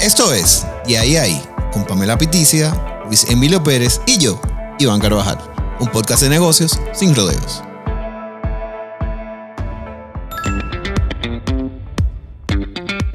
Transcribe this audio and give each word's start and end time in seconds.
Esto 0.00 0.32
es 0.32 0.66
De 0.86 0.96
ahí 0.96 1.16
ahí, 1.16 1.42
con 1.74 1.84
Pamela 1.84 2.16
Piticia, 2.16 3.02
Luis 3.04 3.28
Emilio 3.28 3.62
Pérez 3.62 4.00
y 4.06 4.16
yo, 4.16 4.40
Iván 4.78 4.98
Carvajal. 4.98 5.38
Un 5.78 5.88
podcast 5.88 6.22
de 6.22 6.30
negocios 6.30 6.80
sin 6.94 7.14
rodeos. 7.14 7.62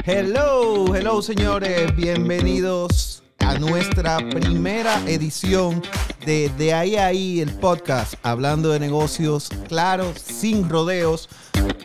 Hello, 0.05 0.95
hello 0.95 1.23
señores, 1.23 1.95
bienvenidos 1.95 3.23
a 3.39 3.57
nuestra 3.57 4.17
primera 4.29 5.01
edición 5.07 5.81
de 6.23 6.51
De 6.55 6.71
ahí 6.75 6.97
ahí, 6.97 7.41
el 7.41 7.51
podcast, 7.51 8.13
hablando 8.21 8.69
de 8.69 8.79
negocios 8.79 9.49
claros, 9.67 10.19
sin 10.19 10.69
rodeos. 10.69 11.29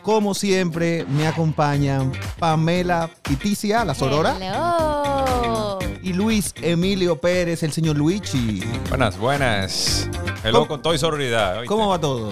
Como 0.01 0.33
siempre, 0.33 1.05
me 1.09 1.27
acompañan 1.27 2.11
Pamela 2.39 3.09
Piticia, 3.21 3.85
la 3.85 3.93
Sorora. 3.93 4.35
Hello. 4.39 5.77
Y 6.01 6.13
Luis 6.13 6.53
Emilio 6.61 7.19
Pérez, 7.21 7.61
el 7.61 7.71
señor 7.71 7.97
Luigi. 7.97 8.61
Buenas, 8.89 9.17
buenas. 9.19 10.09
Hello 10.43 10.59
¿Cómo- 10.59 10.67
con 10.67 10.81
todo 10.81 10.95
y 10.95 10.97
sororidad. 10.97 11.57
¿oíste? 11.59 11.67
¿Cómo 11.67 11.89
va 11.89 11.99
todo? 11.99 12.31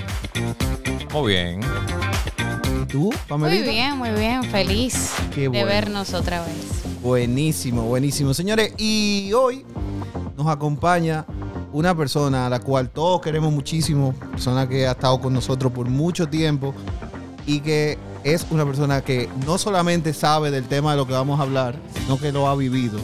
Muy 1.14 1.34
bien. 1.34 1.60
¿Y 2.82 2.86
tú, 2.88 3.12
Pamelita? 3.28 3.66
Muy 3.66 3.74
bien, 3.74 3.98
muy 3.98 4.10
bien. 4.12 4.44
Feliz 4.46 5.14
Qué 5.36 5.42
de 5.42 5.48
bueno. 5.50 5.68
vernos 5.68 6.14
otra 6.16 6.42
vez. 6.42 6.56
Buenísimo, 7.04 7.84
buenísimo. 7.84 8.34
Señores, 8.34 8.74
y 8.80 9.32
hoy 9.34 9.64
nos 10.36 10.48
acompaña 10.48 11.26
una 11.72 11.96
persona 11.96 12.48
a 12.48 12.50
la 12.50 12.60
cual 12.60 12.90
todos 12.90 13.22
queremos 13.22 13.54
muchísimo, 13.54 14.14
persona 14.32 14.68
que 14.68 14.88
ha 14.88 14.92
estado 14.92 15.22
con 15.22 15.34
nosotros 15.34 15.72
por 15.72 15.88
mucho 15.88 16.28
tiempo 16.28 16.74
y 17.50 17.62
que 17.62 17.98
es 18.24 18.46
una 18.52 18.64
persona 18.64 19.02
que 19.02 19.28
no 19.48 19.58
solamente 19.58 20.14
sabe 20.14 20.52
del 20.52 20.66
tema 20.68 20.92
de 20.92 20.98
lo 20.98 21.08
que 21.08 21.14
vamos 21.14 21.40
a 21.40 21.44
hablar, 21.44 21.76
sino 22.00 22.20
que 22.20 22.32
lo 22.32 22.48
ha 22.48 22.56
vivido. 22.56 23.00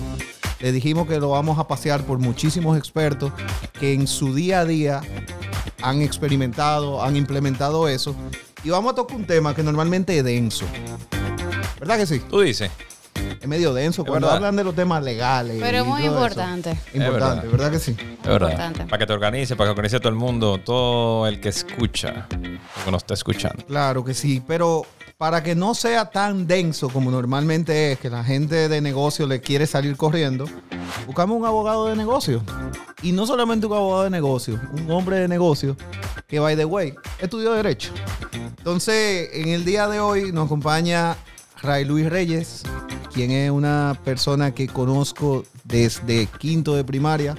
Le 0.59 0.71
dijimos 0.71 1.07
que 1.07 1.19
lo 1.19 1.29
vamos 1.29 1.57
a 1.57 1.67
pasear 1.67 2.03
por 2.03 2.19
muchísimos 2.19 2.77
expertos 2.77 3.31
que 3.79 3.93
en 3.93 4.05
su 4.07 4.35
día 4.35 4.59
a 4.59 4.65
día 4.65 5.01
han 5.81 6.01
experimentado, 6.03 7.03
han 7.03 7.15
implementado 7.15 7.87
eso. 7.87 8.15
Y 8.63 8.69
vamos 8.69 8.91
a 8.93 8.95
tocar 8.95 9.17
un 9.17 9.25
tema 9.25 9.55
que 9.55 9.63
normalmente 9.63 10.15
es 10.17 10.23
denso. 10.23 10.65
¿Verdad 11.79 11.97
que 11.97 12.05
sí? 12.05 12.21
Tú 12.29 12.41
dices. 12.41 12.69
Es 13.41 13.47
medio 13.47 13.73
denso 13.73 14.01
Es 14.03 14.07
cuando 14.07 14.27
verdad. 14.27 14.37
hablan 14.37 14.55
de 14.55 14.63
los 14.63 14.75
temas 14.75 15.03
legales. 15.03 15.57
Pero 15.61 15.79
y 15.79 15.87
muy 15.87 16.01
todo 16.01 16.09
eso. 16.09 16.15
importante. 16.17 16.77
Importante, 16.93 17.45
Es 17.47 17.51
verdad. 17.51 17.71
que 17.71 17.79
sí? 17.79 17.91
Es 17.91 18.27
verdad. 18.27 18.49
Importante. 18.51 18.85
Para 18.85 18.97
que 18.99 19.05
te 19.05 19.13
organice, 19.13 19.55
para 19.55 19.67
que 19.67 19.71
organice 19.71 19.99
todo 19.99 20.09
el 20.09 20.15
mundo, 20.15 20.59
todo 20.59 21.27
el 21.27 21.39
que 21.39 21.49
escucha, 21.49 22.27
que 22.83 22.91
nos 22.91 23.03
está 23.03 23.13
escuchando. 23.13 23.65
Claro 23.65 24.03
que 24.03 24.13
sí, 24.13 24.41
pero 24.45 24.85
para 25.17 25.41
que 25.41 25.55
no 25.55 25.73
sea 25.75 26.09
tan 26.09 26.45
denso 26.45 26.89
como 26.89 27.09
normalmente 27.09 27.91
es, 27.91 27.99
que 27.99 28.09
la 28.09 28.23
gente 28.23 28.67
de 28.67 28.81
negocio 28.81 29.25
le 29.27 29.39
quiere 29.39 29.65
salir 29.65 29.95
corriendo, 29.95 30.45
buscamos 31.05 31.37
un 31.37 31.45
abogado 31.45 31.87
de 31.87 31.95
negocio. 31.95 32.43
Y 33.01 33.11
no 33.11 33.25
solamente 33.25 33.65
un 33.65 33.73
abogado 33.73 34.03
de 34.03 34.09
negocio, 34.09 34.59
un 34.73 34.89
hombre 34.91 35.17
de 35.17 35.27
negocio 35.27 35.77
que, 36.27 36.39
by 36.39 36.55
the 36.55 36.65
way, 36.65 36.93
estudió 37.19 37.53
Derecho. 37.53 37.91
Entonces, 38.33 39.29
en 39.33 39.49
el 39.49 39.63
día 39.63 39.87
de 39.87 39.99
hoy 39.99 40.31
nos 40.31 40.47
acompaña 40.47 41.15
Ray 41.61 41.85
Luis 41.85 42.09
Reyes, 42.09 42.63
quien 43.13 43.31
es 43.31 43.51
una 43.51 43.97
persona 44.03 44.53
que 44.53 44.67
conozco 44.67 45.43
desde 45.63 46.25
quinto 46.25 46.75
de 46.75 46.83
primaria. 46.83 47.35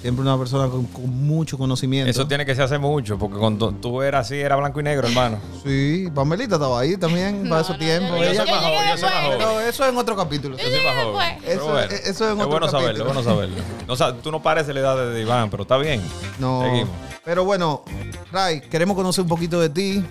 Siempre 0.00 0.22
una 0.22 0.38
persona 0.38 0.68
con, 0.68 0.84
con 0.86 1.08
mucho 1.26 1.58
conocimiento. 1.58 2.08
Eso 2.08 2.26
tiene 2.28 2.46
que 2.46 2.54
se 2.54 2.62
hace 2.62 2.78
mucho, 2.78 3.18
porque 3.18 3.36
cuando 3.36 3.72
tú 3.72 4.00
eras 4.00 4.26
así, 4.26 4.36
era 4.36 4.54
blanco 4.54 4.78
y 4.78 4.84
negro, 4.84 5.08
hermano. 5.08 5.38
Sí, 5.64 6.08
Pamelita 6.14 6.54
estaba 6.54 6.78
ahí 6.80 6.96
también 6.96 7.48
para 7.48 7.62
esos 7.62 7.72
no, 7.76 7.78
tiempos. 7.84 8.10
yo- 8.10 8.24
yo- 8.24 8.30
Ella- 8.30 8.42
soy 8.44 8.50
más 8.52 8.60
joven, 8.62 8.80
yo 8.90 8.96
soy 8.96 9.10
más 9.10 9.24
joven. 9.24 9.38
Pero 9.38 9.60
eso 9.60 9.84
es 9.84 9.90
en 9.90 9.96
otro 9.98 10.16
capítulo. 10.16 10.56
Yo 10.56 10.62
soy 10.70 10.80
más 10.84 11.04
joven. 11.04 11.38
Eso- 11.44 11.64
bueno. 11.66 11.80
eso 11.92 12.08
es 12.10 12.20
en 12.20 12.30
otro 12.32 12.48
bueno 12.48 12.68
saberlo, 12.68 13.04
capítulo. 13.04 13.08
es 13.08 13.14
bueno 13.14 13.22
saberlo. 13.24 13.56
No, 13.88 13.96
sa- 13.96 14.14
tú 14.14 14.30
no 14.30 14.40
pareces 14.40 14.72
la 14.72 14.80
edad 14.80 15.10
de 15.12 15.20
Iván, 15.20 15.50
pero 15.50 15.64
está 15.64 15.76
bien. 15.78 16.00
No. 16.38 16.62
Seguimos. 16.62 16.90
Pero 17.24 17.44
bueno, 17.44 17.82
Ray, 18.30 18.60
queremos 18.60 18.96
conocer 18.96 19.22
un 19.22 19.28
poquito 19.28 19.60
de 19.60 19.68
ti. 19.68 20.04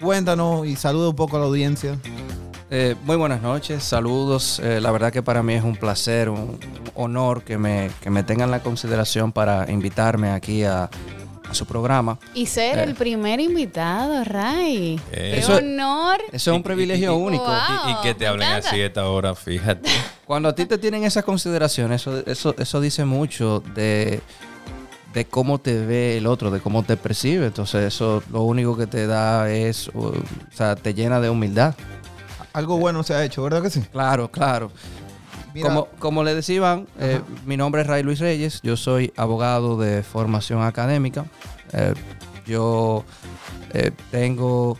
Cuéntanos 0.00 0.66
y 0.66 0.76
saluda 0.76 1.08
un 1.08 1.16
poco 1.16 1.36
a 1.36 1.40
la 1.40 1.46
audiencia. 1.46 1.96
Eh, 2.74 2.94
muy 3.04 3.16
buenas 3.16 3.42
noches, 3.42 3.84
saludos. 3.84 4.58
Eh, 4.64 4.80
la 4.80 4.90
verdad 4.92 5.12
que 5.12 5.22
para 5.22 5.42
mí 5.42 5.52
es 5.52 5.62
un 5.62 5.76
placer, 5.76 6.30
un 6.30 6.58
honor 6.94 7.42
que 7.42 7.58
me, 7.58 7.90
que 8.00 8.08
me 8.08 8.22
tengan 8.22 8.50
la 8.50 8.60
consideración 8.62 9.30
para 9.30 9.70
invitarme 9.70 10.30
aquí 10.30 10.64
a, 10.64 10.84
a 11.50 11.54
su 11.54 11.66
programa. 11.66 12.18
Y 12.32 12.46
ser 12.46 12.78
Eh. 12.78 12.84
el 12.84 12.94
primer 12.94 13.40
invitado, 13.40 14.24
Ray. 14.24 14.98
Eh. 15.12 15.32
Qué 15.34 15.38
Eso- 15.40 15.56
honor. 15.56 16.18
Eso 16.32 16.50
es 16.52 16.56
un 16.56 16.62
privilegio 16.62 17.12
y- 17.12 17.14
y- 17.14 17.26
único. 17.26 17.44
Wow. 17.44 17.54
Y, 17.88 17.90
y 17.92 17.94
que 18.02 18.14
te 18.14 18.26
hablen 18.26 18.48
encanta. 18.48 18.68
así 18.70 18.80
a 18.80 18.86
esta 18.86 19.06
hora, 19.06 19.34
fíjate. 19.34 19.90
Cuando 20.26 20.48
a 20.48 20.54
ti 20.54 20.64
te 20.64 20.78
tienen 20.78 21.04
esas 21.04 21.24
consideraciones, 21.24 22.00
eso, 22.00 22.22
eso, 22.24 22.54
eso 22.56 22.80
dice 22.80 23.04
mucho 23.04 23.62
de, 23.74 24.22
de 25.12 25.24
cómo 25.26 25.58
te 25.58 25.78
ve 25.84 26.16
el 26.16 26.26
otro, 26.26 26.50
de 26.50 26.60
cómo 26.60 26.84
te 26.84 26.96
percibe. 26.96 27.44
Entonces 27.44 27.84
eso 27.92 28.22
lo 28.32 28.44
único 28.44 28.78
que 28.78 28.86
te 28.86 29.06
da 29.06 29.50
es, 29.50 29.88
uh, 29.88 30.06
o 30.06 30.14
sea, 30.56 30.74
te 30.74 30.94
llena 30.94 31.20
de 31.20 31.28
humildad. 31.28 31.74
Algo 32.52 32.78
bueno 32.78 33.02
se 33.02 33.14
ha 33.14 33.24
hecho, 33.24 33.42
¿verdad 33.42 33.62
que 33.62 33.70
sí? 33.70 33.80
Claro, 33.92 34.30
claro. 34.30 34.70
Mira, 35.54 35.68
Como, 35.68 35.86
como 35.98 36.24
le 36.24 36.34
decía 36.34 36.56
Iván, 36.56 36.86
eh, 36.98 37.20
mi 37.46 37.56
nombre 37.56 37.82
es 37.82 37.86
Ray 37.86 38.02
Luis 38.02 38.20
Reyes, 38.20 38.60
yo 38.62 38.76
soy 38.76 39.12
abogado 39.16 39.76
de 39.78 40.02
formación 40.02 40.62
académica. 40.62 41.26
Eh, 41.72 41.92
yo 42.46 43.04
eh, 43.72 43.90
tengo, 44.10 44.78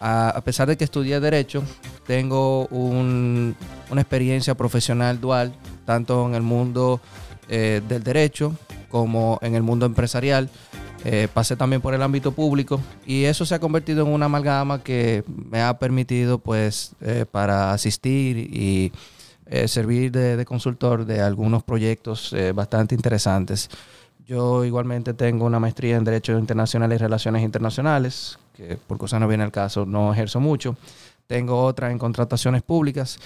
a, 0.00 0.30
a 0.30 0.40
pesar 0.42 0.68
de 0.68 0.76
que 0.76 0.84
estudié 0.84 1.18
Derecho, 1.20 1.62
tengo 2.06 2.66
un- 2.68 3.56
una 3.90 4.00
experiencia 4.00 4.54
profesional 4.54 5.20
dual, 5.20 5.52
tanto 5.84 6.26
en 6.26 6.34
el 6.34 6.42
mundo 6.42 7.00
del 7.48 8.02
derecho 8.02 8.56
como 8.90 9.38
en 9.40 9.54
el 9.54 9.62
mundo 9.62 9.86
empresarial. 9.86 10.50
Eh, 11.08 11.28
pasé 11.32 11.54
también 11.54 11.80
por 11.80 11.94
el 11.94 12.02
ámbito 12.02 12.32
público 12.32 12.80
y 13.06 13.24
eso 13.26 13.46
se 13.46 13.54
ha 13.54 13.60
convertido 13.60 14.04
en 14.04 14.12
una 14.12 14.26
amalgama 14.26 14.82
que 14.82 15.22
me 15.28 15.62
ha 15.62 15.78
permitido 15.78 16.38
pues 16.40 16.96
eh, 17.00 17.24
para 17.30 17.70
asistir 17.72 18.36
y 18.38 18.90
eh, 19.46 19.68
servir 19.68 20.10
de, 20.10 20.36
de 20.36 20.44
consultor 20.44 21.04
de 21.04 21.20
algunos 21.20 21.62
proyectos 21.62 22.32
eh, 22.32 22.50
bastante 22.50 22.96
interesantes. 22.96 23.70
Yo 24.26 24.64
igualmente 24.64 25.14
tengo 25.14 25.44
una 25.44 25.60
maestría 25.60 25.94
en 25.96 26.02
Derecho 26.02 26.36
Internacional 26.36 26.92
y 26.92 26.96
Relaciones 26.96 27.44
Internacionales, 27.44 28.40
que 28.56 28.76
por 28.76 28.98
cosa 28.98 29.20
no 29.20 29.28
viene 29.28 29.44
al 29.44 29.52
caso, 29.52 29.86
no 29.86 30.12
ejerzo 30.12 30.40
mucho. 30.40 30.76
Tengo 31.28 31.62
otra 31.62 31.92
en 31.92 31.98
contrataciones 31.98 32.62
públicas 32.62 33.20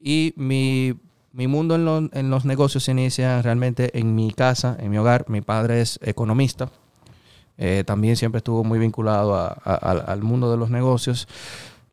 y 0.00 0.34
mi, 0.36 0.94
mi 1.32 1.48
mundo 1.48 1.74
en, 1.74 1.84
lo- 1.84 2.08
en 2.12 2.30
los 2.30 2.44
negocios 2.44 2.84
se 2.84 2.92
inicia 2.92 3.42
realmente 3.42 3.98
en 3.98 4.14
mi 4.14 4.30
casa, 4.32 4.76
en 4.78 4.92
mi 4.92 4.98
hogar. 4.98 5.24
Mi 5.28 5.40
padre 5.40 5.80
es 5.80 5.98
economista, 6.00 6.70
eh, 7.58 7.84
también 7.86 8.16
siempre 8.16 8.38
estuvo 8.38 8.64
muy 8.64 8.78
vinculado 8.78 9.34
a- 9.36 9.48
al- 9.48 10.22
mundo 10.22 10.50
de 10.50 10.56
los 10.56 10.70
negocios. 10.70 11.28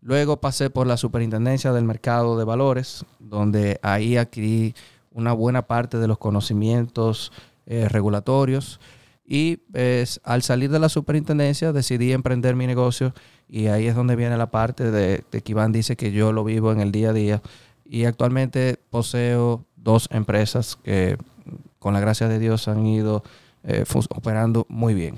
Luego 0.01 0.37
pasé 0.37 0.69
por 0.69 0.87
la 0.87 0.97
superintendencia 0.97 1.71
del 1.73 1.85
mercado 1.85 2.37
de 2.37 2.43
valores, 2.45 3.05
donde 3.19 3.79
ahí 3.83 4.17
adquirí 4.17 4.73
una 5.11 5.33
buena 5.33 5.61
parte 5.67 5.97
de 5.97 6.07
los 6.07 6.17
conocimientos 6.17 7.31
eh, 7.67 7.87
regulatorios. 7.89 8.79
Y 9.25 9.57
pues, 9.57 10.19
al 10.23 10.41
salir 10.41 10.71
de 10.71 10.79
la 10.79 10.89
superintendencia 10.89 11.71
decidí 11.71 12.11
emprender 12.11 12.55
mi 12.55 12.67
negocio 12.67 13.13
y 13.47 13.67
ahí 13.67 13.87
es 13.87 13.95
donde 13.95 14.15
viene 14.15 14.37
la 14.37 14.49
parte 14.49 14.89
de, 14.91 15.23
que 15.29 15.43
Iván 15.51 15.71
dice 15.71 15.95
que 15.95 16.11
yo 16.11 16.31
lo 16.33 16.43
vivo 16.43 16.71
en 16.71 16.79
el 16.79 16.91
día 16.91 17.09
a 17.11 17.13
día. 17.13 17.41
Y 17.85 18.05
actualmente 18.05 18.79
poseo 18.89 19.65
dos 19.75 20.07
empresas 20.11 20.77
que 20.83 21.17
con 21.79 21.93
la 21.93 21.99
gracia 21.99 22.27
de 22.27 22.39
Dios 22.39 22.67
han 22.67 22.85
ido 22.85 23.23
eh, 23.63 23.83
operando 24.09 24.65
muy 24.69 24.93
bien. 24.93 25.15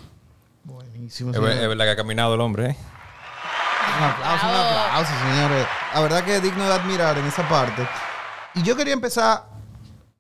Buenísimo. 1.04 1.32
Es, 1.32 1.40
verdad 1.42 1.84
que 1.84 1.92
ha 1.92 1.96
caminado 1.98 2.34
el 2.36 2.40
hombre, 2.40 2.70
¿eh? 2.70 2.78
Un 3.98 4.04
aplauso, 4.06 4.48
un 4.48 4.54
aplauso, 4.56 5.12
señores. 5.20 5.68
La 5.94 6.00
verdad 6.00 6.24
que 6.24 6.38
es 6.38 6.42
digno 6.44 6.64
de 6.66 6.74
admirar 6.74 7.18
en 7.18 7.26
esa 7.26 7.48
parte. 7.50 7.86
Y 8.56 8.64
yo 8.64 8.78
quería 8.78 8.94
empezar, 8.94 9.46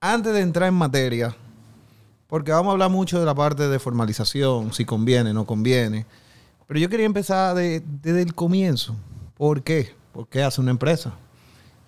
antes 0.01 0.33
de 0.33 0.41
entrar 0.41 0.67
en 0.67 0.75
materia, 0.75 1.33
porque 2.27 2.51
vamos 2.51 2.71
a 2.71 2.73
hablar 2.73 2.89
mucho 2.89 3.17
de 3.17 3.25
la 3.25 3.33
parte 3.33 3.69
de 3.69 3.79
formalización, 3.79 4.73
si 4.73 4.83
conviene, 4.83 5.33
no 5.33 5.45
conviene. 5.45 6.05
Pero 6.67 6.81
yo 6.81 6.89
quería 6.89 7.05
empezar 7.05 7.55
de- 7.55 7.81
desde 8.01 8.21
el 8.21 8.35
comienzo. 8.35 8.93
¿Por 9.35 9.63
qué? 9.63 9.95
Porque 10.11 10.43
hace 10.43 10.59
una 10.59 10.71
empresa. 10.71 11.13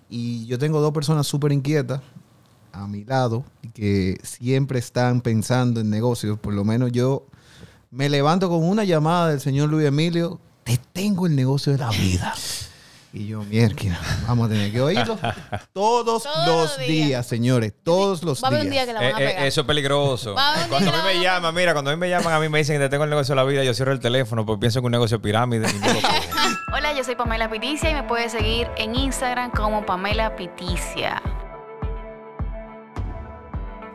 Y 0.10 0.46
yo 0.46 0.58
tengo 0.58 0.80
dos 0.80 0.94
personas 0.94 1.28
súper 1.28 1.52
inquietas 1.52 2.00
a 2.72 2.88
mi 2.88 3.04
lado 3.04 3.44
y 3.62 3.70
que 3.72 4.18
siempre 4.24 4.80
están 4.80 5.20
pensando 5.20 5.82
en 5.82 5.90
negocios. 5.90 6.40
Por 6.40 6.54
lo 6.54 6.64
menos 6.64 6.94
yo 6.94 7.26
me 7.96 8.10
levanto 8.10 8.50
con 8.50 8.62
una 8.68 8.84
llamada 8.84 9.30
del 9.30 9.40
señor 9.40 9.70
Luis 9.70 9.88
Emilio. 9.88 10.40
Te 10.66 10.78
tengo 10.92 11.28
el 11.28 11.36
negocio 11.36 11.72
de 11.72 11.78
la 11.80 11.90
vida. 11.92 12.34
Y 13.14 13.28
yo, 13.28 13.42
mierda, 13.44 13.98
vamos 14.28 14.48
a 14.48 14.50
tener 14.50 14.74
que 14.74 14.82
oírlo 14.82 15.18
todos, 15.72 16.24
Todos 16.24 16.46
los 16.72 16.78
días. 16.80 16.90
días. 16.90 17.26
señores. 17.26 17.72
Todos 17.84 18.24
los 18.24 18.44
Va 18.44 18.48
a 18.50 18.52
haber 18.52 18.64
un 18.66 18.70
día 18.72 18.84
días. 18.84 18.88
que 18.88 18.94
la 18.94 19.00
van 19.00 19.16
a 19.16 19.20
Eh, 19.22 19.24
eh, 19.24 19.28
pegar. 19.30 19.46
eso 19.48 19.62
es 19.62 19.68
peligroso. 19.68 20.34
Va 20.34 20.54
Cuando 20.68 20.92
a 20.92 20.98
mí 20.98 21.00
me 21.14 21.24
llaman, 21.24 21.56
mira, 21.56 21.72
cuando 21.72 21.92
a 21.92 21.96
mí 21.96 22.00
me 22.00 22.10
llaman, 22.10 22.34
a 22.34 22.40
mí 22.42 22.50
me 22.50 22.58
dicen 22.58 22.76
que 22.76 22.84
te 22.84 22.90
tengo 22.90 23.06
el 23.06 23.10
negocio 23.10 23.34
de 23.34 23.38
la 23.38 23.46
vida, 23.48 23.64
yo 23.64 23.74
cierro 23.74 23.94
el 23.94 24.02
teléfono 24.02 24.46
porque 24.46 24.60
pienso 24.60 24.82
que 24.82 24.86
un 24.88 24.92
negocio 24.92 25.18
de 25.20 25.24
pirámide 25.24 25.66
y 25.72 25.80
no 25.80 25.94
lo 25.94 26.02
cojo. 26.02 26.14
Hola, 26.76 26.92
yo 26.92 27.06
soy 27.06 27.16
Pamela 27.16 27.50
Piticia 27.50 27.90
y 27.90 27.94
me 27.94 28.04
puedes 28.04 28.34
seguir 28.34 28.68
en 28.76 28.96
Instagram 28.96 29.52
como 29.52 29.86
Pamela 29.86 30.36
Piticia. 30.36 31.22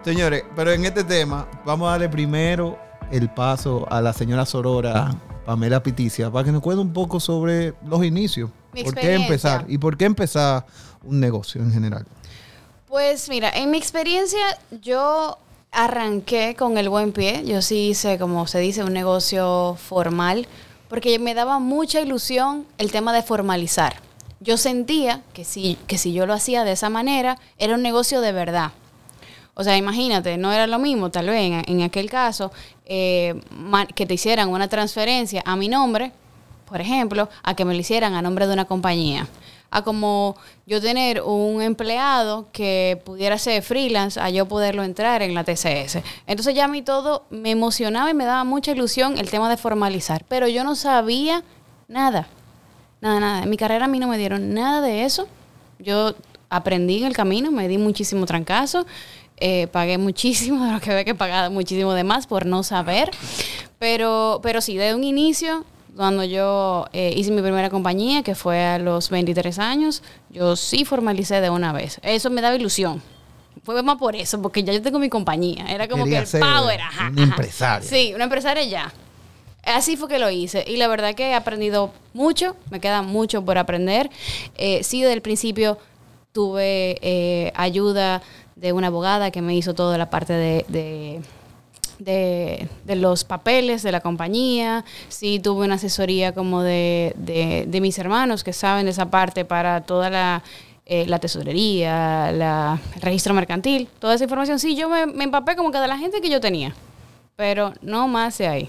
Señores, 0.02 0.44
pero 0.56 0.72
en 0.72 0.86
este 0.86 1.04
tema, 1.04 1.46
vamos 1.66 1.88
a 1.88 1.90
darle 1.92 2.08
primero 2.08 2.78
el 3.10 3.28
paso 3.30 3.86
a 3.90 4.00
la 4.00 4.12
señora 4.12 4.46
Sorora 4.46 5.14
Pamela 5.44 5.82
Piticia 5.82 6.30
para 6.30 6.44
que 6.44 6.52
nos 6.52 6.62
cuente 6.62 6.80
un 6.80 6.92
poco 6.92 7.20
sobre 7.20 7.74
los 7.86 8.04
inicios. 8.04 8.50
Mi 8.72 8.84
¿Por 8.84 8.94
qué 8.94 9.14
empezar? 9.14 9.64
¿Y 9.68 9.78
por 9.78 9.96
qué 9.96 10.04
empezar 10.04 10.64
un 11.04 11.18
negocio 11.18 11.60
en 11.60 11.72
general? 11.72 12.06
Pues 12.86 13.28
mira, 13.28 13.50
en 13.50 13.70
mi 13.70 13.78
experiencia 13.78 14.40
yo 14.80 15.38
arranqué 15.72 16.54
con 16.56 16.78
el 16.78 16.88
buen 16.88 17.12
pie. 17.12 17.44
Yo 17.44 17.62
sí 17.62 17.90
hice, 17.90 18.18
como 18.18 18.46
se 18.46 18.58
dice, 18.58 18.84
un 18.84 18.92
negocio 18.92 19.76
formal, 19.76 20.46
porque 20.88 21.18
me 21.18 21.34
daba 21.34 21.58
mucha 21.58 22.00
ilusión 22.00 22.66
el 22.78 22.90
tema 22.90 23.12
de 23.12 23.22
formalizar. 23.22 23.94
Yo 24.40 24.56
sentía 24.56 25.22
que 25.32 25.44
si, 25.44 25.76
que 25.86 25.98
si 25.98 26.12
yo 26.12 26.26
lo 26.26 26.32
hacía 26.32 26.64
de 26.64 26.72
esa 26.72 26.88
manera, 26.88 27.38
era 27.58 27.74
un 27.74 27.82
negocio 27.82 28.20
de 28.20 28.32
verdad. 28.32 28.72
O 29.54 29.64
sea, 29.64 29.76
imagínate, 29.76 30.36
no 30.36 30.52
era 30.52 30.66
lo 30.66 30.78
mismo, 30.78 31.10
tal 31.10 31.26
vez 31.26 31.40
en, 31.40 31.62
en 31.66 31.82
aquel 31.82 32.08
caso, 32.08 32.52
eh, 32.86 33.40
que 33.94 34.06
te 34.06 34.14
hicieran 34.14 34.48
una 34.48 34.68
transferencia 34.68 35.42
a 35.44 35.56
mi 35.56 35.68
nombre, 35.68 36.12
por 36.66 36.80
ejemplo, 36.80 37.28
a 37.42 37.54
que 37.54 37.64
me 37.64 37.74
lo 37.74 37.80
hicieran 37.80 38.14
a 38.14 38.22
nombre 38.22 38.46
de 38.46 38.52
una 38.52 38.64
compañía. 38.64 39.26
A 39.72 39.82
como 39.82 40.36
yo 40.66 40.80
tener 40.80 41.22
un 41.22 41.62
empleado 41.62 42.48
que 42.52 43.00
pudiera 43.04 43.38
ser 43.38 43.62
freelance, 43.62 44.18
a 44.18 44.30
yo 44.30 44.46
poderlo 44.46 44.82
entrar 44.82 45.22
en 45.22 45.34
la 45.34 45.44
TCS. 45.44 45.98
Entonces 46.26 46.54
ya 46.54 46.64
a 46.64 46.68
mí 46.68 46.82
todo 46.82 47.24
me 47.30 47.52
emocionaba 47.52 48.10
y 48.10 48.14
me 48.14 48.24
daba 48.24 48.42
mucha 48.44 48.72
ilusión 48.72 49.18
el 49.18 49.30
tema 49.30 49.48
de 49.48 49.56
formalizar. 49.56 50.24
Pero 50.28 50.48
yo 50.48 50.64
no 50.64 50.74
sabía 50.74 51.44
nada. 51.86 52.26
Nada, 53.00 53.20
nada. 53.20 53.42
En 53.44 53.50
mi 53.50 53.56
carrera 53.56 53.84
a 53.84 53.88
mí 53.88 53.98
no 54.00 54.08
me 54.08 54.18
dieron 54.18 54.54
nada 54.54 54.80
de 54.80 55.04
eso. 55.04 55.28
Yo 55.78 56.14
aprendí 56.50 56.98
en 56.98 57.04
el 57.04 57.14
camino, 57.14 57.52
me 57.52 57.68
di 57.68 57.78
muchísimo 57.78 58.26
trancazo, 58.26 58.84
eh, 59.40 59.66
pagué 59.68 59.98
muchísimo 59.98 60.64
de 60.64 60.72
lo 60.74 60.80
que 60.80 60.90
había 60.90 61.04
que 61.04 61.14
pagar, 61.14 61.50
muchísimo 61.50 61.92
de 61.94 62.04
más 62.04 62.26
por 62.26 62.46
no 62.46 62.62
saber. 62.62 63.10
Pero, 63.78 64.40
pero 64.42 64.60
sí, 64.60 64.76
de 64.76 64.94
un 64.94 65.04
inicio, 65.04 65.64
cuando 65.96 66.22
yo 66.24 66.86
eh, 66.92 67.12
hice 67.16 67.30
mi 67.30 67.42
primera 67.42 67.70
compañía, 67.70 68.22
que 68.22 68.34
fue 68.34 68.64
a 68.64 68.78
los 68.78 69.10
23 69.10 69.58
años, 69.58 70.02
yo 70.30 70.56
sí 70.56 70.84
formalicé 70.84 71.40
de 71.40 71.50
una 71.50 71.72
vez. 71.72 71.98
Eso 72.02 72.30
me 72.30 72.40
daba 72.42 72.56
ilusión. 72.56 73.02
Fue 73.62 73.82
más 73.82 73.98
por 73.98 74.16
eso, 74.16 74.40
porque 74.40 74.62
ya 74.62 74.72
yo 74.72 74.80
tengo 74.82 74.98
mi 74.98 75.08
compañía. 75.08 75.66
Era 75.68 75.88
como 75.88 76.04
Quería 76.04 76.24
que 76.24 76.36
el 76.36 76.42
era... 76.42 76.88
ajá, 76.88 77.10
una 77.10 77.22
empresaria. 77.22 77.88
Sí, 77.88 78.12
una 78.14 78.24
empresaria 78.24 78.64
ya. 78.64 78.92
Así 79.64 79.96
fue 79.96 80.08
que 80.08 80.18
lo 80.18 80.30
hice. 80.30 80.64
Y 80.66 80.76
la 80.76 80.88
verdad 80.88 81.14
que 81.14 81.30
he 81.30 81.34
aprendido 81.34 81.92
mucho, 82.14 82.56
me 82.70 82.80
queda 82.80 83.02
mucho 83.02 83.44
por 83.44 83.58
aprender. 83.58 84.10
Eh, 84.56 84.82
sí, 84.82 85.02
desde 85.02 85.14
el 85.14 85.22
principio 85.22 85.78
tuve 86.32 86.98
eh, 87.02 87.52
ayuda 87.54 88.22
de 88.60 88.72
una 88.74 88.88
abogada 88.88 89.30
que 89.30 89.40
me 89.40 89.54
hizo 89.56 89.74
toda 89.74 89.96
la 89.96 90.10
parte 90.10 90.34
de, 90.34 90.64
de, 90.68 91.22
de- 91.98 92.68
de 92.84 92.96
los 92.96 93.24
papeles 93.24 93.82
de 93.82 93.90
la 93.92 94.00
compañía. 94.00 94.84
Sí, 95.08 95.40
tuve 95.40 95.64
una 95.64 95.76
asesoría 95.76 96.32
como 96.34 96.62
de, 96.62 97.14
de- 97.16 97.64
de 97.66 97.80
mis 97.80 97.98
hermanos 97.98 98.44
que 98.44 98.52
saben 98.52 98.84
de 98.84 98.90
esa 98.90 99.10
parte 99.10 99.44
para 99.46 99.80
toda 99.80 100.10
la, 100.10 100.42
eh, 100.84 101.06
la 101.06 101.18
tesorería, 101.18 102.32
la, 102.32 102.78
el 102.96 103.00
registro 103.00 103.32
mercantil, 103.32 103.88
toda 103.98 104.14
esa 104.14 104.24
información. 104.24 104.58
Sí, 104.58 104.76
yo 104.76 104.88
me, 104.90 105.06
me 105.06 105.24
empapé 105.24 105.56
como 105.56 105.70
que 105.72 105.78
de 105.78 105.88
la 105.88 105.96
gente 105.96 106.20
que 106.20 106.28
yo 106.28 106.40
tenía, 106.40 106.74
pero 107.36 107.72
no 107.80 108.08
más 108.08 108.36
de 108.38 108.46
ahí. 108.48 108.68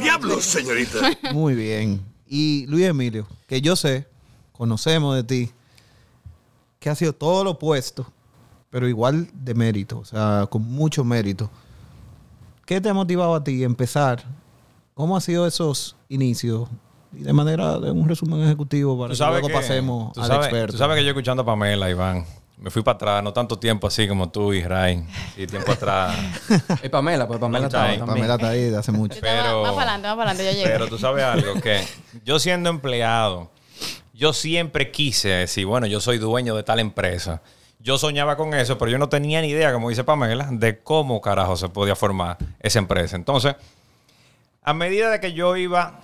¡Diablos, 0.00 0.44
señorita! 0.44 0.98
Muy 1.34 1.54
bien. 1.54 2.00
Y 2.26 2.64
Luis 2.66 2.86
Emilio, 2.86 3.26
que 3.46 3.60
yo 3.60 3.76
sé, 3.76 4.06
conocemos 4.52 5.14
de 5.16 5.22
ti, 5.24 5.50
que 6.80 6.88
ha 6.90 6.94
sido 6.94 7.12
todo 7.12 7.44
lo 7.44 7.50
opuesto, 7.52 8.06
pero 8.70 8.88
igual 8.88 9.28
de 9.32 9.54
mérito, 9.54 9.98
o 9.98 10.04
sea, 10.04 10.46
con 10.50 10.62
mucho 10.62 11.04
mérito. 11.04 11.50
¿Qué 12.66 12.80
te 12.80 12.88
ha 12.88 12.94
motivado 12.94 13.34
a 13.34 13.42
ti 13.42 13.62
a 13.62 13.66
empezar? 13.66 14.22
¿Cómo 14.94 15.14
han 15.16 15.22
sido 15.22 15.46
esos 15.46 15.96
inicios? 16.08 16.68
Y 17.12 17.22
de 17.22 17.32
manera 17.32 17.78
de 17.78 17.90
un 17.90 18.06
resumen 18.08 18.42
ejecutivo 18.42 18.98
para 18.98 19.08
Tú 19.08 19.12
que 19.12 19.16
sabes 19.16 19.40
luego 19.40 19.48
que, 19.48 19.54
pasemos 19.54 20.12
tú 20.12 20.20
al 20.20 20.26
sabes, 20.26 20.46
experto. 20.46 20.72
tú 20.72 20.78
sabes 20.78 20.96
que 20.98 21.02
yo 21.04 21.08
escuchando 21.10 21.42
a 21.42 21.46
Pamela, 21.46 21.88
Iván, 21.88 22.26
me 22.58 22.70
fui 22.70 22.82
para 22.82 22.96
atrás, 22.96 23.22
no 23.24 23.32
tanto 23.32 23.58
tiempo 23.58 23.86
así 23.86 24.06
como 24.06 24.28
tú 24.28 24.52
y 24.52 24.62
Ray. 24.62 25.02
Sí, 25.34 25.46
tiempo 25.46 25.72
atrás. 25.72 26.14
Y 26.84 26.88
Pamela, 26.90 27.26
pues 27.26 27.40
Pamela 27.40 27.68
time. 27.70 27.80
también. 27.80 28.06
Pamela 28.06 28.34
está 28.34 28.48
ahí 28.50 28.68
de 28.70 28.76
hace 28.76 28.92
mucho. 28.92 29.16
Pero- 29.22 29.62
más 29.62 29.72
para 29.72 29.82
adelante, 29.94 30.08
más 30.08 30.16
para 30.16 30.30
adelante, 30.32 30.44
yo 30.44 30.50
llegué. 30.52 30.64
Pero 30.70 30.88
tú 30.88 30.98
sabes 30.98 31.24
algo, 31.24 31.54
que 31.62 31.80
yo 32.24 32.38
siendo 32.38 32.68
empleado, 32.68 33.50
yo 34.12 34.32
siempre 34.34 34.90
quise 34.90 35.28
decir, 35.28 35.64
bueno, 35.64 35.86
yo 35.86 36.00
soy 36.00 36.18
dueño 36.18 36.54
de 36.54 36.64
tal 36.64 36.80
empresa. 36.80 37.40
Yo 37.80 37.96
soñaba 37.96 38.36
con 38.36 38.54
eso, 38.54 38.76
pero 38.76 38.90
yo 38.90 38.98
no 38.98 39.08
tenía 39.08 39.40
ni 39.40 39.48
idea, 39.48 39.72
como 39.72 39.88
dice 39.88 40.02
Pamela, 40.04 40.48
de 40.50 40.80
cómo 40.80 41.20
carajo 41.20 41.56
se 41.56 41.68
podía 41.68 41.94
formar 41.94 42.36
esa 42.60 42.80
empresa. 42.80 43.14
Entonces, 43.14 43.54
a 44.62 44.74
medida 44.74 45.10
de 45.10 45.20
que 45.20 45.32
yo 45.32 45.56
iba 45.56 46.00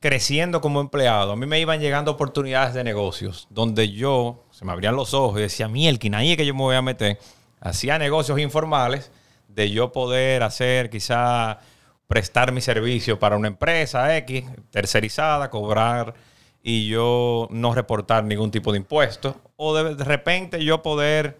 creciendo 0.00 0.60
como 0.60 0.80
empleado, 0.80 1.32
a 1.32 1.36
mí 1.36 1.46
me 1.46 1.58
iban 1.60 1.80
llegando 1.80 2.12
oportunidades 2.12 2.72
de 2.72 2.84
negocios 2.84 3.48
donde 3.50 3.90
yo 3.90 4.44
se 4.52 4.64
me 4.64 4.72
abrían 4.72 4.94
los 4.94 5.12
ojos 5.12 5.38
y 5.38 5.42
decía, 5.42 5.68
mielquina, 5.68 6.18
ahí 6.18 6.32
es 6.32 6.36
que 6.36 6.46
yo 6.46 6.54
me 6.54 6.60
voy 6.60 6.76
a 6.76 6.82
meter. 6.82 7.18
Hacía 7.60 7.98
negocios 7.98 8.38
informales 8.38 9.10
de 9.48 9.70
yo 9.70 9.90
poder 9.90 10.44
hacer 10.44 10.88
quizá 10.88 11.58
prestar 12.06 12.52
mi 12.52 12.60
servicio 12.60 13.18
para 13.18 13.36
una 13.36 13.48
empresa 13.48 14.16
X, 14.18 14.44
tercerizada, 14.70 15.50
cobrar 15.50 16.14
y 16.62 16.88
yo 16.88 17.48
no 17.50 17.74
reportar 17.74 18.24
ningún 18.24 18.50
tipo 18.50 18.72
de 18.72 18.78
impuesto. 18.78 19.36
O 19.56 19.74
de, 19.74 19.94
de 19.94 20.04
repente 20.04 20.64
yo 20.64 20.82
poder 20.82 21.38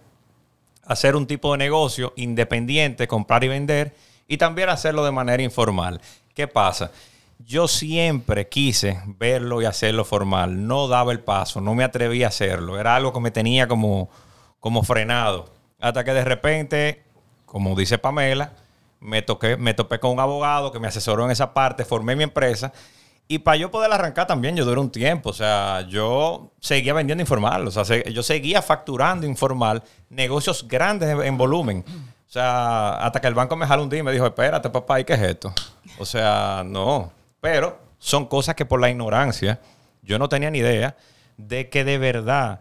hacer 0.85 1.17
un 1.17 1.27
tipo 1.27 1.53
de 1.53 1.59
negocio 1.59 2.13
independiente, 2.17 3.07
comprar 3.07 3.45
y 3.45 3.49
vender, 3.49 3.95
y 4.27 4.39
también 4.39 4.69
hacerlo 4.69 5.05
de 5.05 5.13
manera 5.13 5.43
informal. 5.43 6.01
¿Qué 6.35 6.49
pasa? 6.49 6.91
Yo 7.39 7.69
siempre 7.69 8.49
quise 8.49 9.01
verlo 9.19 9.63
y 9.63 9.65
hacerlo 9.65 10.05
formal. 10.05 10.67
No 10.67 10.89
daba 10.89 11.13
el 11.13 11.21
paso, 11.21 11.61
no 11.61 11.75
me 11.75 11.85
atreví 11.85 12.25
a 12.25 12.29
hacerlo. 12.29 12.79
Era 12.79 12.97
algo 12.97 13.13
que 13.13 13.21
me 13.21 13.31
tenía 13.31 13.69
como, 13.69 14.09
como 14.61 14.83
frenado. 14.83 15.49
Hasta 15.81 16.05
que 16.05 16.13
de 16.13 16.25
repente, 16.25 17.03
como 17.47 17.77
dice 17.77 17.99
Pamela, 17.99 18.53
me, 19.01 19.23
toqué, 19.23 19.57
me 19.57 19.75
topé 19.75 20.01
con 20.01 20.13
un 20.13 20.21
abogado 20.21 20.73
que 20.73 20.81
me 20.81 20.89
asesoró 20.89 21.25
en 21.25 21.31
esa 21.31 21.55
parte, 21.55 21.85
formé 21.85 22.17
mi 22.17 22.25
empresa. 22.25 22.73
Y 23.31 23.39
para 23.41 23.59
yo 23.59 23.71
poder 23.71 23.93
arrancar 23.93 24.27
también, 24.27 24.57
yo 24.57 24.65
duré 24.65 24.81
un 24.81 24.91
tiempo. 24.91 25.29
O 25.31 25.33
sea, 25.35 25.83
yo 25.83 26.51
seguía 26.61 26.95
vendiendo 26.95 27.21
informal. 27.23 27.67
O 27.67 27.71
sea, 27.71 27.85
se- 27.85 28.11
yo 28.13 28.23
seguía 28.23 28.63
facturando 28.63 29.27
informal 29.27 29.83
negocios 30.09 30.67
grandes 30.67 31.11
en 31.23 31.37
volumen. 31.37 31.85
O 31.87 32.31
sea, 32.31 32.95
hasta 32.95 33.21
que 33.21 33.27
el 33.27 33.35
banco 33.35 33.55
me 33.57 33.67
jaló 33.67 33.83
un 33.83 33.91
día 33.91 34.01
y 34.01 34.03
me 34.03 34.13
dijo, 34.13 34.27
espérate, 34.27 34.71
papá, 34.71 34.99
¿y 35.01 35.05
qué 35.05 35.13
es 35.15 35.21
esto? 35.23 35.53
O 35.99 36.05
sea, 36.07 36.63
no. 36.65 37.13
Pero 37.41 37.79
son 37.99 38.27
cosas 38.27 38.55
que 38.55 38.65
por 38.65 38.81
la 38.81 38.89
ignorancia 38.91 39.61
yo 40.03 40.19
no 40.19 40.29
tenía 40.29 40.51
ni 40.51 40.59
idea 40.59 40.97
de 41.37 41.69
que 41.69 41.85
de 41.85 41.99
verdad 41.99 42.61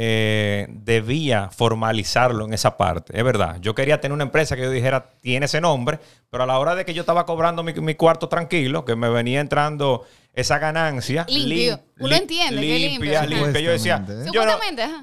eh, 0.00 0.66
debía 0.68 1.50
formalizarlo 1.50 2.44
en 2.44 2.52
esa 2.54 2.76
parte. 2.76 3.18
Es 3.18 3.24
verdad, 3.24 3.56
yo 3.60 3.74
quería 3.74 4.00
tener 4.00 4.12
una 4.14 4.22
empresa 4.22 4.54
que 4.54 4.62
yo 4.62 4.70
dijera, 4.70 5.10
tiene 5.20 5.46
ese 5.46 5.60
nombre, 5.60 5.98
pero 6.30 6.44
a 6.44 6.46
la 6.46 6.56
hora 6.60 6.76
de 6.76 6.84
que 6.84 6.94
yo 6.94 7.00
estaba 7.00 7.26
cobrando 7.26 7.64
mi, 7.64 7.72
mi 7.74 7.96
cuarto 7.96 8.28
tranquilo, 8.28 8.84
que 8.84 8.94
me 8.94 9.08
venía 9.08 9.40
entrando 9.40 10.06
esa 10.34 10.60
ganancia. 10.60 11.26
Limpio. 11.28 11.74
lim- 11.74 11.80
Uno 12.06 12.14
entiende 12.14 12.60
que 12.60 12.78
limpio, 12.78 12.90
limpia, 13.00 13.18
ajá. 13.18 13.26
limpia. 13.26 13.60
Yo 13.60 13.70
decía, 13.72 14.04
yo 14.32 14.44
no, 14.46 14.52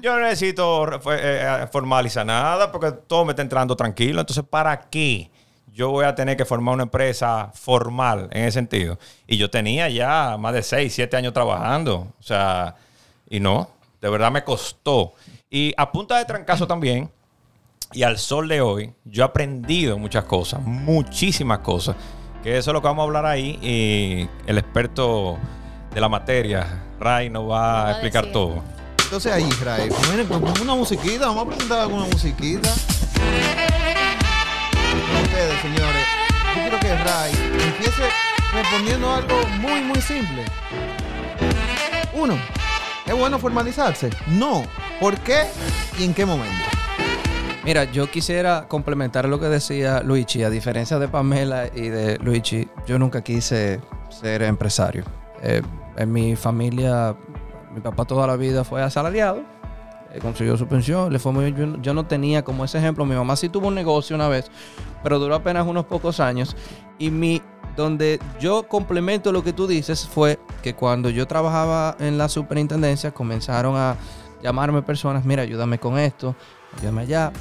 yo 0.00 0.14
no 0.18 0.20
necesito 0.22 0.86
eh, 1.12 1.18
eh, 1.62 1.66
formalizar 1.70 2.24
nada 2.24 2.72
porque 2.72 2.92
todo 3.06 3.26
me 3.26 3.32
está 3.32 3.42
entrando 3.42 3.76
tranquilo. 3.76 4.20
Entonces, 4.20 4.44
¿para 4.48 4.80
qué? 4.88 5.30
Yo 5.74 5.90
voy 5.90 6.06
a 6.06 6.14
tener 6.14 6.38
que 6.38 6.46
formar 6.46 6.72
una 6.72 6.84
empresa 6.84 7.50
formal 7.52 8.28
en 8.32 8.44
ese 8.44 8.52
sentido. 8.52 8.98
Y 9.26 9.36
yo 9.36 9.50
tenía 9.50 9.90
ya 9.90 10.38
más 10.38 10.54
de 10.54 10.62
6, 10.62 10.90
7 10.94 11.18
años 11.18 11.34
trabajando. 11.34 12.14
O 12.18 12.22
sea, 12.22 12.76
y 13.28 13.40
no, 13.40 13.68
de 14.00 14.08
verdad 14.10 14.30
me 14.30 14.44
costó. 14.44 15.14
Y 15.50 15.72
a 15.76 15.90
punta 15.92 16.18
de 16.18 16.24
trancazo 16.24 16.66
también, 16.66 17.10
y 17.92 18.02
al 18.02 18.18
sol 18.18 18.48
de 18.48 18.60
hoy, 18.60 18.92
yo 19.04 19.22
he 19.22 19.26
aprendido 19.26 19.98
muchas 19.98 20.24
cosas, 20.24 20.60
muchísimas 20.62 21.60
cosas. 21.60 21.96
Que 22.42 22.58
eso 22.58 22.70
es 22.70 22.74
lo 22.74 22.80
que 22.80 22.88
vamos 22.88 23.02
a 23.02 23.06
hablar 23.06 23.26
ahí. 23.26 23.58
Y 23.62 24.28
el 24.48 24.58
experto 24.58 25.38
de 25.94 26.00
la 26.00 26.08
materia, 26.08 26.84
Ray, 27.00 27.30
nos 27.30 27.44
va 27.44 27.48
va 27.48 27.88
a 27.88 27.90
explicar 27.92 28.24
decir. 28.24 28.32
todo. 28.32 28.62
Entonces 29.04 29.32
ahí, 29.32 29.44
Israel, 29.44 29.92
miren, 30.10 30.26
con 30.26 30.60
una 30.60 30.74
musiquita, 30.74 31.26
vamos 31.26 31.44
a 31.44 31.48
presentar 31.48 31.80
alguna 31.80 32.06
musiquita. 32.06 32.68
Ustedes, 35.22 35.60
señores. 35.62 36.06
Yo 36.54 36.62
quiero 36.62 36.80
que 36.80 36.94
Ray 36.96 37.32
empiece 37.66 38.02
respondiendo 38.52 39.12
algo 39.12 39.46
muy, 39.60 39.80
muy 39.82 40.00
simple. 40.00 40.44
Uno, 42.14 42.36
¿es 43.06 43.16
bueno 43.16 43.38
formalizarse? 43.38 44.10
No. 44.28 44.64
¿Por 45.00 45.16
qué 45.18 45.44
y 45.98 46.04
en 46.04 46.14
qué 46.14 46.26
momento? 46.26 46.64
Mira, 47.64 47.84
yo 47.90 48.08
quisiera 48.08 48.66
complementar 48.68 49.28
lo 49.28 49.40
que 49.40 49.46
decía 49.46 50.00
Luigi. 50.02 50.44
A 50.44 50.50
diferencia 50.50 50.98
de 50.98 51.08
Pamela 51.08 51.66
y 51.74 51.88
de 51.88 52.16
Luigi, 52.18 52.68
yo 52.86 52.98
nunca 52.98 53.22
quise 53.22 53.80
ser 54.08 54.42
empresario. 54.42 55.04
Eh, 55.42 55.62
en 55.96 56.12
mi 56.12 56.36
familia, 56.36 57.16
mi 57.74 57.80
papá 57.80 58.04
toda 58.04 58.26
la 58.26 58.36
vida 58.36 58.62
fue 58.62 58.82
asalariado. 58.82 59.42
eh, 60.12 60.20
consiguió 60.20 60.56
su 60.56 60.68
pensión, 60.68 61.12
le 61.12 61.18
fue 61.18 61.32
muy. 61.32 61.52
Yo, 61.52 61.76
yo 61.82 61.92
no 61.92 62.06
tenía 62.06 62.44
como 62.44 62.64
ese 62.64 62.78
ejemplo. 62.78 63.04
Mi 63.04 63.16
mamá 63.16 63.34
sí 63.34 63.48
tuvo 63.48 63.66
un 63.66 63.74
negocio 63.74 64.14
una 64.14 64.28
vez, 64.28 64.48
pero 65.02 65.18
duró 65.18 65.34
apenas 65.34 65.66
unos 65.66 65.86
pocos 65.86 66.20
años. 66.20 66.56
Y 66.98 67.10
mi, 67.10 67.42
donde 67.76 68.18
yo 68.40 68.66
complemento 68.68 69.32
lo 69.32 69.44
que 69.44 69.52
tú 69.52 69.66
dices 69.66 70.06
fue 70.06 70.38
que 70.62 70.74
cuando 70.74 71.10
yo 71.10 71.26
trabajaba 71.26 71.96
en 72.00 72.18
la 72.18 72.28
superintendencia 72.28 73.12
comenzaron 73.12 73.76
a 73.76 73.96
llamarme 74.42 74.82
personas, 74.82 75.24
mira, 75.24 75.42
ayúdame 75.42 75.78
con 75.78 75.98
esto, 75.98 76.34
ayúdame 76.78 77.02
allá. 77.02 77.32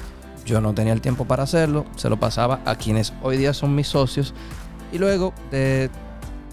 Yo 0.45 0.61
no 0.61 0.73
tenía 0.73 0.93
el 0.93 1.01
tiempo 1.01 1.25
para 1.25 1.43
hacerlo, 1.43 1.85
se 1.95 2.09
lo 2.09 2.19
pasaba 2.19 2.59
a 2.65 2.75
quienes 2.75 3.13
hoy 3.23 3.37
día 3.37 3.53
son 3.53 3.73
mis 3.73 3.87
socios. 3.87 4.33
Y 4.91 4.99
luego 4.99 5.33
de 5.49 5.89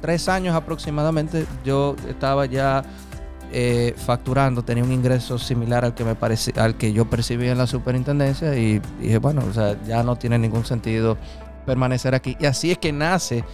tres 0.01 0.29
años 0.29 0.55
aproximadamente, 0.57 1.47
yo 1.65 1.95
estaba 2.09 2.47
ya 2.47 2.83
eh, 3.53 3.95
facturando, 3.99 4.65
tenía 4.65 4.83
un 4.83 4.93
ingreso 4.93 5.39
similar 5.39 5.85
al 5.85 5.95
que 5.95 6.05
me 6.05 6.15
parece, 6.15 6.59
al 6.59 6.77
que 6.77 6.95
yo 6.95 7.11
percibía 7.11 7.53
en 7.53 7.59
la 7.59 7.67
superintendencia 7.67 8.57
y 8.57 8.81
dije, 8.99 9.19
bueno, 9.19 9.43
o 9.49 9.53
sea, 9.53 9.77
ya 9.85 10.03
no 10.03 10.17
tiene 10.17 10.39
ningún 10.39 10.65
sentido 10.65 11.19
permanecer 11.67 12.15
aquí. 12.15 12.37
Y 12.41 12.47
así 12.47 12.71
es 12.71 12.79
que 12.79 12.93
nace 12.93 13.45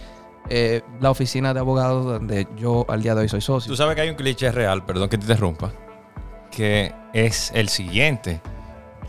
eh, 0.49 0.81
la 0.99 1.11
oficina 1.11 1.53
de 1.53 1.59
abogados 1.59 2.05
donde 2.05 2.47
yo 2.57 2.85
al 2.89 3.03
día 3.03 3.13
de 3.13 3.21
hoy 3.21 3.29
soy 3.29 3.41
socio. 3.41 3.71
Tú 3.71 3.75
sabes 3.75 3.95
que 3.95 4.01
hay 4.01 4.09
un 4.09 4.15
cliché 4.15 4.51
real, 4.51 4.83
perdón 4.83 5.07
que 5.07 5.17
te 5.17 5.23
interrumpa, 5.23 5.71
que 6.49 6.93
es 7.13 7.51
el 7.53 7.69
siguiente. 7.69 8.41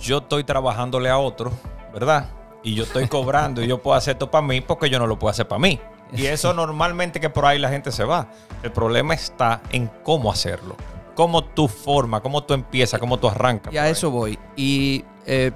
Yo 0.01 0.19
estoy 0.19 0.45
trabajándole 0.45 1.09
a 1.09 1.19
otro, 1.19 1.53
¿verdad? 1.95 2.29
Y 2.63 2.75
yo 2.75 2.85
estoy 2.85 3.09
cobrando 3.09 3.63
y 3.63 3.67
yo 3.67 3.83
puedo 3.83 3.97
hacer 3.97 4.13
esto 4.13 4.31
para 4.31 4.47
mí 4.47 4.61
porque 4.61 4.91
yo 4.91 4.99
no 4.99 5.07
lo 5.07 5.19
puedo 5.19 5.31
hacer 5.31 5.49
para 5.49 5.59
mí. 5.59 5.81
Y 6.15 6.27
eso 6.27 6.53
normalmente 6.55 7.21
que 7.21 7.31
por 7.31 7.47
ahí 7.47 7.59
la 7.59 7.71
gente 7.71 7.91
se 7.91 8.05
va. 8.05 8.29
El 8.63 8.73
problema 8.73 9.15
está 9.15 9.63
en 9.73 9.91
cómo 10.03 10.31
hacerlo. 10.31 10.77
Cómo 11.15 11.43
tú 11.43 11.69
formas, 11.69 12.21
cómo 12.21 12.45
tú 12.45 12.55
empiezas, 12.55 13.01
cómo 13.01 13.19
tú 13.19 13.29
arrancas. 13.29 13.73
Y 13.73 13.79
a 13.79 13.89
eso 13.89 14.11
voy. 14.11 14.39
Y 14.57 15.05
eh, 15.27 15.53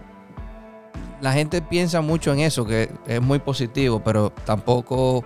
la 1.20 1.32
gente 1.32 1.62
piensa 1.62 2.00
mucho 2.00 2.32
en 2.32 2.40
eso, 2.40 2.66
que 2.66 2.90
es 3.06 3.20
muy 3.20 3.38
positivo, 3.38 4.00
pero 4.04 4.30
tampoco 4.44 5.24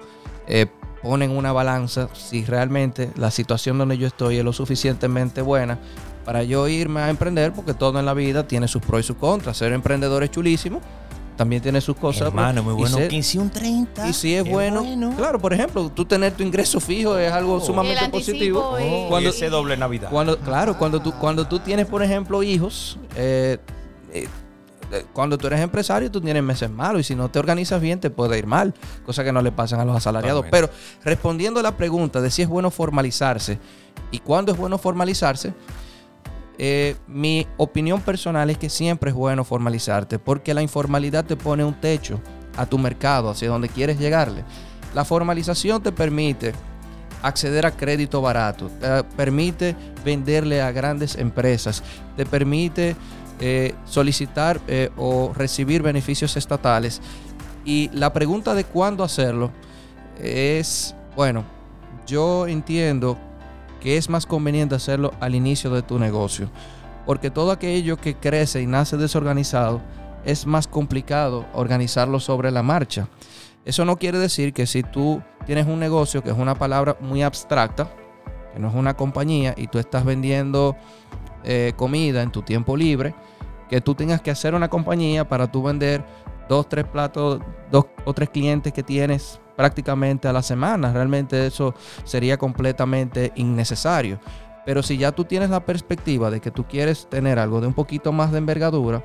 eh, 0.49 0.67
ponen 1.03 1.31
una 1.31 1.53
balanza 1.53 2.09
si 2.15 2.45
realmente 2.45 3.11
la 3.17 3.31
situación 3.31 3.79
donde 3.79 3.97
yo 3.99 4.07
estoy 4.09 4.39
es 4.39 4.45
lo 4.45 4.53
suficientemente 4.53 5.43
buena 5.43 5.79
para 6.25 6.43
yo 6.43 6.67
irme 6.69 7.01
a 7.01 7.09
emprender, 7.11 7.53
porque 7.53 7.73
todo 7.73 7.99
en 8.01 8.05
la 8.07 8.15
vida 8.15 8.47
tiene 8.49 8.67
sus 8.69 8.83
pros 8.83 9.01
y 9.01 9.03
sus 9.05 9.17
contras. 9.17 9.57
Ser 9.59 9.73
emprendedor 9.73 10.23
es 10.25 10.31
chulísimo, 10.31 10.81
también 11.37 11.63
tiene 11.63 11.81
sus 11.81 11.97
cosas. 11.97 12.29
Hermano, 12.29 12.63
muy 12.65 12.75
y 12.75 12.77
bueno. 12.77 12.97
ser- 12.99 13.09
15 13.09 13.37
y 13.37 13.41
un 13.41 13.49
30. 13.51 14.09
y 14.09 14.13
si 14.13 14.35
es 14.35 14.45
bueno, 14.47 14.85
claro, 15.17 15.39
por 15.39 15.55
ejemplo, 15.55 15.89
tú 15.89 16.05
tener 16.05 16.33
tu 16.33 16.43
ingreso 16.43 16.81
fijo 16.81 17.17
es 17.17 17.33
algo 17.33 17.55
Oh. 17.55 17.61
sumamente 17.61 18.05
El 18.05 18.11
positivo. 18.11 18.77
y- 18.79 19.09
Cuando 19.09 19.31
ese 19.31 19.49
doble 19.49 19.77
Navidad. 19.77 20.11
Cuando, 20.11 20.37
claro, 20.39 20.77
cuando 20.77 21.01
tú, 21.01 21.13
cuando 21.13 21.47
tú 21.47 21.61
tienes, 21.61 21.87
por 21.87 22.03
ejemplo, 22.03 22.43
hijos, 22.43 22.99
eh, 23.17 23.57
eh, 24.13 24.27
cuando 25.13 25.37
tú 25.39 25.47
eres 25.47 25.61
empresario, 25.61 26.11
tú 26.11 26.21
tienes 26.21 26.43
meses 26.43 26.71
malos 26.71 27.01
y 27.01 27.05
si 27.05 27.15
no 27.15 27.31
te 27.31 27.39
organizas 27.39 27.81
bien, 27.81 28.01
te 28.01 28.11
puede 28.11 28.39
ir 28.39 28.47
mal, 28.47 28.75
cosa 29.05 29.25
que 29.25 29.33
no 29.33 29.43
le 29.43 29.53
pasan 29.53 29.81
a 29.81 29.85
los 29.85 29.97
asalariados. 29.97 30.47
Pero 30.51 30.71
respondiendo 31.05 31.61
a 31.61 31.63
la 31.63 31.77
pregunta 31.77 32.21
de 32.21 32.31
si 32.31 32.43
es 32.43 32.49
bueno 32.49 32.71
formalizarse 32.71 33.59
y 34.11 34.19
cuándo 34.19 34.53
es 34.53 34.59
bueno 34.59 34.79
formalizarse, 34.79 35.53
eh, 36.61 36.97
mi 37.07 37.47
opinión 37.57 38.01
personal 38.01 38.51
es 38.51 38.59
que 38.59 38.69
siempre 38.69 39.11
es 39.11 39.17
bueno 39.17 39.45
formalizarte 39.45 40.19
porque 40.19 40.55
la 40.55 40.63
informalidad 40.63 41.25
te 41.25 41.37
pone 41.37 41.65
un 41.65 41.75
techo 41.75 42.21
a 42.57 42.67
tu 42.67 42.79
mercado, 42.79 43.31
hacia 43.31 43.49
donde 43.49 43.69
quieres 43.69 43.99
llegarle. 43.99 44.45
La 44.95 45.05
formalización 45.05 45.83
te 45.83 45.93
permite 45.93 46.53
acceder 47.23 47.67
a 47.67 47.71
crédito 47.71 48.21
barato, 48.21 48.69
te 48.81 49.05
permite 49.17 49.77
venderle 50.05 50.61
a 50.61 50.73
grandes 50.73 51.17
empresas, 51.17 51.83
te 52.17 52.27
permite 52.27 52.97
eh, 53.41 53.75
solicitar 53.85 54.61
eh, 54.67 54.91
o 54.97 55.33
recibir 55.35 55.83
beneficios 55.83 56.37
estatales. 56.37 57.01
Y 57.65 57.91
la 57.93 58.13
pregunta 58.13 58.55
de 58.55 58.65
cuándo 58.65 59.05
hacerlo 59.05 59.51
es, 60.21 60.95
bueno, 61.17 61.45
yo 62.07 62.47
entiendo 62.47 63.19
que 63.81 63.97
es 63.97 64.09
más 64.09 64.27
conveniente 64.27 64.75
hacerlo 64.75 65.13
al 65.21 65.35
inicio 65.35 65.71
de 65.71 65.83
tu 65.83 65.99
negocio, 65.99 66.51
porque 67.07 67.31
todo 67.31 67.53
aquello 67.53 67.97
que 67.97 68.17
crece 68.17 68.63
y 68.63 68.67
nace 68.67 68.97
desorganizado 68.97 69.81
es 70.25 70.47
más 70.47 70.67
complicado 70.67 71.47
organizarlo 71.53 72.21
sobre 72.21 72.51
la 72.51 72.63
marcha. 72.63 73.09
Eso 73.65 73.85
no 73.85 73.99
quiere 73.99 74.19
decir 74.19 74.53
que 74.53 74.67
si 74.67 74.83
tú 74.83 75.23
tienes 75.47 75.67
un 75.67 75.79
negocio, 75.79 76.23
que 76.23 76.31
es 76.31 76.37
una 76.37 76.55
palabra 76.55 76.97
muy 77.01 77.23
abstracta, 77.23 77.91
que 78.53 78.59
no 78.59 78.69
es 78.69 78.75
una 78.75 78.95
compañía, 78.95 79.55
y 79.57 79.67
tú 79.67 79.79
estás 79.79 80.05
vendiendo 80.05 80.77
eh, 81.51 81.73
comida 81.77 82.23
en 82.23 82.31
tu 82.31 82.43
tiempo 82.43 82.77
libre, 82.77 83.15
que 83.71 83.81
tú 83.81 83.95
tengas 83.95 84.21
que 84.21 84.31
hacer 84.31 84.55
una 84.55 84.69
compañía 84.69 85.27
para 85.27 85.51
tú 85.51 85.63
vender 85.63 86.05
dos, 86.47 86.69
tres 86.69 86.85
platos, 86.85 87.41
dos 87.71 87.87
o 88.05 88.13
tres 88.13 88.29
clientes 88.29 88.71
que 88.71 88.83
tienes 88.83 89.41
prácticamente 89.57 90.29
a 90.29 90.33
la 90.35 90.43
semana. 90.43 90.93
Realmente 90.93 91.47
eso 91.47 91.75
sería 92.05 92.37
completamente 92.37 93.33
innecesario. 93.37 94.21
Pero 94.67 94.83
si 94.83 94.99
ya 94.99 95.11
tú 95.13 95.25
tienes 95.25 95.49
la 95.49 95.65
perspectiva 95.65 96.31
de 96.31 96.41
que 96.41 96.51
tú 96.51 96.67
quieres 96.67 97.07
tener 97.09 97.39
algo 97.39 97.63
de 97.63 97.67
un 97.67 97.73
poquito 97.73 98.13
más 98.13 98.31
de 98.31 98.37
envergadura, 98.37 99.03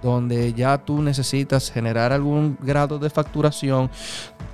donde 0.00 0.54
ya 0.54 0.78
tú 0.78 1.02
necesitas 1.02 1.72
generar 1.72 2.12
algún 2.12 2.56
grado 2.62 3.00
de 3.00 3.10
facturación, 3.10 3.90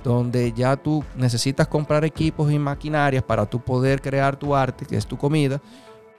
donde 0.03 0.51
ya 0.53 0.75
tú 0.75 1.03
necesitas 1.15 1.67
comprar 1.67 2.03
equipos 2.03 2.51
y 2.51 2.57
maquinarias 2.57 3.21
para 3.21 3.45
tú 3.45 3.59
poder 3.59 4.01
crear 4.01 4.35
tu 4.35 4.55
arte, 4.55 4.87
que 4.87 4.97
es 4.97 5.05
tu 5.05 5.17
comida, 5.17 5.61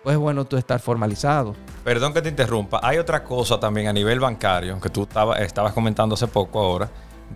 pues 0.09 0.17
bueno, 0.17 0.47
tú 0.47 0.57
estar 0.57 0.81
formalizado. 0.81 1.55
Perdón 1.85 2.15
que 2.15 2.23
te 2.23 2.31
interrumpa. 2.31 2.81
Hay 2.83 2.97
otra 2.97 3.23
cosa 3.23 3.61
también 3.61 3.89
a 3.89 3.93
nivel 3.93 4.19
bancario 4.21 4.81
que 4.81 4.89
tú 4.89 5.03
estaba- 5.03 5.37
estabas 5.37 5.75
comentando 5.75 6.15
hace 6.15 6.27
poco 6.27 6.61
ahora, 6.61 6.89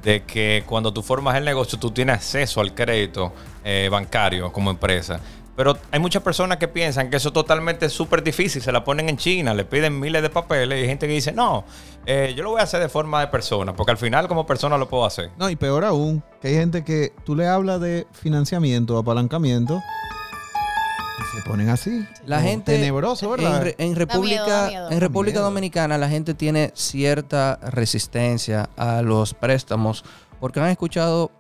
de 0.03 0.23
que 0.23 0.65
cuando 0.67 0.91
tú 0.91 1.03
formas 1.03 1.37
el 1.37 1.45
negocio 1.45 1.79
tú 1.79 1.91
tienes 1.91 2.17
acceso 2.17 2.63
al 2.63 2.73
crédito 2.75 3.31
eh, 3.63 3.91
bancario 3.93 4.51
como 4.51 4.71
empresa. 4.71 5.21
Pero 5.55 5.77
hay 5.91 6.01
muchas 6.01 6.23
personas 6.23 6.57
que 6.57 6.67
piensan 6.67 7.11
que 7.11 7.19
eso 7.19 7.29
es 7.29 7.35
totalmente 7.35 7.91
súper 7.91 8.23
difícil. 8.23 8.63
Se 8.63 8.73
la 8.73 8.83
ponen 8.83 9.11
en 9.11 9.19
China, 9.19 9.53
le 9.53 9.67
piden 9.67 10.01
miles 10.01 10.23
de 10.23 10.31
papeles 10.31 10.79
y 10.79 10.81
hay 10.81 10.89
gente 10.89 11.07
que 11.07 11.13
dice, 11.13 11.31
no, 11.33 11.65
eh, 12.07 12.33
yo 12.35 12.43
lo 12.43 12.53
voy 12.53 12.61
a 12.61 12.65
hacer 12.65 12.81
de 12.81 12.89
forma 12.89 13.21
de 13.21 13.27
persona, 13.27 13.77
porque 13.77 13.91
al 13.93 13.99
final 13.99 14.29
como 14.29 14.47
persona 14.47 14.79
lo 14.79 14.89
puedo 14.89 15.05
hacer. 15.05 15.29
No, 15.37 15.51
y 15.51 15.57
peor 15.57 15.85
aún, 15.85 16.23
que 16.41 16.49
hay 16.49 16.55
gente 16.55 16.83
que 16.85 17.13
tú 17.27 17.37
le 17.37 17.47
hablas 17.47 17.83
de 17.83 18.07
financiamiento, 18.13 18.97
apalancamiento, 18.97 19.79
se 21.35 21.43
ponen 21.49 21.69
así. 21.69 22.05
La 22.27 22.41
gente 22.41 22.73
Tenebroso, 22.73 23.31
¿verdad? 23.31 23.57
En, 23.59 23.63
re- 23.63 23.75
en 23.79 23.89
miedo, 23.89 23.99
República, 23.99 24.47
da 24.47 24.69
miedo. 24.69 24.91
en 24.91 25.01
República. 25.01 25.41
Dominicana 25.41 25.99
la 25.99 26.09
gente 26.09 26.35
tiene 26.35 26.73
cierta 26.75 27.59
resistencia 27.63 28.71
a 28.77 29.03
los 29.03 29.35
préstamos 29.35 30.05
porque 30.41 30.61
han 30.61 30.69
escuchado 30.69 31.31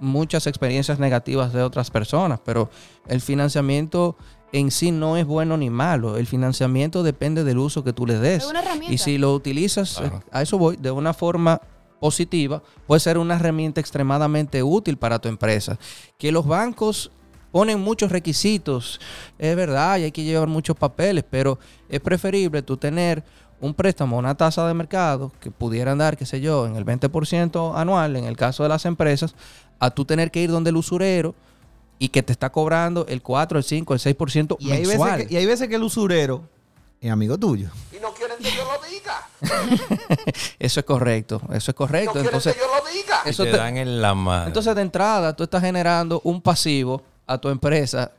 muchas 0.00 0.46
experiencias 0.46 0.98
negativas 0.98 1.52
de 1.52 1.62
otras 1.62 1.90
personas, 1.90 2.40
pero 2.44 2.70
el 3.08 3.20
financiamiento 3.20 4.16
en 4.52 4.70
sí 4.70 4.90
no 4.92 5.16
es 5.16 5.26
bueno 5.26 5.56
ni 5.56 5.70
malo. 5.70 6.16
El 6.16 6.26
financiamiento 6.26 7.02
depende 7.02 7.44
del 7.44 7.58
uso 7.58 7.84
que 7.84 7.92
tú 7.92 8.06
le 8.06 8.18
des. 8.18 8.44
Es 8.44 8.50
una 8.50 8.60
herramienta. 8.60 8.92
Y 8.94 8.98
si 8.98 9.18
lo 9.18 9.34
utilizas, 9.34 9.96
Claro. 9.98 10.18
eh, 10.24 10.28
a 10.32 10.42
eso 10.42 10.56
voy, 10.56 10.76
de 10.76 10.90
una 10.90 11.12
forma 11.14 11.60
positiva, 12.00 12.62
puede 12.86 13.00
ser 13.00 13.18
una 13.18 13.34
herramienta 13.34 13.80
extremadamente 13.80 14.62
útil 14.62 14.96
para 14.98 15.18
tu 15.18 15.28
empresa. 15.28 15.78
Que 16.16 16.30
los 16.32 16.46
bancos 16.46 17.10
ponen 17.50 17.80
muchos 17.80 18.10
requisitos, 18.12 19.00
es 19.38 19.56
verdad, 19.56 19.98
y 19.98 20.04
hay 20.04 20.12
que 20.12 20.22
llevar 20.24 20.48
muchos 20.48 20.76
papeles, 20.76 21.24
pero 21.28 21.58
es 21.88 22.00
preferible 22.00 22.62
tú 22.62 22.76
tener 22.76 23.22
un 23.60 23.74
préstamo, 23.74 24.16
una 24.18 24.36
tasa 24.36 24.66
de 24.68 24.74
mercado 24.74 25.32
que 25.40 25.50
pudieran 25.50 25.98
dar, 25.98 26.16
qué 26.16 26.24
sé 26.26 26.40
yo, 26.40 26.66
en 26.66 26.76
el 26.76 26.84
20% 26.84 27.72
anual, 27.76 28.16
en 28.16 28.24
el 28.24 28.36
caso 28.36 28.62
de 28.62 28.68
las 28.68 28.84
empresas, 28.84 29.34
a 29.80 29.90
tú 29.90 30.04
tener 30.04 30.30
que 30.30 30.40
ir 30.40 30.50
donde 30.50 30.70
el 30.70 30.76
usurero 30.76 31.34
y 31.98 32.10
que 32.10 32.22
te 32.22 32.32
está 32.32 32.50
cobrando 32.50 33.04
el 33.08 33.22
4, 33.22 33.58
el 33.58 33.64
5, 33.64 33.94
el 33.94 34.00
6% 34.00 34.56
Y 34.60 34.70
hay, 34.70 34.86
mensual. 34.86 35.12
veces 35.12 35.26
que, 35.28 35.34
y 35.34 35.36
hay 35.38 35.46
veces 35.46 35.68
que 35.68 35.74
el 35.74 35.82
usurero 35.82 36.42
es 37.00 37.10
amigo 37.10 37.36
tuyo. 37.38 37.70
y 37.96 38.00
no 38.00 38.12
quieren 38.12 38.36
que 38.38 38.50
yo 38.50 38.62
lo 38.64 38.88
diga. 38.88 39.26
Eso 40.58 40.80
es 40.80 40.86
correcto, 40.86 41.40
eso 41.50 41.56
es 41.56 41.68
No 41.68 41.74
correcto. 41.74 42.12
quieren 42.12 42.26
Entonces, 42.26 42.54
que 42.54 42.60
yo 42.60 42.66
lo 42.66 42.92
diga. 42.92 43.20
Y 43.24 43.30
eso 43.30 43.44
te, 43.44 43.50
te- 43.52 43.56
dan 43.56 43.76
en 43.76 44.00
la 44.02 44.14
mano. 44.14 44.46
entonces 44.46 44.74
de 44.74 44.82
entrada 44.82 45.34
tú 45.34 45.44
estás 45.44 45.62
generando 45.62 46.20
un 46.24 46.40
pasivo 46.42 47.02
a 47.28 47.38
tu 47.38 47.48
empresa 47.48 48.10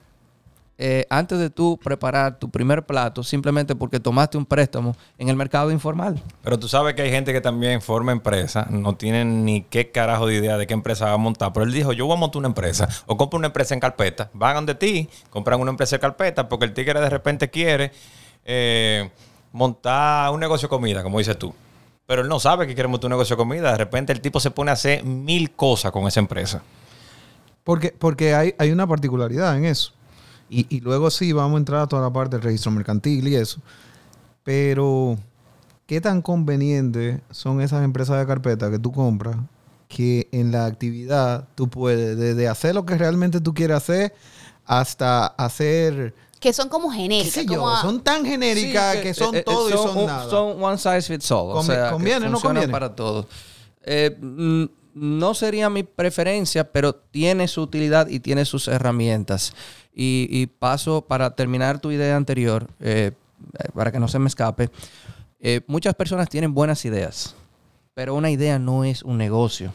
eh, 0.82 1.06
antes 1.10 1.38
de 1.38 1.50
tú 1.50 1.78
preparar 1.78 2.40
tu 2.40 2.50
primer 2.50 2.86
plato 2.86 3.22
simplemente 3.22 3.76
porque 3.76 4.00
tomaste 4.00 4.38
un 4.38 4.46
préstamo 4.46 4.96
en 5.18 5.28
el 5.28 5.36
mercado 5.36 5.72
informal. 5.72 6.24
Pero 6.42 6.58
tú 6.58 6.70
sabes 6.70 6.94
que 6.94 7.02
hay 7.02 7.12
gente 7.12 7.34
que 7.34 7.42
también 7.42 7.82
forma 7.82 8.14
empresa, 8.14 8.66
no 8.70 8.96
tienen 8.96 9.44
ni 9.44 9.64
qué 9.64 9.92
carajo 9.92 10.26
de 10.26 10.36
idea 10.36 10.56
de 10.56 10.68
qué 10.68 10.74
empresa 10.74 11.08
va 11.08 11.12
a 11.12 11.18
montar. 11.18 11.52
Pero 11.52 11.66
él 11.66 11.74
dijo, 11.74 11.92
yo 11.92 12.06
voy 12.06 12.16
a 12.16 12.20
montar 12.20 12.40
una 12.40 12.48
empresa. 12.48 12.88
O 13.08 13.18
compro 13.18 13.38
una 13.38 13.48
empresa 13.48 13.74
en 13.74 13.82
carpeta. 13.82 14.30
Van 14.34 14.56
donde 14.56 14.74
ti, 14.74 15.10
compran 15.30 15.60
una 15.60 15.72
empresa 15.72 15.98
en 15.98 16.02
carpeta 16.02 16.48
porque 16.48 16.64
el 16.64 16.74
tigre 16.74 17.02
de 17.02 17.10
repente 17.10 17.50
quiere 17.50 17.92
eh, 18.46 19.10
montar 19.52 20.32
un 20.32 20.40
negocio 20.40 20.68
de 20.68 20.70
comida, 20.70 21.04
como 21.04 21.18
dices 21.18 21.38
tú. 21.38 21.54
Pero 22.06 22.22
él 22.22 22.30
no 22.30 22.40
sabe 22.40 22.66
que 22.68 22.74
quiere 22.74 22.88
montar 22.88 23.08
un 23.08 23.12
negocio 23.12 23.36
de 23.36 23.38
comida. 23.38 23.74
De 23.74 23.78
repente 23.78 24.14
el 24.14 24.22
tipo 24.22 24.40
se 24.40 24.50
pone 24.50 24.72
a 24.72 24.76
hacer 24.76 25.04
mil 25.04 25.52
cosas 25.52 25.92
con 25.92 26.08
esa 26.08 26.22
empresa. 26.22 26.64
Porque, 27.70 27.94
porque 27.96 28.34
hay, 28.34 28.56
hay 28.58 28.72
una 28.72 28.88
particularidad 28.88 29.56
en 29.56 29.66
eso. 29.66 29.92
Y, 30.50 30.66
y 30.76 30.80
luego 30.82 31.12
sí 31.12 31.32
vamos 31.34 31.54
a 31.54 31.60
entrar 31.60 31.82
a 31.82 31.88
toda 31.88 32.02
la 32.02 32.12
parte 32.12 32.36
del 32.38 32.42
registro 32.44 32.72
mercantil 32.72 33.28
y 33.28 33.36
eso. 33.36 33.62
Pero, 34.44 35.18
¿qué 35.86 36.02
tan 36.02 36.24
conveniente 36.24 37.22
son 37.30 37.62
esas 37.62 37.84
empresas 37.84 38.18
de 38.20 38.26
carpeta 38.26 38.72
que 38.72 38.80
tú 38.80 38.92
compras 38.92 39.38
que 39.88 40.28
en 40.32 40.52
la 40.52 40.66
actividad 40.66 41.48
tú 41.54 41.68
puedes, 41.70 42.18
desde 42.18 42.48
hacer 42.48 42.74
lo 42.74 42.86
que 42.88 42.98
realmente 42.98 43.40
tú 43.40 43.54
quieres 43.54 43.78
hacer 43.78 44.14
hasta 44.66 45.28
hacer, 45.28 46.16
Que 46.40 46.54
son 46.54 46.70
como 46.70 46.90
qué 46.90 46.98
genéricas. 46.98 47.34
sé 47.34 47.46
yo, 47.46 47.56
como 47.60 47.70
a- 47.70 47.82
son 47.82 48.02
tan 48.02 48.26
genéricas 48.26 48.96
Sí, 48.98 49.02
que 49.04 49.14
son 49.14 49.36
eh, 49.36 49.40
eh, 49.40 49.44
todo 49.44 49.70
y 49.70 49.74
son 49.74 49.98
un- 49.98 50.06
nada. 50.08 50.28
Son 50.30 50.64
one 50.64 50.78
size 50.80 51.02
fits 51.04 51.32
all. 51.32 51.52
o 51.52 51.62
Convi- 51.62 51.66
sea, 51.66 51.86
que 51.86 51.92
conviene, 51.94 52.30
¿no 52.30 52.40
conviene? 52.40 52.72
para 52.72 52.96
todos. 52.96 53.28
Eh, 53.84 54.18
mm, 54.20 54.64
no 55.00 55.34
sería 55.34 55.70
mi 55.70 55.84
preferencia, 55.84 56.72
pero 56.72 56.94
tiene 56.94 57.48
su 57.48 57.62
utilidad 57.62 58.08
y 58.08 58.20
tiene 58.20 58.46
sus 58.46 58.68
herramientas. 58.68 59.54
Y, 59.94 60.46
paso 60.60 61.02
para 61.02 61.36
terminar 61.36 61.80
tu 61.80 61.92
idea 61.92 62.16
anterior, 62.16 62.68
eh, 62.80 63.12
para 63.74 63.92
que 63.92 64.00
no 64.00 64.08
se 64.08 64.20
me 64.20 64.28
escape. 64.28 64.70
Eh, 65.40 65.62
muchas 65.68 65.94
personas 65.96 66.30
tienen 66.30 66.54
buenas 66.54 66.86
ideas, 66.86 67.36
pero 67.94 68.16
una 68.16 68.32
idea 68.32 68.60
no 68.60 68.84
es 68.86 69.04
un 69.04 69.18
negocio. 69.18 69.74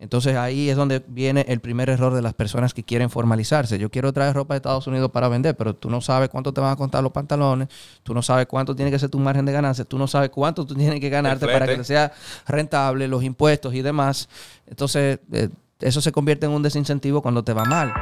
Entonces 0.00 0.36
ahí 0.36 0.70
es 0.70 0.76
donde 0.76 1.02
viene 1.08 1.44
el 1.48 1.58
primer 1.58 1.90
error 1.90 2.14
de 2.14 2.22
las 2.22 2.32
personas 2.32 2.72
que 2.72 2.84
quieren 2.84 3.10
formalizarse. 3.10 3.78
Yo 3.78 3.90
quiero 3.90 4.12
traer 4.12 4.34
ropa 4.34 4.54
de 4.54 4.58
Estados 4.58 4.86
Unidos 4.86 5.10
para 5.10 5.28
vender, 5.28 5.56
pero 5.56 5.74
tú 5.74 5.90
no 5.90 6.00
sabes 6.00 6.28
cuánto 6.28 6.52
te 6.52 6.60
van 6.60 6.70
a 6.70 6.76
contar 6.76 7.02
los 7.02 7.10
pantalones, 7.10 7.68
tú 8.04 8.14
no 8.14 8.22
sabes 8.22 8.46
cuánto 8.46 8.76
tiene 8.76 8.92
que 8.92 8.98
ser 8.98 9.10
tu 9.10 9.18
margen 9.18 9.44
de 9.44 9.52
ganancia, 9.52 9.84
tú 9.84 9.98
no 9.98 10.06
sabes 10.06 10.30
cuánto 10.30 10.64
tú 10.64 10.74
tienes 10.76 11.00
que 11.00 11.08
ganarte 11.08 11.46
para 11.46 11.66
que 11.66 11.76
te 11.76 11.84
sea 11.84 12.12
rentable, 12.46 13.08
los 13.08 13.24
impuestos 13.24 13.74
y 13.74 13.82
demás. 13.82 14.28
Entonces 14.66 15.18
eh, 15.32 15.48
eso 15.80 16.00
se 16.00 16.12
convierte 16.12 16.46
en 16.46 16.52
un 16.52 16.62
desincentivo 16.62 17.20
cuando 17.20 17.42
te 17.42 17.52
va 17.52 17.64
mal. 17.64 17.92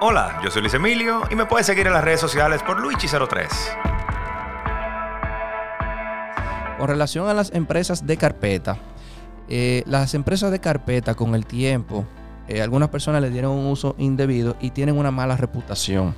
Hola, 0.00 0.40
yo 0.42 0.50
soy 0.50 0.62
Luis 0.62 0.74
Emilio 0.74 1.22
y 1.30 1.36
me 1.36 1.46
puedes 1.46 1.66
seguir 1.66 1.86
en 1.86 1.92
las 1.92 2.02
redes 2.02 2.20
sociales 2.20 2.64
por 2.64 2.82
Luigi03. 2.82 3.46
Con 6.78 6.88
relación 6.88 7.28
a 7.28 7.34
las 7.34 7.52
empresas 7.52 8.04
de 8.04 8.16
carpeta, 8.16 8.76
eh, 9.48 9.82
las 9.86 10.14
empresas 10.14 10.50
de 10.50 10.60
carpeta 10.60 11.14
con 11.14 11.34
el 11.34 11.46
tiempo, 11.46 12.04
eh, 12.48 12.62
algunas 12.62 12.88
personas 12.88 13.22
le 13.22 13.30
dieron 13.30 13.52
un 13.52 13.66
uso 13.66 13.94
indebido 13.98 14.56
y 14.60 14.70
tienen 14.70 14.96
una 14.98 15.10
mala 15.10 15.36
reputación. 15.36 16.14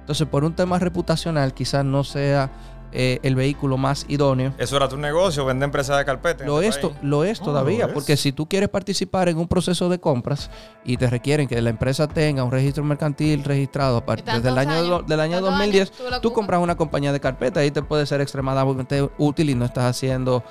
Entonces, 0.00 0.26
por 0.26 0.44
un 0.44 0.54
tema 0.54 0.78
reputacional, 0.78 1.54
quizás 1.54 1.84
no 1.84 2.04
sea 2.04 2.50
eh, 2.92 3.20
el 3.22 3.36
vehículo 3.36 3.76
más 3.76 4.04
idóneo. 4.08 4.52
Eso 4.58 4.76
era 4.76 4.88
tu 4.88 4.96
negocio, 4.96 5.44
vender 5.44 5.68
empresas 5.68 5.96
de 5.96 6.04
carpeta. 6.04 6.44
Lo 6.44 6.60
este 6.60 6.90
lo 7.02 7.22
es 7.22 7.40
Oh, 7.40 7.44
todavía, 7.44 7.84
lo 7.84 7.86
es. 7.88 7.92
porque 7.92 8.16
si 8.16 8.32
tú 8.32 8.48
quieres 8.48 8.68
participar 8.68 9.28
en 9.28 9.38
un 9.38 9.46
proceso 9.46 9.88
de 9.88 10.00
compras 10.00 10.50
y 10.84 10.96
te 10.96 11.08
requieren 11.08 11.46
que 11.46 11.62
la 11.62 11.70
empresa 11.70 12.08
tenga 12.08 12.42
un 12.42 12.50
registro 12.50 12.82
mercantil 12.82 13.44
registrado 13.44 13.98
a 13.98 14.04
partir 14.04 14.34
desde 14.34 14.48
el 14.48 14.58
año, 14.58 14.72
años, 14.72 15.06
del 15.06 15.20
año 15.20 15.34
tantos 15.36 15.50
2010, 15.50 15.92
años, 16.00 16.20
tú 16.22 16.30
tú 16.30 16.32
compras 16.32 16.60
una 16.60 16.76
compañía 16.76 17.12
de 17.12 17.20
carpeta 17.20 17.64
y 17.64 17.70
te 17.70 17.82
puede 17.82 18.06
ser 18.06 18.20
extremadamente 18.20 19.08
útil 19.18 19.50
y 19.50 19.54
no 19.54 19.64
estás 19.64 19.84
haciendo, 19.84 20.42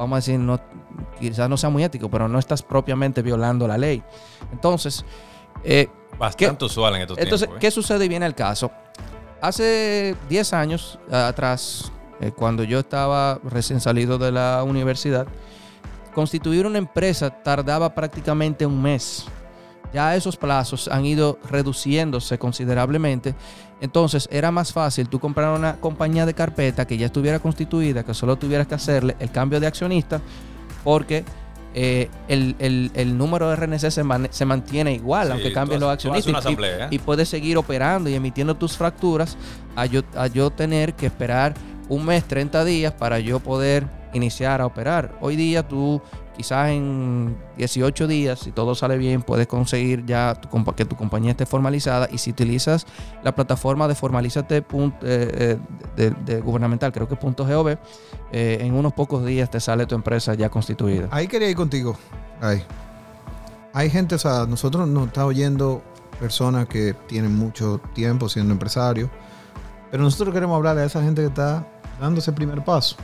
vamos 0.00 0.16
a 0.16 0.18
decir, 0.20 0.38
no, 0.38 0.58
quizás 1.18 1.48
no 1.48 1.56
sea 1.56 1.70
muy 1.70 1.84
ético, 1.84 2.10
pero 2.10 2.26
no 2.26 2.38
estás 2.38 2.62
propiamente 2.62 3.22
violando 3.22 3.68
la 3.68 3.76
ley. 3.76 4.02
Entonces, 4.52 5.04
eh, 5.62 5.88
Bastante 6.18 6.64
usual 6.64 6.96
en 6.96 7.02
estos 7.02 7.18
entonces, 7.18 7.48
tiempos. 7.48 7.56
¿eh? 7.56 7.60
¿qué 7.60 7.70
sucede? 7.70 8.04
Y 8.04 8.08
viene 8.08 8.26
el 8.26 8.34
caso. 8.34 8.70
Hace 9.40 10.16
10 10.28 10.52
años 10.52 10.98
atrás, 11.10 11.92
eh, 12.20 12.32
cuando 12.32 12.62
yo 12.64 12.80
estaba 12.80 13.38
recién 13.44 13.80
salido 13.80 14.18
de 14.18 14.32
la 14.32 14.62
universidad, 14.64 15.26
constituir 16.14 16.66
una 16.66 16.78
empresa 16.78 17.30
tardaba 17.30 17.94
prácticamente 17.94 18.66
un 18.66 18.82
mes. 18.82 19.26
Ya 19.92 20.14
esos 20.14 20.36
plazos 20.36 20.88
han 20.88 21.04
ido 21.04 21.38
reduciéndose 21.50 22.38
considerablemente. 22.38 23.34
Entonces 23.80 24.28
era 24.30 24.50
más 24.50 24.72
fácil 24.72 25.08
tú 25.08 25.18
comprar 25.18 25.56
una 25.58 25.76
compañía 25.76 26.26
de 26.26 26.34
carpeta 26.34 26.86
que 26.86 26.96
ya 26.98 27.06
estuviera 27.06 27.38
constituida, 27.38 28.04
que 28.04 28.14
solo 28.14 28.36
tuvieras 28.36 28.66
que 28.66 28.74
hacerle 28.74 29.16
el 29.18 29.30
cambio 29.30 29.58
de 29.58 29.66
accionista, 29.66 30.20
porque 30.84 31.24
eh, 31.72 32.08
el, 32.28 32.56
el- 32.58 32.90
el 32.94 33.16
número 33.16 33.48
de 33.48 33.56
RNC 33.56 33.90
se, 33.90 34.02
man- 34.02 34.28
se 34.30 34.44
mantiene 34.44 34.92
igual, 34.92 35.28
Sí, 35.28 35.32
aunque 35.34 35.52
cambien 35.52 35.80
los 35.80 35.88
accionistas. 35.90 36.32
y- 36.32 36.36
asamblea, 36.36 36.84
¿eh? 36.86 36.88
y, 36.90 36.98
puedes 36.98 37.28
seguir 37.28 37.56
operando 37.58 38.10
y 38.10 38.14
emitiendo 38.14 38.54
tus 38.56 38.76
facturas 38.76 39.36
a 39.76 39.86
yo, 39.86 40.02
a 40.16 40.26
yo 40.26 40.50
tener 40.50 40.94
que 40.94 41.06
esperar 41.06 41.54
un 41.88 42.04
mes, 42.04 42.24
30 42.24 42.64
días 42.64 42.92
para 42.92 43.18
yo 43.20 43.38
poder 43.40 43.86
iniciar 44.12 44.60
a 44.60 44.66
operar. 44.66 45.16
Hoy 45.20 45.36
día 45.36 45.66
tú 45.66 46.00
quizás 46.40 46.70
en 46.70 47.36
18 47.58 48.06
días, 48.06 48.38
si 48.38 48.50
todo 48.50 48.74
sale 48.74 48.96
bien, 48.96 49.20
puedes 49.20 49.46
conseguir 49.46 50.06
ya 50.06 50.34
tu 50.34 50.48
que 50.74 50.86
tu 50.86 50.96
compañía 50.96 51.32
esté 51.32 51.44
formalizada 51.44 52.08
y 52.10 52.16
si 52.16 52.30
utilizas 52.30 52.86
la 53.22 53.34
plataforma 53.34 53.86
de 53.88 53.94
Formalízate 53.94 54.56
eh, 54.56 54.64
eh, 55.02 55.58
de, 56.24 56.40
gubernamental, 56.40 56.92
creo 56.92 57.06
que 57.06 57.16
punto 57.16 57.44
.gov, 57.44 57.68
eh, 57.68 57.78
en 58.32 58.74
unos 58.74 58.94
pocos 58.94 59.24
días 59.26 59.50
te 59.50 59.60
sale 59.60 59.84
tu 59.84 59.94
empresa 59.94 60.32
ya 60.34 60.48
constituida. 60.48 61.08
Ahí 61.10 61.28
quería 61.28 61.50
ir 61.50 61.56
contigo. 61.56 61.96
Ahí. 62.40 62.62
Hay 63.74 63.90
gente, 63.90 64.14
o 64.14 64.18
sea, 64.18 64.46
nosotros 64.48 64.88
nos 64.88 65.08
está 65.08 65.26
oyendo 65.26 65.82
personas 66.18 66.66
que 66.68 66.94
tienen 67.06 67.36
mucho 67.36 67.82
tiempo 67.94 68.30
siendo 68.30 68.52
empresarios, 68.52 69.10
pero 69.90 70.02
nosotros 70.02 70.32
queremos 70.32 70.56
hablarle 70.56 70.82
a 70.82 70.84
esa 70.86 71.02
gente 71.02 71.20
que 71.20 71.28
está 71.28 71.66
dando 72.00 72.20
ese 72.20 72.32
primer 72.32 72.64
paso. 72.64 72.96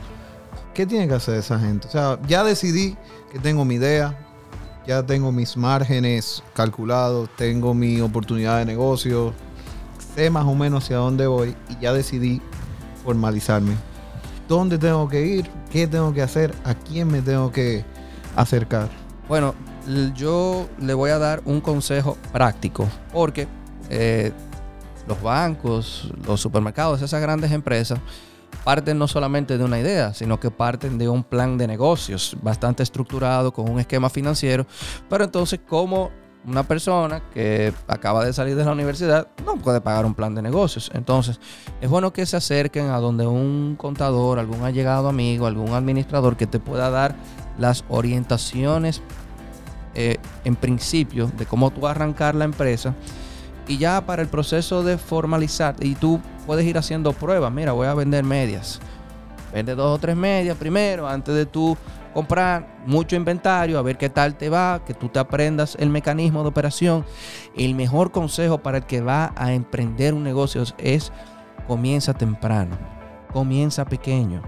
¿Qué 0.77 0.85
tiene 0.85 1.07
que 1.07 1.15
hacer 1.15 1.33
esa 1.39 1.57
gente? 1.57 1.87
O 1.87 1.91
sea, 1.91 2.19
ya 2.27 2.43
decidí 2.43 2.95
que 3.31 3.39
tengo 3.39 3.65
mi 3.65 3.73
idea, 3.73 4.15
ya 4.85 5.01
tengo 5.01 5.31
mis 5.31 5.57
márgenes 5.57 6.43
calculados, 6.53 7.31
tengo 7.35 7.73
mi 7.73 7.99
oportunidad 7.99 8.59
de 8.59 8.65
negocio, 8.65 9.33
sé 10.13 10.29
más 10.29 10.45
o 10.45 10.53
menos 10.53 10.83
hacia 10.83 10.97
dónde 10.97 11.25
voy 11.25 11.55
y 11.67 11.81
ya 11.81 11.93
decidí 11.93 12.43
formalizarme. 13.03 13.73
¿Dónde 14.47 14.77
tengo 14.77 15.09
que 15.09 15.25
ir? 15.25 15.49
¿Qué 15.71 15.87
tengo 15.87 16.13
que 16.13 16.21
hacer? 16.21 16.53
¿A 16.63 16.75
quién 16.75 17.07
me 17.07 17.23
tengo 17.23 17.51
que 17.51 17.83
acercar? 18.35 18.87
Bueno, 19.27 19.55
yo 20.13 20.69
le 20.79 20.93
voy 20.93 21.09
a 21.09 21.17
dar 21.17 21.41
un 21.45 21.59
consejo 21.59 22.19
práctico, 22.31 22.87
porque 23.11 23.47
eh, 23.89 24.31
los 25.07 25.19
bancos, 25.23 26.13
los 26.23 26.39
supermercados, 26.39 27.01
esas 27.01 27.19
grandes 27.19 27.51
empresas, 27.51 27.97
parten 28.67 28.99
no 28.99 29.07
solamente 29.07 29.57
de 29.57 29.63
una 29.63 29.79
idea, 29.79 30.13
sino 30.13 30.41
que 30.41 30.51
parten 30.51 30.97
de 30.97 31.07
un 31.07 31.23
plan 31.23 31.57
de 31.57 31.67
negocios 31.67 32.35
bastante 32.41 32.83
estructurado, 32.83 33.53
con 33.53 33.69
un 33.69 33.79
esquema 33.79 34.09
financiero. 34.09 34.67
Pero 35.09 35.23
entonces, 35.23 35.61
como 35.65 36.11
una 36.45 36.63
persona 36.63 37.21
que 37.33 37.73
acaba 37.87 38.25
de 38.25 38.33
salir 38.33 38.57
de 38.57 38.65
la 38.65 38.73
universidad 38.73 39.29
no 39.45 39.55
puede 39.55 39.79
pagar 39.79 40.05
un 40.05 40.13
plan 40.13 40.35
de 40.35 40.41
negocios. 40.41 40.91
Entonces, 40.93 41.39
es 41.79 41.89
bueno 41.89 42.11
que 42.11 42.25
se 42.25 42.35
acerquen 42.35 42.89
a 42.89 42.99
donde 42.99 43.25
un 43.25 43.77
contador, 43.77 44.37
algún 44.37 44.61
allegado 44.65 45.07
amigo, 45.07 45.47
algún 45.47 45.69
administrador 45.69 46.35
que 46.35 46.45
te 46.45 46.59
pueda 46.59 46.89
dar 46.89 47.15
las 47.57 47.85
orientaciones 47.87 49.01
eh, 49.95 50.17
en 50.43 50.57
principio 50.57 51.31
de 51.37 51.45
cómo 51.45 51.71
tú 51.71 51.87
arrancar 51.87 52.35
la 52.35 52.43
empresa 52.43 52.93
y 53.67 53.77
ya 53.77 54.05
para 54.05 54.21
el 54.21 54.27
proceso 54.27 54.83
de 54.83 54.97
formalizar 54.97 55.75
y 55.79 55.95
tú 55.95 56.21
puedes 56.45 56.65
ir 56.65 56.77
haciendo 56.77 57.13
pruebas. 57.13 57.51
Mira, 57.51 57.73
voy 57.73 57.87
a 57.87 57.93
vender 57.93 58.23
medias. 58.23 58.79
Vende 59.53 59.75
dos 59.75 59.95
o 59.95 59.99
tres 59.99 60.15
medias 60.15 60.57
primero 60.57 61.07
antes 61.07 61.33
de 61.33 61.45
tú 61.45 61.77
comprar 62.13 62.81
mucho 62.85 63.15
inventario, 63.15 63.77
a 63.77 63.81
ver 63.81 63.97
qué 63.97 64.09
tal 64.09 64.35
te 64.35 64.49
va, 64.49 64.81
que 64.85 64.93
tú 64.93 65.09
te 65.09 65.19
aprendas 65.19 65.75
el 65.79 65.89
mecanismo 65.89 66.41
de 66.41 66.49
operación. 66.49 67.05
El 67.55 67.75
mejor 67.75 68.11
consejo 68.11 68.57
para 68.57 68.79
el 68.79 68.85
que 68.85 69.01
va 69.01 69.33
a 69.35 69.53
emprender 69.53 70.13
un 70.13 70.23
negocio 70.23 70.63
es 70.77 71.11
comienza 71.67 72.13
temprano, 72.13 72.77
comienza 73.31 73.85
pequeño. 73.85 74.41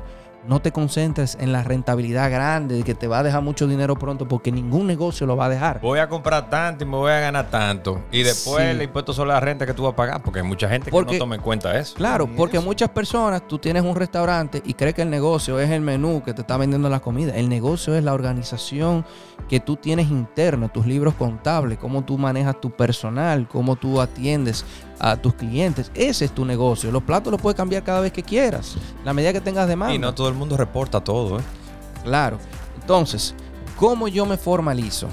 No 0.47 0.61
te 0.61 0.71
concentres 0.71 1.37
en 1.39 1.51
la 1.51 1.63
rentabilidad 1.63 2.31
grande 2.31 2.75
de 2.75 2.83
que 2.83 2.95
te 2.95 3.07
va 3.07 3.19
a 3.19 3.23
dejar 3.23 3.41
mucho 3.43 3.67
dinero 3.67 3.95
pronto 3.97 4.27
porque 4.27 4.51
ningún 4.51 4.87
negocio 4.87 5.27
lo 5.27 5.35
va 5.35 5.45
a 5.45 5.49
dejar. 5.49 5.79
Voy 5.81 5.99
a 5.99 6.07
comprar 6.09 6.49
tanto 6.49 6.83
y 6.83 6.87
me 6.87 6.95
voy 6.97 7.11
a 7.11 7.19
ganar 7.19 7.49
tanto. 7.49 8.01
Y 8.11 8.23
después 8.23 8.63
Sí. 8.63 8.69
el 8.71 8.81
impuesto 8.81 9.13
sobre 9.13 9.29
la 9.29 9.39
renta 9.39 9.65
que 9.65 9.73
tú 9.73 9.83
vas 9.83 9.93
a 9.93 9.95
pagar, 9.95 10.23
porque 10.23 10.39
hay 10.39 10.45
mucha 10.47 10.67
gente 10.69 10.89
que 10.89 10.97
no 10.97 11.17
toma 11.17 11.35
en 11.35 11.41
cuenta 11.41 11.77
eso. 11.77 11.93
Claro, 11.95 12.27
porque 12.35 12.57
eso. 12.57 12.65
muchas 12.65 12.89
personas, 12.89 13.47
tú 13.47 13.59
tienes 13.59 13.83
un 13.83 13.95
restaurante 13.95 14.61
y 14.65 14.73
crees 14.73 14.95
que 14.95 15.01
el 15.03 15.09
negocio 15.09 15.59
es 15.59 15.69
el 15.69 15.81
menú 15.81 16.23
que 16.23 16.33
te 16.33 16.41
está 16.41 16.57
vendiendo 16.57 16.89
la 16.89 16.99
comida. 17.01 17.35
El 17.35 17.49
negocio 17.49 17.93
es 17.95 18.03
la 18.03 18.13
organización 18.13 19.05
que 19.49 19.59
tú 19.59 19.75
tienes 19.75 20.09
interna, 20.09 20.67
tus 20.69 20.85
libros 20.85 21.13
contables, 21.15 21.77
cómo 21.77 22.03
tú 22.03 22.17
manejas 22.17 22.59
tu 22.61 22.71
personal, 22.71 23.47
cómo 23.47 23.75
tú 23.75 23.99
atiendes 24.01 24.65
a 24.99 25.17
tus 25.17 25.33
clientes. 25.33 25.91
Ese 25.93 26.25
es 26.25 26.31
tu 26.31 26.45
negocio. 26.45 26.91
Los 26.91 27.03
platos 27.03 27.31
los 27.31 27.41
puedes 27.41 27.57
cambiar 27.57 27.83
cada 27.83 28.01
vez 28.01 28.11
que 28.11 28.23
quieras, 28.23 28.75
la 29.03 29.13
medida 29.13 29.33
que 29.33 29.41
tengas 29.41 29.67
demanda. 29.67 29.93
Y 29.95 29.99
no 29.99 30.13
todo 30.13 30.29
el 30.29 30.35
mundo 30.35 30.57
reporta 30.57 31.01
todo, 31.03 31.39
¿eh? 31.39 31.43
Claro. 32.03 32.37
Entonces, 32.79 33.33
¿cómo 33.77 34.07
yo 34.07 34.25
me 34.25 34.37
formalizo? 34.37 35.07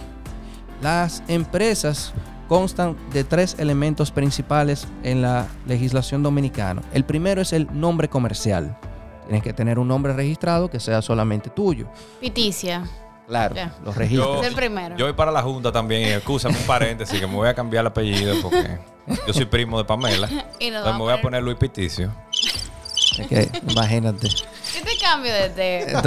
Las 0.83 1.23
empresas 1.29 2.13
constan 2.49 2.97
de 3.13 3.25
tres 3.25 3.57
elementos 3.59 4.11
principales 4.11 4.87
en 5.03 5.23
la 5.23 5.47
legislación 5.67 6.23
dominicana. 6.23 6.83
El 6.93 7.05
primero 7.05 7.41
es 7.41 7.53
el 7.53 7.69
nombre 7.73 8.09
comercial. 8.09 8.79
Tienes 9.25 9.43
que 9.43 9.53
tener 9.53 9.79
un 9.79 9.89
nombre 9.89 10.13
registrado 10.13 10.71
que 10.71 10.79
sea 10.79 11.03
solamente 11.03 11.51
tuyo. 11.51 11.89
Piticia. 12.21 12.85
Claro, 13.27 13.55
los 13.85 13.97
registros. 13.97 14.37
Yo- 14.37 14.43
Es 14.43 14.49
el 14.49 14.55
primero. 14.55 14.97
Yo 14.97 15.05
voy 15.07 15.15
para 15.15 15.33
la 15.33 15.43
junta 15.43 15.73
también, 15.73 16.03
y 16.09 16.13
excúsame 16.13 16.57
un 16.57 16.65
paréntesis, 16.67 17.19
que 17.21 17.27
me 17.27 17.35
voy 17.35 17.49
a 17.49 17.55
cambiar 17.55 17.81
el 17.83 17.89
apellido 17.89 18.37
porque 18.43 18.79
yo 19.27 19.33
soy 19.33 19.47
primo 19.47 19.79
de 19.79 19.85
Pamela. 19.85 20.29
Y 20.59 20.67
Entonces 20.69 20.93
me 20.95 20.99
voy 21.01 21.13
a 21.13 21.21
poner 21.21 21.43
Luis 21.43 21.57
Piticio. 21.57 22.13
Es 23.23 23.27
que, 23.29 23.51
imagínate. 23.69 24.29
¿Qué 24.29 24.81
te 24.83 24.99
cambio 25.01 25.33
de 25.33 25.49
tema? 25.51 26.03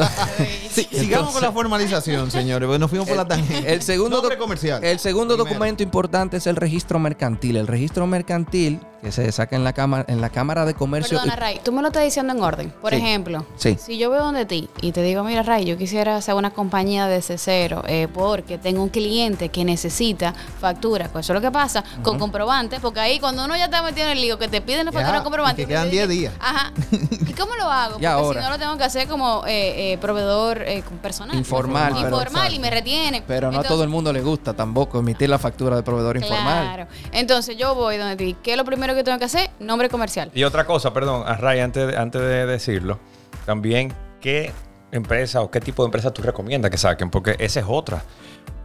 Sí, 0.72 0.88
Sigamos 0.92 1.34
con 1.34 1.42
la 1.42 1.52
formalización, 1.52 2.30
señores, 2.32 2.68
porque 2.68 2.80
nos 2.80 2.90
fuimos 2.90 3.08
por 3.08 3.18
la 3.18 3.28
tangente. 3.28 3.74
El 3.74 3.82
segundo, 3.82 4.22
comercial. 4.38 4.84
el 4.84 5.00
segundo 5.00 5.36
Primero. 5.36 5.50
documento 5.50 5.84
importante 5.84 6.38
es 6.38 6.48
el 6.48 6.56
registro 6.56 7.00
mercantil. 7.00 7.58
El 7.58 7.68
registro 7.68 8.06
mercantil 8.08 8.80
que 9.02 9.12
se 9.14 9.32
saca 9.32 9.56
en 9.56 9.64
la 9.64 9.72
cámara, 9.72 10.04
en 10.10 10.20
la 10.20 10.30
cámara 10.30 10.66
de 10.66 10.74
comercio. 10.74 11.18
Perdona, 11.18 11.36
Ray, 11.38 11.62
tú 11.64 11.72
me 11.72 11.82
lo 11.82 11.88
estás 11.88 12.04
diciendo 12.04 12.34
en 12.34 12.42
orden. 12.44 12.70
Por 12.82 12.92
Sí. 12.92 12.98
ejemplo, 12.98 13.46
Sí. 13.56 13.78
si 13.80 13.98
yo 13.98 14.10
voy 14.10 14.20
donde 14.20 14.46
ti 14.46 14.70
y 14.82 14.92
te 14.92 15.02
digo, 15.02 15.24
mira, 15.24 15.42
Ray, 15.42 15.64
yo 15.66 15.78
quisiera 15.78 16.18
hacer 16.18 16.36
una 16.36 16.52
compañía 16.52 17.08
desde 17.08 17.38
cero 17.38 17.82
eh, 17.88 18.08
porque 18.14 18.58
tengo 18.58 18.84
un 18.84 18.90
cliente 18.90 19.50
que 19.50 19.64
necesita 19.64 20.34
factura. 20.60 21.08
Pues 21.12 21.26
eso 21.26 21.34
es 21.34 21.36
lo 21.36 21.42
que 21.42 21.52
pasa 21.52 21.84
con 22.04 22.20
comprobante, 22.20 22.80
porque 22.82 23.00
ahí 23.00 23.20
cuando 23.22 23.46
uno 23.46 23.56
ya 23.56 23.66
está 23.66 23.82
metido 23.82 24.06
en 24.08 24.12
el 24.14 24.22
lío, 24.22 24.38
que 24.38 24.50
te 24.50 24.60
piden 24.62 24.86
la 24.86 24.92
factura 24.92 25.20
y 25.20 25.24
comprobante. 25.24 25.62
que 25.62 25.68
quedan 25.68 25.86
dice, 25.90 26.06
10 26.08 26.10
días. 26.10 26.34
Ajá. 26.40 26.74
¿Y 27.28 27.34
cómo 27.34 27.56
lo 27.56 27.64
hago? 27.66 27.94
Porque 27.94 28.08
ahora? 28.08 28.40
si 28.42 28.46
no 28.46 28.52
lo 28.52 28.60
tengo 28.60 28.78
que 28.78 28.84
hacer 28.84 29.08
como 29.08 29.44
eh, 29.48 29.94
eh, 29.94 29.98
proveedor 30.00 30.62
eh, 30.64 30.84
personal. 31.02 31.36
Informal, 31.38 31.94
pero- 31.96 32.10
Informal 32.10 32.54
y 32.54 32.60
me 32.60 32.70
retiene. 32.70 33.24
Pero 33.28 33.52
no 33.52 33.60
a 33.60 33.64
todo 33.64 33.84
el 33.84 33.90
mundo 33.90 34.12
le 34.14 34.22
gusta 34.22 34.54
tampoco 34.54 35.00
emitir 35.00 35.30
la 35.30 35.40
factura 35.40 35.76
de 35.76 35.84
proveedor 35.84 36.18
informal. 36.18 36.64
Claro. 36.66 36.88
Entonces 37.12 37.58
yo 37.58 37.76
voy 37.76 37.98
donde 37.98 38.16
ti. 38.16 38.36
¿Qué 38.42 38.52
es 38.52 38.58
lo 38.58 38.66
primero 38.66 38.94
que 38.96 39.04
tengo 39.04 39.18
que 39.20 39.26
hacer? 39.26 39.50
Nombre 39.60 39.90
comercial. 39.90 40.32
Y 40.34 40.44
otra 40.44 40.66
cosa, 40.66 40.94
perdón, 40.94 41.24
a 41.28 41.36
Ray, 41.36 41.60
antes, 41.60 41.88
de- 41.88 41.98
antes 41.98 42.22
de 42.22 42.46
decirlo, 42.46 43.00
también, 43.46 43.94
¿qué 44.22 44.52
empresa 44.92 45.42
o 45.42 45.52
qué 45.52 45.60
tipo 45.62 45.84
de 45.84 45.88
empresa 45.88 46.12
tú 46.12 46.22
recomiendas 46.22 46.72
que 46.72 46.78
saquen? 46.78 47.10
Porque 47.10 47.36
esa 47.40 47.60
es 47.60 47.66
otra. 47.68 48.04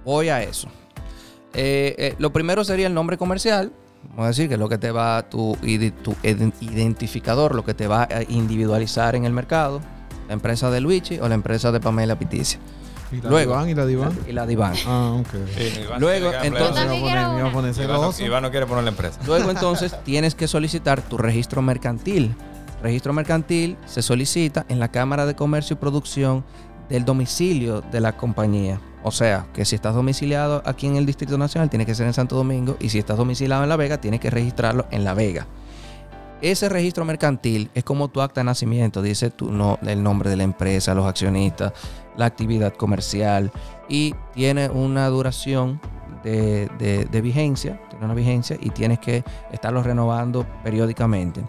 Voy 0.04 0.28
a 0.28 0.42
eso. 0.42 0.68
Eh, 1.54 1.94
eh, 1.98 2.14
lo 2.18 2.32
primero 2.32 2.64
sería 2.64 2.86
el 2.86 2.94
nombre 2.94 3.16
comercial. 3.16 3.72
Vamos 4.10 4.24
a 4.24 4.28
decir 4.28 4.48
que 4.48 4.54
es 4.54 4.60
lo 4.60 4.68
que 4.68 4.78
te 4.78 4.90
va, 4.92 5.22
tu, 5.28 5.56
tu 6.02 6.12
iden- 6.22 6.52
identificador, 6.60 7.54
lo 7.54 7.64
que 7.64 7.74
te 7.74 7.86
va 7.88 8.04
a 8.04 8.22
individualizar 8.28 9.16
en 9.16 9.24
el 9.24 9.32
mercado. 9.32 9.80
La 10.28 10.34
empresa 10.34 10.70
de 10.70 10.80
Luigi 10.80 11.18
o 11.18 11.28
la 11.28 11.34
empresa 11.34 11.72
de 11.72 11.80
Pamela 11.80 12.18
Piticia. 12.18 12.58
¿Y 13.12 13.20
la 13.20 13.28
Luego. 13.30 13.52
Diván? 13.52 13.68
¿Y 13.68 13.74
la 13.74 13.86
Diván? 13.86 14.18
Y 14.28 14.32
la 14.32 14.46
Diván. 14.46 14.74
Ah, 14.86 15.16
ok. 15.20 15.98
Luego, 15.98 16.32
entonces-. 16.42 18.20
Iván 18.20 18.42
no 18.42 18.50
quiere 18.50 18.66
poner 18.66 18.84
la 18.84 18.90
empresa. 18.90 19.20
Luego 19.26 19.50
entonces 19.50 19.94
tienes 20.04 20.34
que 20.34 20.48
solicitar 20.48 21.02
tu 21.02 21.18
registro 21.18 21.60
mercantil. 21.62 22.34
Registro 22.82 23.12
mercantil 23.12 23.76
se 23.86 24.02
solicita 24.02 24.64
en 24.68 24.78
la 24.78 24.88
Cámara 24.88 25.26
de 25.26 25.34
Comercio 25.34 25.74
y 25.74 25.78
Producción 25.78 26.44
del 26.88 27.04
domicilio 27.04 27.80
de 27.80 28.00
la 28.00 28.16
compañía. 28.16 28.80
O 29.04 29.10
sea, 29.10 29.46
que 29.52 29.64
si 29.64 29.76
estás 29.76 29.94
domiciliado 29.94 30.62
aquí 30.64 30.86
en 30.86 30.96
el 30.96 31.04
Distrito 31.06 31.36
Nacional, 31.38 31.68
tiene 31.70 31.84
que 31.86 31.94
ser 31.94 32.06
en 32.06 32.14
Santo 32.14 32.36
Domingo. 32.36 32.76
Y 32.80 32.88
si 32.88 32.98
estás 32.98 33.18
domiciliado 33.18 33.62
en 33.62 33.68
La 33.68 33.76
Vega, 33.76 34.00
tienes 34.00 34.18
que 34.18 34.30
registrarlo 34.30 34.86
en 34.90 35.04
La 35.04 35.12
Vega. 35.14 35.46
Ese 36.40 36.68
registro 36.68 37.04
mercantil 37.04 37.70
es 37.74 37.84
como 37.84 38.08
tu 38.08 38.20
acta 38.20 38.40
de 38.40 38.44
nacimiento, 38.44 39.00
dice 39.02 39.30
tu 39.30 39.50
no, 39.50 39.78
el 39.86 40.02
nombre 40.02 40.28
de 40.28 40.36
la 40.36 40.42
empresa, 40.42 40.94
los 40.94 41.06
accionistas, 41.06 41.72
la 42.16 42.26
actividad 42.26 42.74
comercial 42.74 43.50
y 43.88 44.14
tiene 44.34 44.68
una 44.68 45.06
duración 45.08 45.80
de, 46.22 46.68
de- 46.78 47.20
vigencia, 47.22 47.80
tiene 47.88 48.04
una 48.04 48.14
vigencia 48.14 48.58
y 48.60 48.70
tienes 48.70 48.98
que 48.98 49.22
estarlo 49.52 49.82
renovando 49.82 50.46
periódicamente. 50.62 51.42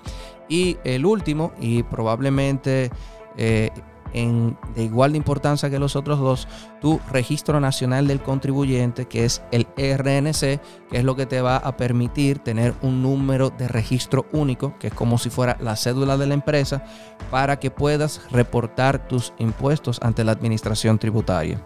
Y 0.47 0.77
el 0.83 1.05
último, 1.05 1.51
y 1.59 1.83
probablemente 1.83 2.89
eh, 3.37 3.71
de 4.15 4.83
igual 4.83 5.11
de 5.11 5.17
importancia 5.17 5.69
que 5.69 5.77
los 5.77 5.97
otros 5.97 6.19
dos, 6.19 6.47
tu 6.79 7.01
registro 7.11 7.59
nacional 7.59 8.07
del 8.07 8.21
contribuyente, 8.21 9.07
que 9.07 9.25
es 9.25 9.41
el 9.51 9.67
RNC, 9.75 10.61
que 10.89 10.97
es 10.97 11.03
lo 11.03 11.17
que 11.17 11.25
te 11.25 11.41
va 11.41 11.57
a 11.57 11.75
permitir 11.75 12.39
tener 12.39 12.73
un 12.81 13.01
número 13.01 13.49
de 13.49 13.67
registro 13.67 14.25
único, 14.31 14.77
que 14.79 14.87
es 14.87 14.93
como 14.93 15.17
si 15.17 15.29
fuera 15.29 15.57
la 15.59 15.75
cédula 15.75 16.17
de 16.17 16.27
la 16.27 16.33
empresa, 16.33 16.85
para 17.29 17.59
que 17.59 17.71
puedas 17.71 18.21
reportar 18.31 19.05
tus 19.05 19.33
impuestos 19.37 19.99
ante 20.01 20.23
la 20.23 20.31
administración 20.31 20.97
tributaria. 20.97 21.61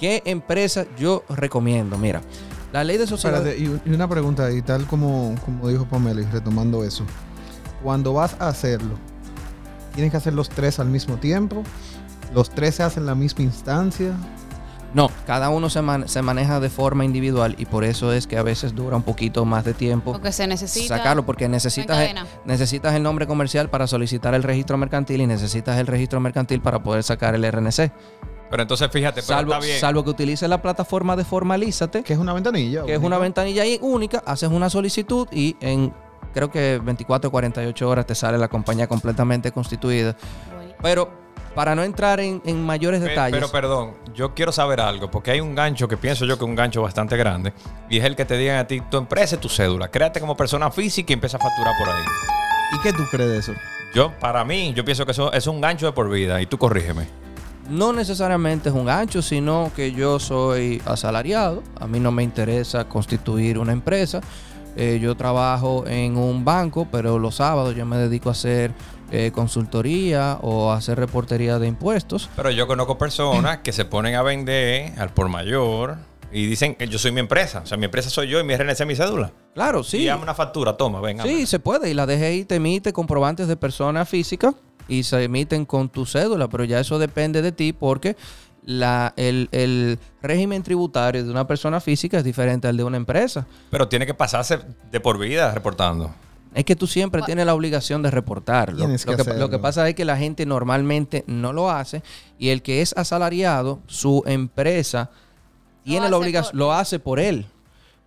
¿Qué 0.00 0.22
empresa 0.24 0.84
yo 0.98 1.22
recomiendo? 1.28 1.96
Mira, 1.96 2.22
la 2.72 2.82
ley 2.82 2.98
de 2.98 3.06
sociedades... 3.06 3.58
Y 3.58 3.80
y 3.88 3.94
una 3.94 4.08
pregunta 4.08 4.46
ahí, 4.46 4.62
tal 4.62 4.84
como, 4.86 5.36
como 5.44 5.68
dijo 5.68 5.84
Pamela, 5.86 6.22
y 6.22 6.24
retomando 6.24 6.82
eso. 6.82 7.04
Cuando 7.84 8.12
vas 8.14 8.34
a 8.40 8.48
hacerlo, 8.48 8.96
¿tienes 9.96 10.12
que 10.12 10.16
hacer 10.18 10.32
los 10.34 10.48
tres 10.48 10.78
al 10.78 10.86
mismo 10.88 11.16
tiempo? 11.16 11.64
¿Los 12.32 12.50
tres 12.50 12.76
se 12.76 12.84
hacen 12.84 13.02
en 13.02 13.06
la 13.06 13.14
misma 13.16 13.42
instancia? 13.42 14.12
No, 14.94 15.10
cada 15.26 15.50
uno 15.50 15.68
se, 15.68 15.82
man- 15.82 16.08
se 16.08 16.22
maneja 16.22 16.58
de 16.60 16.70
forma 16.70 17.04
individual 17.04 17.54
y 17.58 17.66
por 17.66 17.84
eso 17.84 18.12
es 18.12 18.26
que 18.26 18.38
a 18.38 18.42
veces 18.42 18.74
dura 18.74 18.96
un 18.96 19.02
poquito 19.02 19.44
más 19.44 19.64
de 19.64 19.74
tiempo 19.74 20.12
Porque 20.12 20.32
se 20.32 20.46
necesita. 20.46 20.96
sacarlo 20.96 21.26
porque 21.26 21.48
necesitas 21.48 21.98
el, 21.98 22.16
necesitas 22.46 22.94
el 22.94 23.02
nombre 23.02 23.26
comercial 23.26 23.68
para 23.68 23.86
solicitar 23.88 24.32
el 24.34 24.42
registro 24.42 24.78
mercantil 24.78 25.20
y 25.20 25.26
necesitas 25.26 25.78
el 25.78 25.86
registro 25.86 26.20
mercantil 26.20 26.62
para 26.62 26.82
poder 26.82 27.02
sacar 27.02 27.34
el 27.34 27.44
RNC. 27.50 27.90
Pero 28.48 28.62
entonces 28.62 28.88
fíjate, 28.90 29.22
pero 29.22 29.26
Salvo, 29.38 29.52
está 29.54 29.64
bien. 29.66 29.80
salvo 29.80 30.04
que 30.04 30.10
utilices 30.10 30.48
la 30.48 30.62
plataforma 30.62 31.16
de 31.16 31.24
Formalízate, 31.24 32.02
Que 32.04 32.12
es 32.12 32.18
una 32.18 32.32
ventanilla. 32.32 32.84
que 32.84 32.94
es 32.94 33.00
una 33.02 33.18
ventanilla 33.18 33.62
ahí 33.64 33.78
única, 33.82 34.22
haces 34.24 34.50
una 34.50 34.70
solicitud 34.70 35.26
y 35.32 35.56
en 35.60 35.92
creo 36.36 36.50
que 36.50 36.78
24 36.84 37.28
o 37.28 37.30
48 37.30 37.88
horas 37.88 38.04
te 38.04 38.14
sale 38.14 38.36
la 38.36 38.48
compañía 38.48 38.86
completamente 38.86 39.50
constituida. 39.52 40.14
Pero 40.82 41.10
para 41.54 41.74
no 41.74 41.82
entrar 41.82 42.20
en, 42.20 42.42
en 42.44 42.62
mayores 42.62 43.00
detalles, 43.00 43.40
Pero 43.40 43.50
perdón, 43.50 43.94
yo 44.14 44.34
quiero 44.34 44.52
saber 44.52 44.82
algo, 44.82 45.10
porque 45.10 45.30
hay 45.30 45.40
un 45.40 45.54
gancho 45.54 45.88
que 45.88 45.96
pienso 45.96 46.26
yo 46.26 46.36
que 46.36 46.44
es 46.44 46.50
un 46.50 46.54
gancho 46.54 46.82
bastante 46.82 47.16
grande, 47.16 47.54
y 47.88 47.96
es 47.96 48.04
el 48.04 48.14
que 48.14 48.26
te 48.26 48.36
digan 48.36 48.58
a 48.58 48.66
ti, 48.66 48.82
tu 48.82 48.98
empresa 48.98 49.36
es 49.36 49.40
tu 49.40 49.48
cédula, 49.48 49.88
créate 49.88 50.20
como 50.20 50.36
persona 50.36 50.70
física 50.70 51.10
y 51.10 51.14
empieza 51.14 51.38
a 51.38 51.40
facturar 51.40 51.72
por 51.78 51.88
ahí. 51.88 52.04
¿Y 52.74 52.82
qué 52.82 52.92
tú 52.92 53.04
crees 53.10 53.30
de 53.30 53.38
eso? 53.38 53.52
Yo, 53.94 54.12
para 54.20 54.44
mí, 54.44 54.74
yo 54.76 54.84
pienso 54.84 55.06
que 55.06 55.12
eso 55.12 55.32
es 55.32 55.46
un 55.46 55.62
gancho 55.62 55.86
de 55.86 55.92
por 55.92 56.10
vida, 56.10 56.42
y 56.42 56.44
tú 56.44 56.58
corrígeme. 56.58 57.08
no 57.70 57.94
necesariamente 57.94 58.68
es 58.68 58.74
un 58.74 58.84
gancho, 58.84 59.22
sino 59.22 59.72
que 59.74 59.92
yo 59.92 60.18
soy 60.18 60.82
asalariado, 60.84 61.62
a 61.80 61.86
mí 61.86 61.98
no 61.98 62.12
me 62.12 62.22
interesa 62.22 62.86
constituir 62.86 63.58
una 63.58 63.72
empresa. 63.72 64.20
Eh, 64.76 64.98
yo 65.00 65.16
trabajo 65.16 65.84
en 65.86 66.16
un 66.18 66.44
banco, 66.44 66.86
pero 66.92 67.18
los 67.18 67.36
sábados 67.36 67.74
yo 67.74 67.86
me 67.86 67.96
dedico 67.96 68.28
a 68.28 68.32
hacer 68.32 68.72
eh, 69.10 69.30
consultoría 69.34 70.38
o 70.42 70.70
a 70.70 70.76
hacer 70.76 70.98
reportería 70.98 71.58
de 71.58 71.66
impuestos. 71.66 72.28
Pero 72.36 72.50
yo 72.50 72.66
conozco 72.66 72.98
personas 72.98 73.58
que 73.58 73.72
se 73.72 73.84
ponen 73.84 74.14
a 74.14 74.22
vender 74.22 74.92
al 74.98 75.10
por 75.10 75.28
mayor 75.28 75.96
y 76.32 76.46
dicen 76.46 76.74
que 76.74 76.88
yo 76.88 76.98
soy 76.98 77.12
mi 77.12 77.20
empresa, 77.20 77.60
o 77.64 77.66
sea, 77.66 77.78
mi 77.78 77.86
empresa 77.86 78.10
soy 78.10 78.28
yo 78.28 78.38
y 78.40 78.44
mi 78.44 78.54
RNC 78.56 78.80
es 78.80 78.86
mi 78.86 78.96
cédula. 78.96 79.32
Claro, 79.54 79.80
Y 79.80 79.84
sí. 79.84 80.04
dame 80.04 80.22
una 80.22 80.34
factura, 80.34 80.76
toma, 80.76 81.00
venga. 81.00 81.24
Sí, 81.24 81.46
se 81.46 81.58
puede. 81.58 81.88
Y 81.90 81.94
la 81.94 82.04
DGI 82.04 82.44
te 82.44 82.56
emite 82.56 82.92
comprobantes 82.92 83.48
de 83.48 83.56
persona 83.56 84.04
física 84.04 84.52
y 84.88 85.04
se 85.04 85.24
emiten 85.24 85.64
con 85.64 85.88
tu 85.88 86.04
cédula, 86.04 86.48
pero 86.48 86.64
ya 86.64 86.78
eso 86.80 86.98
depende 86.98 87.42
de 87.42 87.52
ti 87.52 87.72
porque 87.72 88.16
la, 88.66 89.14
el, 89.16 89.48
el 89.52 89.98
régimen 90.20 90.62
tributario 90.62 91.24
de 91.24 91.30
una 91.30 91.46
persona 91.46 91.80
física 91.80 92.18
es 92.18 92.24
diferente 92.24 92.68
al 92.68 92.76
de 92.76 92.84
una 92.84 92.98
empresa. 92.98 93.46
Pero 93.70 93.88
tiene 93.88 94.04
que 94.06 94.12
pasarse 94.14 94.58
de 94.92 95.00
por 95.00 95.18
vida 95.18 95.52
reportando. 95.54 96.12
Es 96.54 96.64
que 96.64 96.74
tú 96.76 96.86
siempre 96.86 97.22
tienes 97.22 97.44
la 97.46 97.54
obligación 97.54 98.02
de 98.02 98.10
reportarlo. 98.10 98.78
Tienes 98.78 99.04
Lo 99.06 99.12
que 99.12 99.16
que, 99.16 99.22
hacerlo. 99.22 99.40
lo 99.40 99.50
que 99.50 99.58
pasa 99.58 99.88
es 99.88 99.94
que 99.94 100.04
la 100.04 100.16
gente 100.16 100.46
normalmente 100.46 101.22
no 101.26 101.52
lo 101.52 101.70
hace 101.70 102.02
y 102.38 102.48
el 102.48 102.62
que 102.62 102.80
es 102.82 102.92
asalariado, 102.96 103.80
su 103.86 104.22
empresa 104.26 105.10
tiene 105.84 106.08
la 106.10 106.16
obligación, 106.16 106.52
por- 106.52 106.58
lo 106.58 106.72
hace 106.72 106.98
por 106.98 107.20
él. 107.20 107.46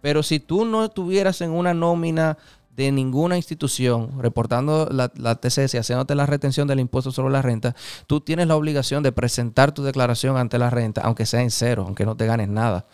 Pero 0.01 0.23
si 0.23 0.39
tú 0.39 0.65
no 0.65 0.85
estuvieras 0.85 1.41
en 1.41 1.51
una 1.51 1.73
nómina 1.73 2.37
de 2.85 2.91
ninguna 2.93 3.35
institución 3.35 4.21
reportando 4.21 4.87
la, 4.91 5.11
la 5.17 5.35
TCS 5.35 5.73
y 5.73 5.77
haciéndote 5.77 6.15
la 6.15 6.25
retención 6.25 6.67
del 6.67 6.79
impuesto 6.79 7.11
sobre 7.11 7.31
la 7.33 7.41
renta, 7.41 7.75
tú 8.07 8.21
tienes 8.21 8.47
la 8.47 8.55
obligación 8.55 9.03
de 9.03 9.11
presentar 9.11 9.73
tu 9.73 9.83
declaración 9.83 10.37
ante 10.37 10.57
la 10.57 10.69
renta, 10.69 11.01
aunque 11.01 11.25
sea 11.25 11.41
en 11.41 11.51
cero, 11.51 11.83
aunque 11.85 12.05
no 12.05 12.15
te 12.15 12.25
ganes 12.25 12.47
nada. 12.47 12.85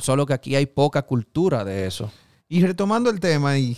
Solo 0.00 0.24
que 0.24 0.34
aquí 0.34 0.54
hay 0.54 0.66
poca 0.66 1.02
cultura 1.02 1.64
de 1.64 1.86
eso. 1.86 2.10
Y 2.48 2.62
retomando 2.64 3.10
el 3.10 3.18
tema, 3.18 3.58
y 3.58 3.76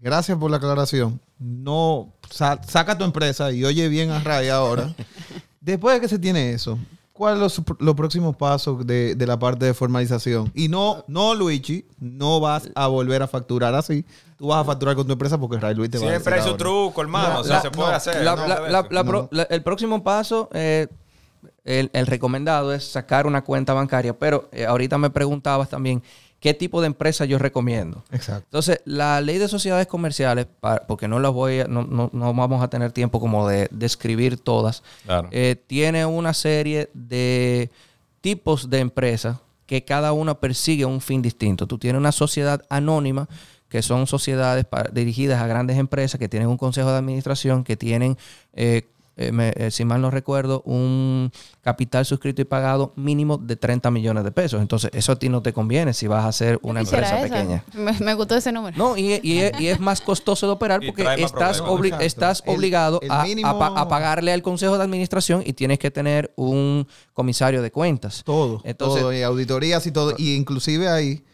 gracias 0.00 0.36
por 0.36 0.50
la 0.50 0.56
aclaración, 0.56 1.20
no 1.38 2.12
sa- 2.28 2.60
saca 2.66 2.98
tu 2.98 3.04
empresa 3.04 3.52
y 3.52 3.64
oye 3.64 3.88
bien 3.88 4.10
a 4.10 4.18
Ray 4.18 4.48
ahora. 4.48 4.92
Después 5.60 5.94
de 5.94 6.00
que 6.00 6.08
se 6.08 6.18
tiene 6.18 6.52
eso, 6.52 6.76
¿cuáles 7.18 7.52
son 7.52 7.64
los, 7.68 7.80
los 7.80 7.94
próximos 7.94 8.34
pasos 8.36 8.86
de, 8.86 9.14
de 9.14 9.26
la 9.26 9.38
parte 9.38 9.66
de 9.66 9.74
formalización? 9.74 10.50
Y 10.54 10.68
no, 10.68 11.04
no, 11.08 11.34
Luigi, 11.34 11.84
no 12.00 12.40
vas 12.40 12.70
a 12.74 12.86
volver 12.86 13.22
a 13.22 13.28
facturar 13.28 13.74
así. 13.74 14.06
Tú 14.38 14.46
vas 14.46 14.62
a 14.62 14.64
facturar 14.64 14.94
con 14.96 15.06
tu 15.06 15.12
empresa 15.12 15.36
porque 15.36 15.58
Ray 15.58 15.74
Luis 15.74 15.90
te 15.90 15.98
va 15.98 16.06
a 16.06 16.08
Siempre 16.10 16.34
hay 16.36 16.40
su 16.40 16.46
ahora. 16.46 16.58
truco, 16.58 17.02
hermano. 17.02 17.34
No, 17.34 17.40
o 17.40 17.44
sea, 17.44 17.56
la- 17.56 17.62
se 17.62 17.70
puede 17.70 17.90
no, 17.90 17.96
hacer. 17.96 18.24
La- 18.24 18.36
¿no? 18.36 18.46
la- 18.46 18.60
la- 18.70 18.86
la 18.88 19.02
No. 19.02 19.04
pro- 19.10 19.28
la- 19.32 19.42
el 19.42 19.62
próximo 19.62 20.02
paso, 20.02 20.48
eh, 20.54 20.86
el, 21.64 21.90
el 21.92 22.06
recomendado 22.06 22.72
es 22.72 22.84
sacar 22.84 23.26
una 23.26 23.42
cuenta 23.44 23.74
bancaria, 23.74 24.16
pero 24.18 24.48
eh, 24.52 24.64
ahorita 24.64 24.96
me 24.96 25.10
preguntabas 25.10 25.68
también 25.68 26.02
qué 26.40 26.54
tipo 26.54 26.80
de 26.80 26.86
empresa 26.86 27.24
yo 27.24 27.38
recomiendo. 27.38 28.04
Exacto. 28.12 28.44
Entonces, 28.44 28.80
la 28.84 29.20
ley 29.20 29.38
de 29.38 29.48
sociedades 29.48 29.86
comerciales, 29.88 30.46
porque 30.86 31.08
no 31.08 31.18
las 31.18 31.32
voy 31.32 31.60
a- 31.60 31.66
no, 31.66 31.82
no- 31.82 32.10
no 32.12 32.32
vamos 32.34 32.62
a 32.62 32.68
tener 32.68 32.92
tiempo 32.92 33.18
como 33.20 33.48
de 33.48 33.68
describir 33.72 34.38
todas, 34.38 34.82
Claro. 35.04 35.28
eh, 35.32 35.56
tiene 35.66 36.06
una 36.06 36.34
serie 36.34 36.90
de 36.94 37.70
tipos 38.20 38.70
de 38.70 38.78
empresas 38.78 39.38
que 39.66 39.84
cada 39.84 40.12
una 40.12 40.34
persigue 40.38 40.84
un 40.84 41.00
fin 41.00 41.22
distinto. 41.22 41.66
Tú 41.66 41.76
tienes 41.78 41.98
una 42.00 42.12
sociedad 42.12 42.62
anónima 42.70 43.28
que 43.68 43.82
son 43.82 44.06
sociedades 44.06 44.64
dirigidas 44.92 45.42
a 45.42 45.46
grandes 45.46 45.76
empresas 45.76 46.18
que 46.18 46.28
tienen 46.28 46.48
un 46.48 46.56
consejo 46.56 46.90
de 46.90 46.96
administración, 46.98 47.64
que 47.64 47.76
tienen, 47.76 48.16
eh, 48.54 48.86
eh, 49.18 49.32
me- 49.32 49.52
eh, 49.56 49.70
si 49.70 49.84
mal 49.84 50.00
no 50.00 50.10
recuerdo, 50.10 50.62
un 50.64 51.30
capital 51.60 52.06
suscrito 52.06 52.40
y 52.40 52.44
pagado 52.44 52.92
mínimo 52.96 53.36
de 53.36 53.56
30 53.56 53.90
millones 53.90 54.24
de 54.24 54.30
pesos. 54.30 54.60
Entonces, 54.62 54.90
eso 54.94 55.12
a 55.12 55.16
ti 55.18 55.28
no 55.28 55.42
te 55.42 55.52
conviene 55.52 55.92
si 55.92 56.06
vas 56.06 56.24
a 56.24 56.32
ser 56.32 56.58
una 56.62 56.80
empresa 56.80 57.18
esa. 57.20 57.22
pequeña. 57.34 57.64
Me, 57.74 57.92
me 58.00 58.14
gustó 58.14 58.34
ese 58.36 58.52
número. 58.52 58.76
No, 58.78 58.96
y, 58.96 59.20
y 59.22 59.38
es, 59.40 59.60
y 59.60 59.66
es 59.68 59.80
más 59.80 60.00
costoso 60.00 60.46
de 60.46 60.52
operar 60.52 60.80
porque 60.84 61.02
estás, 61.22 61.62
obli- 61.62 62.00
estás 62.00 62.42
El- 62.46 62.54
obligado 62.56 63.00
el 63.02 63.10
a- 63.10 63.22
a, 63.22 63.24
mínimo- 63.26 63.58
pa- 63.58 63.78
a 63.80 63.88
pagarle 63.88 64.32
al 64.32 64.42
consejo 64.42 64.78
de 64.78 64.84
administración 64.84 65.42
y 65.44 65.52
tienes 65.52 65.78
que 65.78 65.90
tener 65.90 66.32
un 66.36 66.86
comisario 67.12 67.60
de 67.60 67.70
cuentas. 67.70 68.22
Todo, 68.24 68.60
Entonces- 68.64 69.02
todo, 69.02 69.12
y 69.12 69.22
auditorías 69.22 69.86
y 69.86 69.92
todo. 69.92 70.14
Y 70.16 70.34
inclusive 70.34 70.88
ahí 70.88 71.24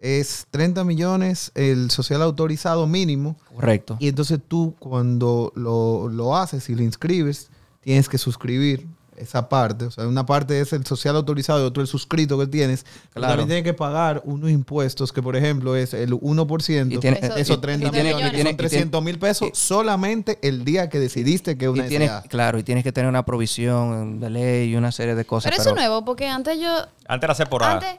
es 0.00 0.46
30 0.50 0.82
millones 0.84 1.52
el 1.54 1.90
social 1.90 2.22
autorizado 2.22 2.86
mínimo. 2.86 3.36
Correcto. 3.54 3.96
Y 4.00 4.08
entonces 4.08 4.38
tú 4.46 4.74
cuando 4.78 5.52
lo, 5.54 6.08
lo 6.08 6.36
haces 6.36 6.68
y 6.70 6.74
lo 6.74 6.82
inscribes, 6.82 7.50
tienes 7.80 8.08
que 8.08 8.18
suscribir 8.18 8.86
esa 9.16 9.50
parte. 9.50 9.84
O 9.84 9.90
sea, 9.90 10.06
una 10.08 10.24
parte 10.24 10.58
es 10.62 10.72
el 10.72 10.86
social 10.86 11.14
autorizado 11.14 11.60
y 11.60 11.64
otro 11.66 11.82
el 11.82 11.86
suscrito 11.86 12.38
que 12.38 12.46
tienes. 12.46 12.86
Claro. 13.12 13.32
También 13.32 13.48
tienes 13.48 13.64
que 13.64 13.74
pagar 13.74 14.22
unos 14.24 14.48
impuestos 14.50 15.12
que, 15.12 15.22
por 15.22 15.36
ejemplo, 15.36 15.76
es 15.76 15.92
el 15.92 16.14
1%. 16.14 16.94
Y 16.94 16.98
tiene- 16.98 17.18
Eso- 17.20 17.36
esos 17.36 17.58
y- 17.58 17.60
30 17.60 17.88
y 17.88 17.90
millones, 17.90 18.14
y 18.28 18.30
tiene- 18.36 18.50
son 18.50 18.56
300 18.56 19.02
mil 19.02 19.18
pesos 19.18 19.48
y- 19.48 19.50
solamente 19.54 20.38
el 20.40 20.64
día 20.64 20.88
que 20.88 20.98
decidiste 20.98 21.58
que 21.58 21.68
una 21.68 21.84
y 21.84 21.88
tienes, 21.90 22.10
claro, 22.30 22.58
y 22.58 22.62
tienes 22.62 22.82
que 22.82 22.92
tener 22.92 23.10
una 23.10 23.26
provisión 23.26 24.20
de 24.20 24.30
ley 24.30 24.70
y 24.70 24.76
una 24.76 24.90
serie 24.90 25.14
de 25.14 25.26
cosas. 25.26 25.50
pero 25.50 25.60
eso 25.60 25.70
es 25.70 25.76
nuevo, 25.76 26.02
porque 26.06 26.26
antes 26.26 26.58
yo. 26.58 26.70
Antes 27.06 27.38
era. 27.40 27.72
Antes, 27.72 27.96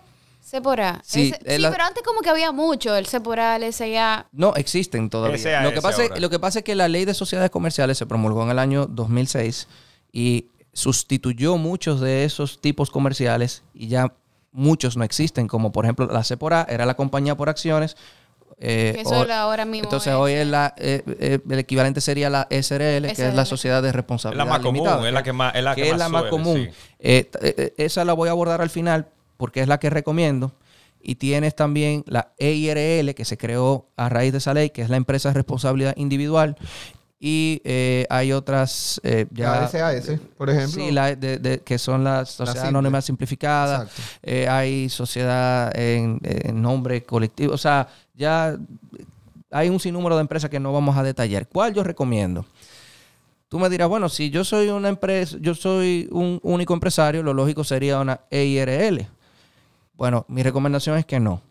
Sepora. 0.51 0.99
Sí, 1.05 1.29
Ese- 1.33 1.39
es 1.45 1.55
sí 1.55 1.61
la- 1.61 1.71
pero 1.71 1.85
antes 1.85 2.03
como 2.03 2.19
que 2.19 2.29
había 2.29 2.51
mucho, 2.51 2.93
el 2.95 3.05
Sepora, 3.05 3.55
el 3.55 3.71
SIA. 3.71 4.25
No 4.33 4.53
existen 4.55 5.09
todavía. 5.09 5.61
Lo, 5.61 5.71
que 5.73 5.81
pasa 5.81 6.03
es, 6.03 6.19
lo 6.19 6.29
que 6.29 6.39
pasa 6.39 6.59
es 6.59 6.65
que 6.65 6.75
la 6.75 6.89
ley 6.89 7.05
de 7.05 7.13
sociedades 7.13 7.49
comerciales 7.51 7.97
se 7.97 8.05
promulgó 8.05 8.43
en 8.43 8.49
el 8.51 8.59
año 8.59 8.85
2006 8.85 9.67
y 10.11 10.47
sustituyó 10.73 11.55
muchos 11.57 12.01
de 12.01 12.25
esos 12.25 12.59
tipos 12.59 12.89
comerciales 12.91 13.63
y 13.73 13.87
ya 13.87 14.13
muchos 14.51 14.97
no 14.97 15.05
existen, 15.05 15.47
como 15.47 15.71
por 15.71 15.85
ejemplo 15.85 16.05
la 16.07 16.23
Sepora 16.25 16.67
era 16.69 16.85
la 16.85 16.95
compañía 16.95 17.35
por 17.37 17.47
acciones. 17.49 17.95
eh, 18.63 18.91
Que 18.93 19.01
eso 19.01 19.09
o- 19.11 19.21
es 19.23 19.27
la- 19.27 19.41
ahora 19.41 19.65
mismo 19.65 19.85
Entonces 19.85 20.13
es- 20.13 20.19
hoy 20.19 20.33
es 20.33 20.45
la, 20.45 20.75
eh, 20.77 21.01
eh, 21.19 21.39
el 21.49 21.59
equivalente 21.59 21.99
sería 21.99 22.29
la 22.29 22.45
SRL, 22.51 23.11
que 23.15 23.27
es 23.29 23.33
la. 23.33 23.45
Sociedad 23.45 23.81
de 23.81 23.89
Es 23.89 23.95
Responsabilidad 23.95 24.45
la 24.45 24.51
más 24.51 24.59
común, 24.61 24.87
es 25.07 25.13
la 25.13 25.23
que 25.23 25.33
más, 25.33 25.55
es 25.55 25.63
la 25.63 25.73
que 25.73 25.81
que 25.81 25.87
es 25.87 25.93
más 25.93 25.99
la 25.99 26.09
más 26.09 26.21
suele, 26.23 26.29
común. 26.29 26.57
sí. 26.57 26.69
Eh, 26.99 27.31
eh, 27.41 27.53
eh, 27.57 27.73
esa 27.77 28.05
la 28.05 28.13
voy 28.13 28.27
a 28.27 28.31
abordar 28.33 28.61
al 28.61 28.69
final 28.69 29.07
porque 29.41 29.59
es 29.61 29.67
la 29.67 29.79
que 29.79 29.89
recomiendo. 29.89 30.51
Y 31.01 31.15
tienes 31.15 31.55
también 31.55 32.03
la 32.05 32.31
EIRL 32.37 33.15
que 33.15 33.25
se 33.25 33.35
creó 33.35 33.87
a 33.97 34.07
raíz 34.07 34.31
de 34.33 34.37
esa 34.37 34.53
ley, 34.53 34.69
que 34.69 34.83
es 34.83 34.89
la 34.91 34.97
empresa 34.97 35.29
de 35.29 35.33
responsabilidad 35.33 35.95
individual. 35.97 36.55
Y 37.19 37.59
eh, 37.65 38.05
hay 38.11 38.31
otras 38.33 39.01
eh, 39.03 39.25
ya... 39.31 39.61
La 39.61 39.67
SAS, 39.67 40.11
por 40.37 40.49
ejemplo. 40.51 40.83
Sí, 40.85 40.91
la 40.91 41.15
de- 41.15 41.39
de- 41.39 41.59
que 41.61 41.79
son 41.79 42.03
las 42.03 42.29
sociedades 42.29 42.61
anónimas 42.69 43.05
simplificadas. 43.05 43.89
Eh, 44.21 44.47
hay 44.47 44.89
sociedad 44.89 45.75
en, 45.75 46.19
en 46.23 46.61
nombre 46.61 47.03
colectivo. 47.03 47.53
O 47.53 47.57
sea, 47.57 47.87
ya 48.13 48.55
hay 49.49 49.69
un 49.69 49.79
sinnúmero 49.79 50.15
de 50.17 50.21
empresas 50.21 50.51
que 50.51 50.59
no 50.59 50.71
vamos 50.71 50.95
a 50.97 51.01
detallar. 51.03 51.47
¿Cuál 51.47 51.73
yo 51.73 51.83
recomiendo? 51.83 52.45
Tú 53.49 53.57
me 53.59 53.69
dirás, 53.69 53.89
bueno, 53.89 54.07
si 54.07 54.29
yo 54.29 54.43
soy 54.45 54.69
una 54.69 54.89
empresa, 54.89 55.35
yo 55.41 55.55
soy 55.55 56.07
un 56.11 56.39
único 56.43 56.73
empresario, 56.75 57.21
lo 57.23 57.33
lógico 57.33 57.63
sería 57.63 57.99
una 57.99 58.21
EIRL. 58.29 59.07
Bueno, 60.01 60.25
mi 60.29 60.41
recomendación 60.41 60.97
es 60.97 61.05
que 61.05 61.19
no. 61.19 61.43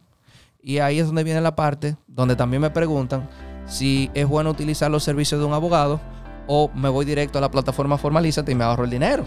Y 0.60 0.78
ahí 0.78 0.98
es 0.98 1.06
donde 1.06 1.22
viene 1.22 1.40
la 1.40 1.54
parte 1.54 1.94
donde 2.08 2.34
también 2.34 2.60
me 2.60 2.70
preguntan 2.70 3.30
si 3.64 4.10
es 4.12 4.26
bueno 4.26 4.50
utilizar 4.50 4.90
los 4.90 5.04
servicios 5.04 5.40
de 5.40 5.46
un 5.46 5.52
abogado 5.52 6.00
o 6.48 6.68
me 6.74 6.88
voy 6.88 7.04
directo 7.04 7.38
a 7.38 7.40
la 7.40 7.52
plataforma 7.52 7.96
Formalízate 7.96 8.50
y 8.50 8.56
me 8.56 8.64
ahorro 8.64 8.82
el 8.82 8.90
dinero. 8.90 9.22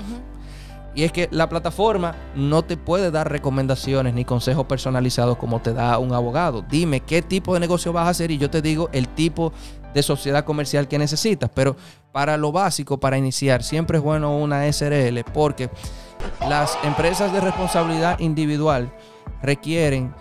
Y 0.94 1.04
es 1.04 1.14
que 1.14 1.30
la 1.32 1.48
plataforma 1.48 2.14
no 2.36 2.64
te 2.64 2.76
puede 2.76 3.12
dar 3.12 3.32
recomendaciones 3.32 4.14
ni 4.14 4.26
consejos 4.26 4.66
personalizados 4.66 5.38
como 5.38 5.62
te 5.62 5.74
da 5.74 5.98
un 6.00 6.12
abogado. 6.12 6.62
Dime 6.62 7.00
qué 7.00 7.22
tipo 7.22 7.54
de 7.54 7.62
negocio 7.62 7.94
vas 7.94 8.08
a 8.08 8.10
hacer 8.10 8.30
y 8.30 8.38
yo 8.38 8.50
te 8.50 8.62
digo 8.62 8.90
el 8.92 9.08
tipo 9.08 9.54
de 9.94 10.04
sociedad 10.04 10.44
comercial 10.44 10.90
que 10.90 11.00
necesitas. 11.00 11.50
Pero 11.56 11.78
para 12.12 12.36
lo 12.36 12.52
básico, 12.52 13.00
para 13.00 13.18
iniciar, 13.18 13.64
siempre 13.64 14.00
es 14.00 14.04
bueno 14.04 14.38
una 14.38 14.70
SRL 14.70 15.24
porque 15.34 15.70
las 16.42 16.78
empresas 16.84 17.32
de 17.32 17.40
responsabilidad 17.40 18.20
individual 18.20 18.92
requieren 19.44 20.14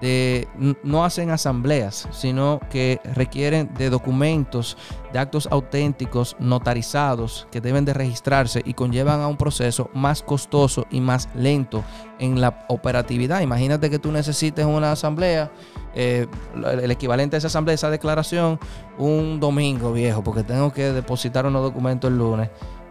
de 0.00 0.48
no 0.84 1.04
hacen 1.04 1.30
asambleas, 1.30 2.08
sino 2.12 2.60
que 2.70 3.00
requieren 3.14 3.72
de 3.74 3.90
documentos, 3.90 4.76
de 5.12 5.18
actos 5.18 5.48
auténticos 5.50 6.36
notarizados 6.38 7.48
que 7.50 7.60
deben 7.60 7.84
de 7.84 7.94
registrarse 7.94 8.62
y 8.64 8.74
conllevan 8.74 9.20
a 9.20 9.28
un 9.28 9.36
proceso 9.36 9.90
más 9.94 10.22
costoso 10.22 10.86
y 10.90 11.00
más 11.00 11.28
lento 11.34 11.84
en 12.18 12.40
la 12.40 12.64
operatividad. 12.68 13.40
Imagínate 13.40 13.90
que 13.90 13.98
tú 13.98 14.12
necesites 14.12 14.64
una 14.64 14.92
asamblea, 14.92 15.50
eh, 15.94 16.26
el 16.54 16.90
equivalente 16.90 17.36
a 17.36 17.38
esa 17.38 17.48
asamblea, 17.48 17.74
esa 17.74 17.90
declaración, 17.90 18.60
un 18.98 19.40
domingo 19.40 19.92
viejo, 19.92 20.22
porque 20.22 20.44
tengo 20.44 20.72
que 20.72 20.92
depositar 20.92 21.46
unos 21.46 21.62
documentos 21.62 22.10
el 22.10 22.18
lunes. 22.18 22.50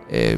Eh, 0.09 0.37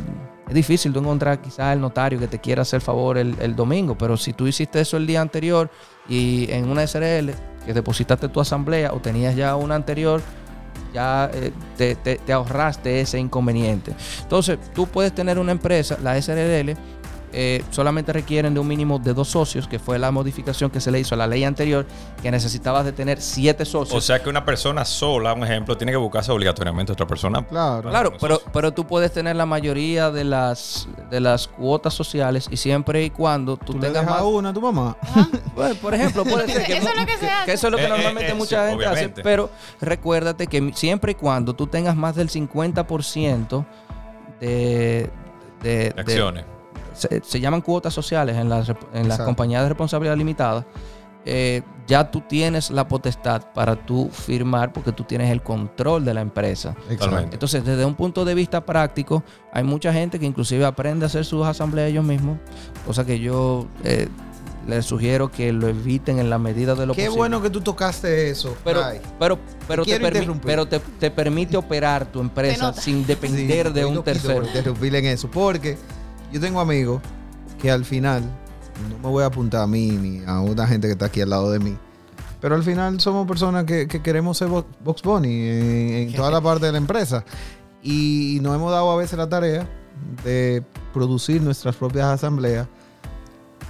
es 0.50 0.54
difícil 0.56 0.92
tú 0.92 1.00
encontrar 1.00 1.40
quizás 1.40 1.74
el 1.74 1.80
notario 1.80 2.20
que 2.20 2.28
te 2.28 2.40
quiera 2.40 2.64
hacer 2.64 2.82
favor 2.82 3.18
el, 3.18 3.56
domingo, 3.56 3.96
pero 3.98 4.18
si 4.18 4.34
tú 4.34 4.48
hiciste 4.48 4.82
eso 4.82 4.98
el 4.98 5.06
día 5.08 5.22
anterior 5.22 5.70
y 6.10 6.52
en 6.52 6.68
una 6.70 6.86
SRL 6.86 7.30
que 7.66 7.74
depositaste 7.74 8.28
tu 8.30 8.42
asamblea 8.42 8.92
o 8.92 9.00
tenías 9.00 9.36
ya 9.36 9.56
una 9.56 9.76
anterior, 9.76 10.22
ya 10.94 11.30
eh, 11.34 11.52
te, 11.78 11.96
te- 11.96 12.16
te 12.18 12.34
ahorraste 12.34 13.00
ese 13.00 13.20
inconveniente. 13.20 13.94
Entonces, 14.24 14.58
tú 14.74 14.88
puedes 14.88 15.14
tener 15.14 15.38
una 15.38 15.52
empresa, 15.52 15.98
la 16.02 16.20
SRL, 16.20 16.76
eh, 17.34 17.64
solamente 17.72 18.12
requieren 18.14 18.54
de 18.54 18.60
un 18.60 18.68
mínimo 18.68 19.00
de 19.00 19.14
dos 19.14 19.28
socios, 19.28 19.68
que 19.68 19.80
fue 19.80 20.00
la 20.00 20.12
modificación 20.12 20.70
que 20.70 20.80
se 20.82 20.92
le 20.92 21.00
hizo 21.00 21.16
a 21.16 21.18
la 21.18 21.28
ley 21.28 21.44
anterior, 21.44 21.86
que 22.22 22.32
necesitabas 22.32 22.86
de 22.86 22.92
tener 22.92 23.22
siete 23.22 23.66
socios. 23.66 23.96
O 23.98 24.02
sea 24.02 24.22
que 24.22 24.30
una 24.30 24.44
persona 24.46 24.84
sola, 24.86 25.34
un 25.34 25.44
ejemplo, 25.44 25.78
tiene 25.78 25.92
que 25.92 25.98
buscarse 25.98 26.32
obligatoriamente 26.32 26.92
a 26.92 26.94
otra 26.94 27.08
persona. 27.08 27.46
Claro. 27.46 27.90
Claro, 27.90 28.14
pero, 28.20 28.42
pero 28.52 28.72
tú 28.74 28.86
puedes 28.88 29.12
tener 29.12 29.36
la 29.36 29.46
mayoría 29.46 30.12
de 30.12 30.24
las, 30.24 30.88
de 31.10 31.20
las 31.20 31.48
cuotas 31.48 31.94
sociales 31.94 32.48
y 32.52 32.58
siempre 32.58 33.04
y 33.04 33.10
cuando 33.10 33.58
tú, 33.58 33.74
Tú 33.74 33.80
le 33.80 33.88
tengas 33.88 34.04
dejas 34.06 34.22
más... 34.22 34.24
una 34.24 34.50
a 34.50 34.54
tu 34.54 34.62
mamá. 34.62 34.98
Bueno, 35.56 35.76
por 35.76 35.94
ejemplo, 35.94 36.24
puede 36.24 36.48
ser 36.52 36.66
que, 36.66 36.74
Eso 36.78 36.90
es 36.90 37.00
lo 37.00 37.06
que 37.06 37.18
se 37.18 37.30
hace. 37.30 37.54
eso 37.54 37.68
es 37.68 37.72
lo 37.72 37.78
que 37.78 37.84
Eh, 37.84 37.88
eh, 37.88 37.90
normalmente 37.90 38.32
eh, 38.32 38.36
mucha 38.36 38.64
sí, 38.66 38.70
gente 38.72 38.86
hace, 38.86 39.10
pero 39.10 39.50
recuérdate 39.82 40.48
que 40.48 40.72
siempre 40.76 41.12
y 41.12 41.16
cuando 41.16 41.54
tú 41.54 41.68
tengas 41.68 41.96
más 41.96 42.16
del 42.16 42.30
50% 42.30 43.66
de, 44.40 44.48
de, 44.48 45.10
de 45.62 45.90
de- 45.92 45.94
acciones. 46.02 46.46
Se, 47.00 47.22
se 47.24 47.40
llaman 47.40 47.62
cuotas 47.62 47.94
sociales 47.94 48.36
en 48.38 48.50
las, 48.50 48.72
en 48.94 49.08
las 49.08 49.20
compañías 49.20 49.64
de 49.64 49.70
responsabilidad 49.70 50.16
limitada, 50.18 50.66
eh, 51.26 51.62
ya 51.86 52.10
tú 52.10 52.22
tienes 52.22 52.72
la 52.72 52.88
potestad 52.88 53.52
para 53.54 53.76
tú 53.76 54.10
firmar 54.12 54.72
porque 54.72 54.92
tú 54.92 55.04
tienes 55.04 55.30
el 55.32 55.42
control 55.42 56.06
de 56.06 56.14
la 56.14 56.22
empresa. 56.22 56.76
Totalmente. 56.88 57.36
Entonces, 57.36 57.64
desde 57.66 57.84
un 57.84 57.96
punto 57.96 58.24
de 58.26 58.34
vista 58.36 58.66
práctico, 58.66 59.24
hay 59.52 59.64
mucha 59.64 59.92
gente 59.92 60.18
que 60.20 60.26
inclusive 60.26 60.66
aprende 60.66 61.06
a 61.06 61.08
hacer 61.08 61.26
sus 61.26 61.46
asambleas 61.46 61.90
ellos 61.90 62.06
mismos, 62.06 62.38
cosa 62.86 63.06
que 63.06 63.20
yo 63.20 63.68
eh, 63.84 64.08
les 64.68 64.86
sugiero 64.86 65.30
que 65.32 65.52
lo 65.52 65.68
eviten 65.68 66.20
en 66.20 66.30
la 66.30 66.38
medida 66.38 66.74
de 66.76 66.86
lo 66.86 66.94
Qué 66.94 67.02
posible. 67.06 67.18
bueno 67.18 67.42
que 67.42 67.50
tú 67.50 67.62
tocaste 67.62 68.30
eso. 68.30 68.56
Pero, 68.64 68.82
pero, 69.20 69.40
pero, 69.68 69.84
te, 69.84 69.90
quiero 69.90 70.06
permi- 70.06 70.14
interrumpir. 70.16 70.46
pero 70.46 70.68
te, 70.68 70.80
te 70.80 71.12
permite 71.12 71.58
operar 71.58 72.06
tu 72.06 72.22
empresa 72.22 72.72
sin 72.74 73.06
depender 73.06 73.68
Sí, 73.68 73.74
de 73.74 73.86
un 73.86 74.04
tercero. 74.04 74.36
por 74.36 74.46
interrumpir 74.46 74.96
en 74.96 75.06
eso. 75.08 75.30
Porque 75.30 75.78
yo 76.32 76.40
tengo 76.40 76.60
amigos 76.60 77.02
que 77.62 77.70
al 77.72 77.86
final, 77.86 78.22
no 78.90 78.98
me 79.00 79.10
voy 79.10 79.24
a 79.24 79.28
apuntar 79.28 79.62
a 79.62 79.68
mí 79.68 79.90
ni 79.92 80.24
a 80.26 80.40
una 80.40 80.66
gente 80.68 80.88
que 80.88 80.94
está 80.94 81.06
aquí 81.06 81.22
al 81.22 81.30
lado 81.30 81.52
de 81.52 81.60
mí. 81.60 81.76
Pero 82.42 82.56
al 82.56 82.64
final 82.64 83.00
somos 83.02 83.28
personas 83.28 83.66
que, 83.66 83.88
que 83.88 84.02
queremos 84.02 84.38
ser 84.38 84.48
Bo- 84.48 84.66
Box 84.84 85.02
Bunny 85.02 85.28
en, 85.30 85.90
en 86.10 86.14
toda 86.14 86.32
la 86.32 86.40
parte 86.40 86.66
de 86.68 86.72
la 86.72 86.78
empresa. 86.78 87.26
Y 87.84 88.40
nos 88.42 88.56
hemos 88.56 88.72
dado 88.72 88.90
a 88.92 88.96
veces 88.96 89.18
la 89.18 89.28
tarea 89.28 89.68
de 90.24 90.64
producir 90.94 91.42
nuestras 91.42 91.76
propias 91.76 92.06
asambleas. 92.06 92.68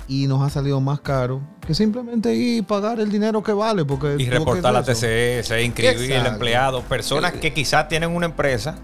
Y 0.07 0.25
nos 0.27 0.41
ha 0.41 0.49
salido 0.49 0.81
más 0.81 0.99
caro 1.01 1.39
que 1.65 1.75
simplemente 1.75 2.33
ir 2.33 2.57
y 2.57 2.61
pagar 2.63 2.99
el 2.99 3.11
dinero 3.11 3.43
que 3.43 3.53
vale. 3.53 3.85
Porque 3.85 4.15
Y 4.19 4.27
reportar 4.29 4.73
la. 4.73 4.83
TCS, 4.83 5.51
inscribir 5.63 6.13
al 6.15 6.27
empleado. 6.33 6.81
Personas 6.83 7.33
que 7.33 7.53
quizás 7.53 7.87
tienen 7.87 8.09
una 8.11 8.25
empresa, 8.27 8.75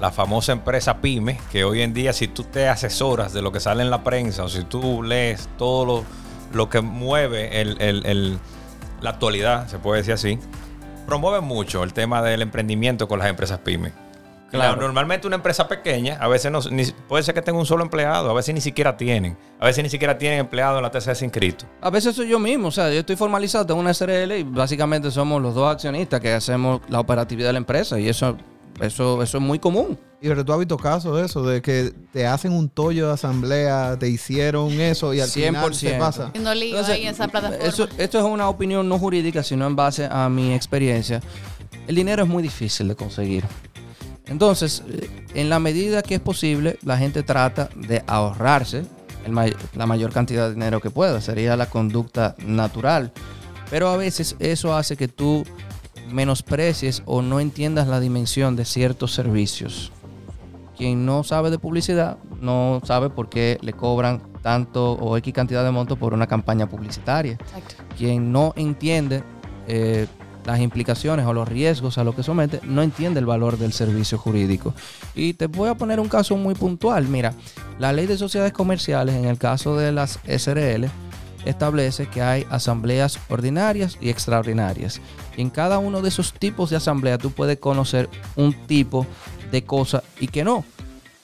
la 0.00 0.10
famosa 0.10 0.52
empresa 0.52 0.98
PYME, 0.98 1.38
que 1.52 1.64
hoy 1.64 1.82
en 1.82 1.94
día 1.94 2.12
si 2.12 2.28
tú 2.28 2.42
te 2.44 2.68
asesoras 2.68 3.32
de 3.32 3.42
lo 3.42 3.52
que 3.52 3.60
sale 3.60 3.82
en 3.82 3.90
la 3.90 4.02
prensa 4.02 4.44
o 4.44 4.48
si 4.48 4.64
tú 4.64 5.02
lees 5.02 5.48
todo 5.56 5.84
lo, 5.84 6.04
lo 6.52 6.68
que 6.68 6.80
mueve 6.80 7.60
el- 7.60 7.80
el- 7.80 8.04
el- 8.06 8.38
la 9.00 9.10
actualidad, 9.10 9.68
se 9.68 9.78
puede 9.78 9.98
decir 10.00 10.14
así, 10.14 10.38
promueve 11.06 11.40
mucho 11.40 11.82
el 11.84 11.92
tema 11.92 12.22
del 12.22 12.42
emprendimiento 12.42 13.06
con 13.08 13.18
las 13.18 13.28
empresas 13.28 13.58
PYME. 13.60 13.92
Claro, 14.50 14.80
normalmente 14.80 15.26
una 15.26 15.34
empresa 15.34 15.66
pequeña, 15.66 16.16
a 16.20 16.28
veces 16.28 16.52
no, 16.52 16.60
ni- 16.70 16.84
puede 17.08 17.24
ser 17.24 17.34
que 17.34 17.42
tenga 17.42 17.58
un 17.58 17.66
solo 17.66 17.82
empleado, 17.82 18.30
a 18.30 18.34
veces 18.34 18.54
ni 18.54 18.60
siquiera 18.60 18.96
tienen. 18.96 19.36
A 19.58 19.66
veces 19.66 19.82
ni 19.82 19.90
siquiera 19.90 20.16
tienen 20.16 20.38
empleado 20.38 20.76
en 20.76 20.82
la 20.84 20.92
TCS 20.92 21.22
inscrito. 21.24 21.66
A 21.80 21.90
veces 21.90 22.14
soy 22.14 22.28
yo 22.28 22.38
mismo, 22.38 22.68
o 22.68 22.70
sea, 22.70 22.88
yo 22.92 23.00
estoy 23.00 23.16
formalizado, 23.16 23.66
tengo 23.66 23.80
una 23.80 23.90
SRL 23.92 24.38
y 24.38 24.42
básicamente 24.44 25.10
somos 25.10 25.42
los 25.42 25.56
dos 25.56 25.72
accionistas 25.72 26.20
que 26.20 26.32
hacemos 26.32 26.80
la 26.88 27.00
operatividad 27.00 27.48
de 27.48 27.52
la 27.54 27.58
empresa 27.58 27.98
y 27.98 28.08
eso, 28.08 28.36
eso, 28.80 29.22
eso 29.22 29.38
es 29.38 29.42
muy 29.44 29.58
común. 29.58 29.98
Y 30.20 30.28
pero 30.28 30.44
tú 30.44 30.52
has 30.54 30.58
visto 30.58 30.76
casos 30.78 31.16
de 31.18 31.26
eso, 31.26 31.44
de 31.44 31.60
que 31.60 31.92
te 32.12 32.26
hacen 32.26 32.52
un 32.52 32.68
tollo 32.70 33.08
de 33.08 33.12
asamblea, 33.12 33.96
te 33.98 34.08
hicieron 34.08 34.72
eso 34.80 35.12
y 35.12 35.20
al 35.20 35.28
final 35.28 35.74
se 35.74 35.94
100%. 35.96 35.98
pasa. 35.98 36.32
No 36.40 36.54
lío 36.54 36.70
Entonces, 36.70 36.94
ahí 36.94 37.02
en 37.02 37.08
esa 37.14 37.28
plataforma. 37.28 37.62
Eso, 37.64 37.86
esto 37.98 38.18
es 38.18 38.24
una 38.24 38.48
opinión 38.48 38.88
no 38.88 38.98
jurídica, 38.98 39.42
sino 39.42 39.66
en 39.66 39.76
base 39.76 40.08
a 40.10 40.28
mi 40.30 40.54
experiencia. 40.54 41.20
El 41.86 41.94
dinero 41.96 42.22
es 42.22 42.28
muy 42.28 42.42
difícil 42.42 42.88
de 42.88 42.96
conseguir. 42.96 43.44
Entonces, 44.26 44.82
eh, 44.88 45.10
en 45.34 45.50
la 45.50 45.58
medida 45.58 46.02
que 46.02 46.14
es 46.14 46.20
posible, 46.20 46.78
la 46.82 46.96
gente 46.96 47.22
trata 47.22 47.68
de 47.76 48.02
ahorrarse 48.06 48.84
el 49.26 49.32
may- 49.32 49.54
la 49.74 49.84
mayor 49.86 50.12
cantidad 50.12 50.48
de 50.48 50.54
dinero 50.54 50.80
que 50.80 50.88
pueda. 50.90 51.20
Sería 51.20 51.56
la 51.56 51.66
conducta 51.68 52.34
natural. 52.46 53.12
Pero 53.70 53.88
a 53.88 53.96
veces 53.98 54.36
eso 54.38 54.74
hace 54.74 54.96
que 54.96 55.08
tú 55.08 55.44
menosprecies 56.10 57.02
o 57.06 57.22
no 57.22 57.40
entiendas 57.40 57.88
la 57.88 58.00
dimensión 58.00 58.56
de 58.56 58.64
ciertos 58.64 59.12
servicios. 59.12 59.92
Quien 60.76 61.06
no 61.06 61.22
sabe 61.22 61.50
de 61.50 61.58
publicidad 61.58 62.18
no 62.40 62.80
sabe 62.84 63.10
por 63.10 63.28
qué 63.28 63.58
le 63.62 63.72
cobran 63.72 64.22
tanto 64.42 64.92
o 64.92 65.16
X 65.16 65.32
cantidad 65.32 65.64
de 65.64 65.70
monto 65.70 65.96
por 65.96 66.12
una 66.12 66.26
campaña 66.26 66.68
publicitaria. 66.68 67.32
Exacto. 67.32 67.76
Quien 67.96 68.32
no 68.32 68.52
entiende 68.56 69.22
eh, 69.66 70.06
las 70.44 70.60
implicaciones 70.60 71.26
o 71.26 71.32
los 71.32 71.48
riesgos 71.48 71.96
a 71.98 72.04
lo 72.04 72.14
que 72.14 72.22
somete, 72.22 72.60
no 72.64 72.82
entiende 72.82 73.20
el 73.20 73.26
valor 73.26 73.56
del 73.56 73.72
servicio 73.72 74.18
jurídico. 74.18 74.74
Y 75.14 75.34
te 75.34 75.46
voy 75.46 75.68
a 75.68 75.74
poner 75.74 76.00
un 76.00 76.08
caso 76.08 76.36
muy 76.36 76.54
puntual. 76.54 77.08
Mira, 77.08 77.32
la 77.78 77.92
ley 77.92 78.06
de 78.06 78.18
sociedades 78.18 78.52
comerciales, 78.52 79.14
en 79.14 79.24
el 79.24 79.38
caso 79.38 79.76
de 79.76 79.92
las 79.92 80.18
SRL, 80.26 80.90
establece 81.44 82.06
que 82.06 82.22
hay 82.22 82.46
asambleas 82.50 83.18
ordinarias 83.28 83.98
y 84.00 84.10
extraordinarias. 84.10 85.00
Y 85.36 85.42
en 85.42 85.50
cada 85.50 85.78
uno 85.78 86.02
de 86.02 86.08
esos 86.08 86.32
tipos 86.32 86.70
de 86.70 86.76
asamblea 86.76 87.18
tú 87.18 87.30
puedes 87.30 87.58
conocer 87.58 88.08
un 88.36 88.52
tipo 88.66 89.06
de 89.50 89.64
cosa 89.64 90.02
y 90.20 90.28
que 90.28 90.44
no. 90.44 90.64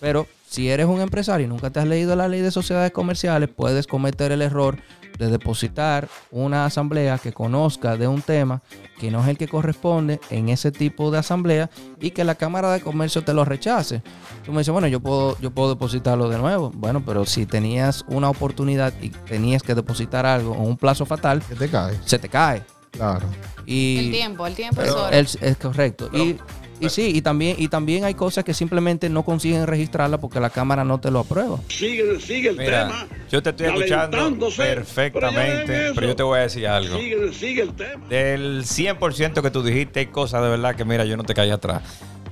Pero 0.00 0.26
si 0.48 0.68
eres 0.68 0.87
un 0.87 1.00
empresario 1.00 1.46
y 1.46 1.48
nunca 1.48 1.70
te 1.70 1.80
has 1.80 1.87
leído 1.87 2.16
la 2.16 2.28
ley 2.28 2.40
de 2.40 2.50
sociedades 2.50 2.92
comerciales, 2.92 3.48
puedes 3.48 3.87
cometer 3.87 4.33
el 4.33 4.42
error 4.42 4.78
de 5.20 5.28
depositar 5.30 6.09
una 6.30 6.64
asamblea 6.64 7.18
que 7.18 7.33
conozca 7.33 7.96
de 7.96 8.09
un 8.09 8.22
tema 8.22 8.62
que 8.98 9.11
no 9.11 9.20
es 9.22 9.28
el 9.28 9.37
que 9.38 9.46
corresponde 9.48 10.18
en 10.30 10.48
ese 10.48 10.72
tipo 10.72 11.11
de 11.11 11.18
asamblea 11.18 11.70
y 12.00 12.11
que 12.11 12.24
la 12.24 12.35
Cámara 12.35 12.72
de 12.72 12.80
Comercio 12.80 13.22
te 13.22 13.35
lo 13.35 13.44
rechace. 13.44 14.02
Tú 14.44 14.52
me 14.52 14.59
dices, 14.59 14.72
bueno, 14.72 14.88
yo 14.88 15.00
puedo, 15.00 15.38
yo 15.38 15.50
puedo 15.50 15.68
depositarlo 15.68 16.28
de 16.30 16.38
nuevo. 16.38 16.70
Bueno, 16.74 17.02
pero 17.04 17.26
si 17.26 17.44
tenías 17.46 18.04
una 18.09 18.30
oportunidad 18.30 18.92
y 19.02 19.11
tenías 19.11 19.62
que 19.62 19.74
depositar 19.74 20.24
algo 20.26 20.54
en 20.54 20.62
un 20.62 20.76
plazo 20.78 21.04
fatal, 21.06 21.42
Que 21.42 21.54
te 21.54 21.68
cae. 21.68 21.98
se 22.04 22.18
te 22.18 22.28
cae. 22.28 22.62
Claro. 22.90 23.26
Y 23.66 24.06
El 24.06 24.11
tiempo, 24.12 24.46
el 24.46 24.54
tiempo 24.54 24.80
es 24.83 24.88
Pero- 24.88 25.04
oro. 25.04 25.12
el- 25.16 25.28
es 25.40 25.56
correcto. 25.59 26.11
y, 26.12 26.37
y 26.80 26.88
sí, 26.88 27.12
y 27.14 27.22
también, 27.22 27.56
y 27.58 27.68
también 27.68 28.04
hay 28.04 28.14
cosas 28.14 28.44
que 28.44 28.54
simplemente 28.54 29.08
no 29.08 29.22
consiguen 29.24 29.66
registrarla 29.66 30.18
porque 30.18 30.40
la 30.40 30.50
cámara 30.50 30.84
no 30.84 30.98
te 31.00 31.10
lo 31.10 31.20
aprueba. 31.20 31.58
Sigue, 31.68 32.18
sigue 32.20 32.50
el 32.50 32.56
Mira, 32.56 32.88
tema. 32.88 33.06
yo 33.30 33.42
te 33.42 33.50
estoy 33.50 33.66
escuchando 33.66 34.16
calentándose. 34.16 34.62
perfectamente, 34.62 35.66
Pero 35.66 35.94
pero 35.94 36.06
yo 36.08 36.16
te 36.16 36.22
voy 36.22 36.38
a 36.38 36.42
decir 36.42 36.66
algo. 36.66 36.96
Sigue, 36.98 37.32
sigue 37.32 37.62
el 37.62 37.74
tema. 37.74 38.06
Del 38.08 38.64
100% 38.64 39.42
que 39.42 39.50
tú 39.50 39.62
dijiste, 39.62 40.00
hay 40.00 40.06
cosas 40.06 40.42
de 40.42 40.48
verdad 40.48 40.74
que, 40.74 40.84
mira, 40.84 41.04
yo 41.04 41.16
no 41.16 41.24
te 41.24 41.34
caí 41.34 41.50
atrás. 41.50 41.82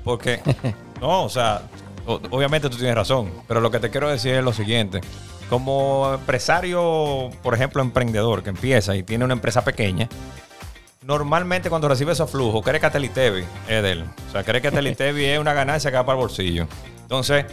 Porque, 0.04 0.40
no, 1.00 1.24
o 1.24 1.28
sea, 1.28 1.62
obviamente 2.06 2.68
tú 2.70 2.76
tienes 2.76 2.94
razón, 2.94 3.30
pero 3.46 3.61
lo 3.61 3.70
que 3.70 3.78
te 3.80 3.90
quiero 3.90 4.08
decir 4.08 4.34
es 4.34 4.44
lo 4.44 4.52
siguiente. 4.52 5.00
Como 5.50 6.12
empresario, 6.14 7.30
por 7.42 7.54
ejemplo, 7.54 7.80
emprendedor 7.82 8.42
que 8.42 8.50
empieza 8.50 8.94
y 8.96 9.02
tiene 9.02 9.24
una 9.24 9.34
empresa 9.34 9.64
pequeña, 9.64 10.08
normalmente 11.09 11.71
cuando 11.71 11.88
recibe 11.88 12.12
esos 12.12 12.31
flujos, 12.31 12.62
cree 12.62 12.79
que 12.79 12.90
Telitevi 12.90 13.42
es 13.66 13.83
de 13.83 13.92
él. 13.92 14.05
O 14.29 14.33
sea, 14.33 14.44
cree 14.44 14.61
que 14.61 14.71
Telitevi 14.71 15.25
es 15.25 15.38
una 15.38 15.55
ganancia 15.55 15.90
que 15.90 15.97
va 15.97 16.05
para 16.05 16.18
el 16.18 16.21
bolsillo. 16.23 16.68
Entonces, 17.01 17.47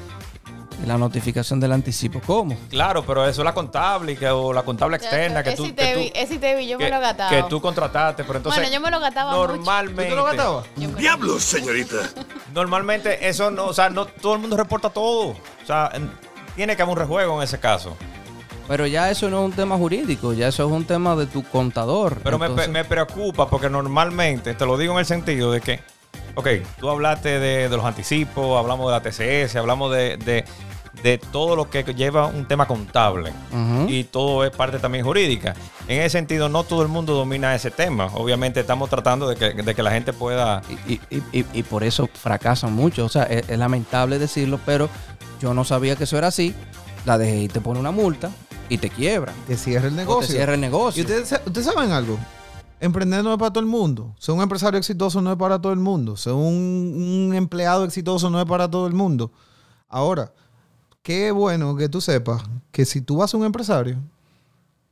La 0.86 0.98
notificación 0.98 1.62
del 1.62 1.72
anticipo, 1.72 2.20
¿cómo? 2.28 2.58
claro, 2.70 3.06
pero 3.06 3.26
eso 3.26 3.42
es 3.42 3.46
la 3.46 3.54
contable 3.54 4.18
que, 4.18 4.28
o 4.30 4.52
la 4.52 4.64
contable 4.64 4.98
externa 4.98 5.42
que 5.42 5.54
tú, 5.54 5.64
que 5.64 5.70
tú- 5.70 5.76
Tevi, 5.78 6.12
ese 6.14 6.38
Tevi 6.38 6.68
yo 6.68 6.78
que- 6.78 6.84
me 6.84 6.90
lo 6.92 7.00
gataba. 7.00 7.30
que 7.30 7.44
tú 7.44 7.62
contrataste, 7.62 8.26
pero 8.26 8.38
entonces 8.40 8.62
Bueno, 8.62 8.74
yo 8.76 8.82
me 8.82 8.92
lo 8.92 9.00
gataba 9.00 9.32
mucho. 9.38 9.48
normalmente 9.56 10.04
¿Tú 10.04 10.10
te 10.10 10.16
lo 10.18 10.24
gastabas? 10.26 10.66
Diablos, 10.98 11.42
señorita. 11.44 11.96
normalmente 12.54 13.26
eso 13.30 13.50
no, 13.52 13.68
o 13.68 13.74
sea, 13.74 13.90
no 13.90 14.06
todo 14.06 14.34
el 14.34 14.40
mundo 14.42 14.58
reporta 14.58 14.90
todo. 14.90 15.30
O 15.30 15.66
sea, 15.66 15.90
en- 15.94 16.12
tiene 16.58 16.76
que 16.76 16.82
haber 16.82 16.92
un 16.92 17.00
rejuego 17.00 17.38
en 17.38 17.44
ese 17.46 17.58
caso. 17.58 17.96
Pero 18.68 18.88
ya 18.88 19.12
eso 19.12 19.30
no 19.30 19.40
es 19.42 19.46
un 19.46 19.52
tema 19.52 19.78
jurídico, 19.78 20.34
ya 20.34 20.48
eso 20.48 20.66
es 20.66 20.72
un 20.72 20.86
tema 20.86 21.16
de 21.16 21.28
tu 21.28 21.44
contador. 21.44 22.20
Pero 22.24 22.40
me, 22.40 22.48
Entonces, 22.48 22.70
me 22.70 22.84
preocupa 22.84 23.48
porque 23.48 23.70
normalmente, 23.70 24.54
te 24.56 24.66
lo 24.66 24.78
digo 24.78 24.94
en 24.94 25.00
el 25.00 25.06
sentido 25.06 25.52
de 25.52 25.62
que, 25.62 25.80
ok, 26.34 26.48
tú 26.80 26.90
hablaste 26.90 27.40
de, 27.40 27.70
de 27.70 27.76
los 27.78 27.86
anticipos, 27.86 28.58
hablamos 28.58 28.88
de 28.88 28.92
la 28.92 29.02
TCS, 29.48 29.56
hablamos 29.58 29.92
de, 29.94 30.18
de- 30.18 30.46
de 31.04 31.18
todo 31.18 31.58
lo 31.58 31.70
que 31.70 31.84
lleva 31.84 32.26
un 32.28 32.48
tema 32.48 32.66
contable 32.68 33.34
y 33.90 34.06
todo 34.06 34.46
es 34.46 34.52
parte 34.52 34.80
también 34.80 35.04
jurídica. 35.06 35.54
En 35.90 36.00
ese 36.00 36.12
sentido, 36.12 36.48
no 36.50 36.64
todo 36.64 36.82
el 36.82 36.88
mundo 36.88 37.14
domina 37.14 37.54
ese 37.54 37.70
tema. 37.70 38.08
Obviamente 38.14 38.62
estamos 38.62 38.90
tratando 38.90 39.28
de 39.28 39.36
que, 39.36 39.62
de 39.62 39.76
que 39.76 39.84
la 39.84 39.92
gente 39.92 40.14
pueda... 40.14 40.62
Y, 40.88 40.94
y- 40.94 41.22
y- 41.34 41.46
y 41.54 41.64
por 41.64 41.84
eso 41.84 42.10
fracasan 42.12 42.74
mucho. 42.74 43.06
O 43.06 43.10
sea, 43.10 43.24
es, 43.24 43.48
es 43.50 43.60
lamentable 43.60 44.18
decirlo, 44.18 44.58
pero 44.66 44.90
yo 45.42 45.54
no 45.54 45.66
sabía 45.66 45.98
que 45.98 46.06
eso 46.06 46.18
era 46.18 46.28
así. 46.28 46.56
La 47.04 47.18
DGI 47.20 47.50
te 47.50 47.62
pone 47.62 47.80
una 47.80 47.92
multa 47.92 48.32
y 48.70 48.78
te 48.78 48.90
quiebra. 48.90 49.34
Te 49.48 49.58
cierra 49.58 49.88
el 49.88 49.94
O 49.94 49.98
negocio. 49.98 50.28
te 50.28 50.34
cierra 50.34 50.54
el 50.54 50.60
Y 50.60 50.62
negocio. 50.62 51.04
ustedes, 51.04 51.28
sa- 51.30 51.42
ustedes 51.46 51.68
saben 51.68 51.92
algo. 51.92 52.18
Emprender 52.80 53.24
no 53.24 53.32
es 53.32 53.40
para 53.40 53.52
todo 53.52 53.62
el 53.62 53.70
mundo. 53.70 54.14
Ser 54.20 54.36
un 54.36 54.42
empresario 54.42 54.78
exitoso 54.78 55.22
no 55.22 55.32
es 55.32 55.38
para 55.38 55.60
todo 55.60 55.72
el 55.74 55.80
mundo. 55.80 56.18
Ser 56.18 56.34
un, 56.34 57.28
un 57.30 57.34
empleado 57.36 57.86
exitoso 57.86 58.30
no 58.30 58.40
es 58.40 58.46
para 58.46 58.70
todo 58.70 58.86
el 58.88 58.94
mundo. 58.94 59.32
Ahora, 59.88 60.32
qué 61.02 61.32
bueno 61.32 61.76
que 61.78 61.88
tú 61.90 62.02
sepas 62.02 62.44
que 62.72 62.86
si 62.86 63.02
tú 63.02 63.18
vas 63.18 63.34
a 63.34 63.38
un 63.38 63.46
empresario, 63.46 63.98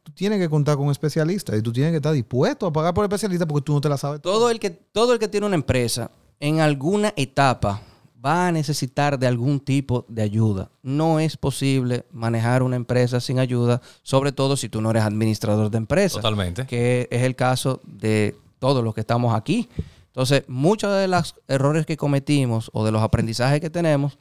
tú 0.03 0.12
tienes 0.13 0.39
que 0.39 0.49
contar 0.49 0.75
con 0.77 0.86
un 0.86 0.91
especialista 0.91 1.55
y 1.57 1.62
tú 1.62 1.73
tienes 1.73 1.91
que 1.91 1.97
estar 1.97 2.13
dispuesto 2.13 2.65
a 2.67 2.73
pagar 2.73 2.93
por 2.93 3.03
el 3.03 3.07
especialista 3.12 3.45
porque 3.45 3.65
tú 3.65 3.73
no 3.73 3.81
te 3.81 3.89
la 3.89 3.97
sabes 3.97 4.21
todo 4.21 4.49
el 4.49 4.59
que 4.59 4.69
todo 4.69 5.13
el 5.13 5.19
que 5.19 5.27
tiene 5.27 5.45
una 5.45 5.55
empresa 5.55 6.09
en 6.39 6.59
alguna 6.62 7.13
etapa 7.15 7.81
va 8.23 8.47
a 8.47 8.51
necesitar 8.51 9.19
de 9.19 9.27
algún 9.27 9.59
tipo 9.59 10.05
de 10.07 10.21
ayuda. 10.21 10.69
No 10.81 11.19
es 11.19 11.36
posible 11.36 12.05
manejar 12.12 12.63
una 12.63 12.75
empresa 12.75 13.19
sin 13.19 13.39
ayuda, 13.39 13.81
sobre 14.01 14.31
todo 14.31 14.55
si 14.55 14.69
tú 14.69 14.81
no 14.81 14.91
eres 14.91 15.03
administrador 15.03 15.69
de 15.69 15.77
empresa. 15.77 16.15
Totalmente. 16.15 16.65
Que 16.65 17.07
es 17.12 17.23
el 17.23 17.36
caso 17.36 17.81
de 17.86 18.36
todos 18.59 18.83
los 18.83 18.93
que 18.93 19.01
estamos 19.01 19.36
aquí. 19.36 19.67
Entonces, 20.07 20.43
muchos 20.47 20.95
de 20.95 21.07
los 21.07 21.36
errores 21.47 21.86
que 21.86 21.97
cometimos 21.97 22.69
o 22.73 22.86
de 22.86 22.91
los 22.91 23.01
aprendizajes 23.01 23.59
que 23.59 23.69
tenemos 23.69 24.17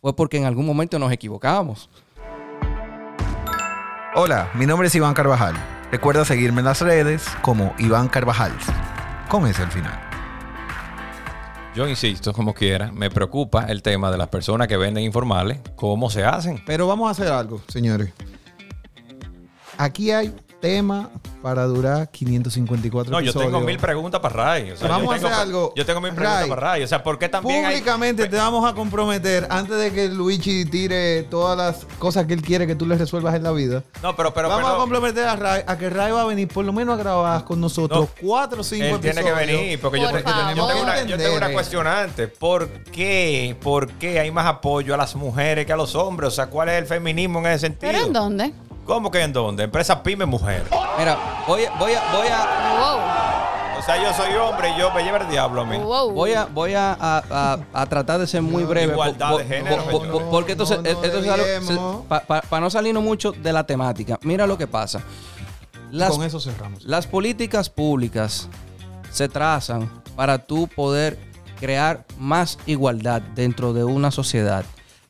fue 0.00 0.14
porque 0.14 0.36
en 0.36 0.44
algún 0.44 0.66
momento 0.66 0.98
nos 0.98 1.12
equivocamos. 1.12 1.88
Hola, 4.14 4.50
mi 4.54 4.66
nombre 4.66 4.88
es 4.88 4.94
Iván 4.94 5.14
Carvajal. 5.14 5.54
Recuerda 5.90 6.24
seguirme 6.24 6.60
en 6.60 6.64
las 6.64 6.80
redes 6.80 7.24
como 7.42 7.74
Iván 7.78 8.08
Carvajal. 8.08 8.52
Con 9.28 9.46
ese 9.46 9.62
al 9.62 9.70
final. 9.70 10.05
Yo 11.76 11.86
insisto, 11.86 12.32
como 12.32 12.54
quiera, 12.54 12.90
me 12.90 13.10
preocupa 13.10 13.66
el 13.66 13.82
tema 13.82 14.10
de 14.10 14.16
las 14.16 14.28
personas 14.28 14.66
que 14.66 14.78
venden 14.78 15.04
informales, 15.04 15.60
cómo 15.74 16.08
se 16.08 16.24
hacen. 16.24 16.58
Pero 16.64 16.86
vamos 16.86 17.06
a 17.06 17.10
hacer 17.10 17.30
algo, 17.30 17.60
señores. 17.68 18.14
Aquí 19.76 20.10
hay 20.10 20.34
tema 20.66 21.10
para 21.42 21.64
durar 21.64 22.10
554 22.10 23.12
No, 23.12 23.20
yo 23.20 23.26
episodios. 23.30 23.52
tengo 23.52 23.64
mil 23.64 23.78
preguntas 23.78 24.20
para 24.20 24.34
Ray. 24.34 24.72
O 24.72 24.76
sea, 24.76 24.88
Vamos 24.88 25.04
yo 25.06 25.12
a 25.12 25.14
tengo, 25.14 25.28
hacer 25.28 25.40
algo. 25.40 25.72
Yo 25.76 25.86
tengo 25.86 26.00
mil 26.00 26.10
preguntas 26.12 26.40
Ray, 26.40 26.48
para 26.48 26.60
Ray. 26.72 26.82
O 26.82 26.88
sea, 26.88 27.02
¿por 27.04 27.18
qué 27.20 27.28
también 27.28 27.64
hay- 27.64 27.74
Públicamente 27.76 28.26
te 28.26 28.36
vamos 28.36 28.68
a 28.68 28.74
comprometer 28.74 29.46
antes 29.48 29.78
de 29.78 29.92
que 29.92 30.08
Luigi 30.08 30.64
tire 30.64 31.22
todas 31.24 31.56
las 31.56 31.86
cosas 31.98 32.26
que 32.26 32.34
él 32.34 32.42
quiere 32.42 32.66
que 32.66 32.74
tú 32.74 32.84
le 32.84 32.96
resuelvas 32.98 33.34
en 33.36 33.44
la 33.44 33.52
vida. 33.52 33.84
No, 34.02 34.16
pero, 34.16 34.34
pero, 34.34 34.48
vamos 34.48 34.64
pero- 34.64 34.74
a 34.74 34.78
comprometer 34.78 35.24
a 35.28 35.36
Ray 35.36 35.62
a 35.66 35.78
que 35.78 35.88
Ray 35.88 36.10
va 36.12 36.22
a 36.22 36.26
venir 36.26 36.48
por 36.48 36.64
lo 36.64 36.72
menos 36.72 36.94
a 36.98 37.02
grabar 37.02 37.44
con 37.44 37.60
nosotros 37.60 38.00
No, 38.00 38.08
cuatro 38.20 38.62
o 38.62 38.64
cinco 38.64 38.84
él 38.96 39.00
tiene 39.00 39.22
que 39.22 39.28
episodios. 39.28 39.46
venir 39.60 39.80
porque 39.80 40.00
yo, 40.00 40.10
Por 40.10 40.18
yo 40.18 40.24
tengo- 40.24 40.54
yo 40.54 40.66
tengo 40.66 40.82
una, 40.82 41.02
yo 41.04 41.16
tengo 41.16 41.36
una 41.36 41.52
cuestionante. 41.52 42.26
¿Por 42.28 42.68
qué? 42.90 43.56
¿Por 43.62 43.88
qué 43.92 44.18
hay 44.18 44.30
más 44.32 44.46
apoyo 44.46 44.94
a 44.94 44.96
las 44.96 45.14
mujeres 45.14 45.64
que 45.64 45.72
a 45.72 45.76
los 45.76 45.94
hombres? 45.94 46.28
O 46.28 46.30
sea, 46.32 46.46
¿cuál 46.48 46.70
es 46.70 46.78
el 46.78 46.86
feminismo 46.86 47.38
en 47.38 47.46
ese 47.46 47.58
sentido? 47.68 47.92
¿Pero 47.92 48.06
en 48.06 48.12
dónde? 48.12 48.52
¿Cómo 48.86 49.10
que 49.10 49.20
en 49.22 49.32
dónde? 49.32 49.64
Empresa 49.64 50.02
pyme 50.02 50.24
mujer. 50.26 50.64
Mira, 50.98 51.18
voy 51.46 51.64
a, 51.64 51.70
voy 51.76 51.92
a, 51.92 52.02
voy 52.12 52.26
a, 52.28 53.78
O 53.78 53.82
sea, 53.82 54.00
yo 54.02 54.12
soy 54.14 54.32
homre 54.34 54.70
y 54.70 54.78
yo 54.78 54.92
me 54.92 55.02
lleva 55.02 55.18
el 55.18 55.28
diablo 55.28 55.62
a 55.62 55.64
mí. 55.64 55.76
Wow. 55.76 56.12
Voy 56.12 56.32
a, 56.34 56.44
voy 56.46 56.74
a, 56.74 56.92
a- 56.98 57.22
a- 57.30 57.58
a 57.72 57.86
tratar 57.86 58.20
de 58.20 58.26
ser 58.26 58.42
muy 58.42 58.64
breve. 58.64 58.92
igualdad 58.92 59.38
de 59.38 59.44
género, 59.44 59.84
porque 60.30 60.52
entonces, 60.52 60.76
No, 60.78 60.82
no 60.84 60.88
esto 60.88 61.18
es 61.18 61.28
algo- 61.28 61.44
desviemos. 61.44 62.04
para 62.06 62.60
no 62.60 62.70
salirnos 62.70 63.02
mucho 63.02 63.32
de 63.32 63.52
la 63.52 63.64
temática. 63.64 64.18
Mira 64.22 64.46
lo 64.46 64.56
que 64.56 64.66
pasa. 64.66 65.00
Las, 65.90 66.10
Con 66.10 66.24
eso 66.24 66.40
cerramos. 66.40 66.84
las 66.84 67.06
políticas 67.06 67.70
públicas 67.70 68.48
se 69.10 69.28
trazan 69.28 69.88
para 70.16 70.38
tú 70.38 70.68
poder 70.68 71.18
crear 71.60 72.04
más 72.18 72.58
igualdad 72.66 73.20
dentro 73.34 73.72
de 73.72 73.84
una 73.84 74.10
sociedad. 74.10 74.64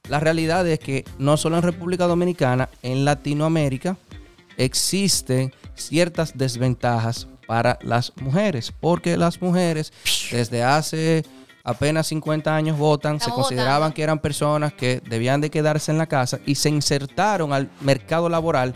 La 0.09 0.21
realidad 0.21 0.67
es 0.67 0.79
que 0.79 1.05
no 1.19 1.37
solo 1.37 1.57
en 1.57 1.63
República 1.63 2.07
Dominicana, 2.07 2.69
en 2.83 3.05
Latinoamérica 3.05 3.97
existen 4.57 5.53
ciertas 5.75 6.37
desventajas 6.37 7.29
para 7.47 7.79
las 7.83 8.13
mujeres, 8.17 8.73
porque 8.81 9.17
las 9.17 9.41
mujeres 9.41 9.93
desde 10.31 10.63
hace 10.63 11.25
apenas 11.65 12.07
50 12.07 12.55
años 12.55 12.79
votan, 12.79 13.21
se 13.21 13.31
consideraban 13.31 13.79
votando. 13.81 13.95
que 13.95 14.03
eran 14.03 14.19
personas 14.21 14.73
que 14.73 15.03
debían 15.09 15.41
de 15.41 15.51
quedarse 15.51 15.91
en 15.91 15.99
la 15.99 16.07
casa 16.07 16.39
y 16.47 16.55
se 16.55 16.69
insertaron 16.69 17.53
al 17.53 17.69
mercado 17.81 18.29
laboral 18.29 18.75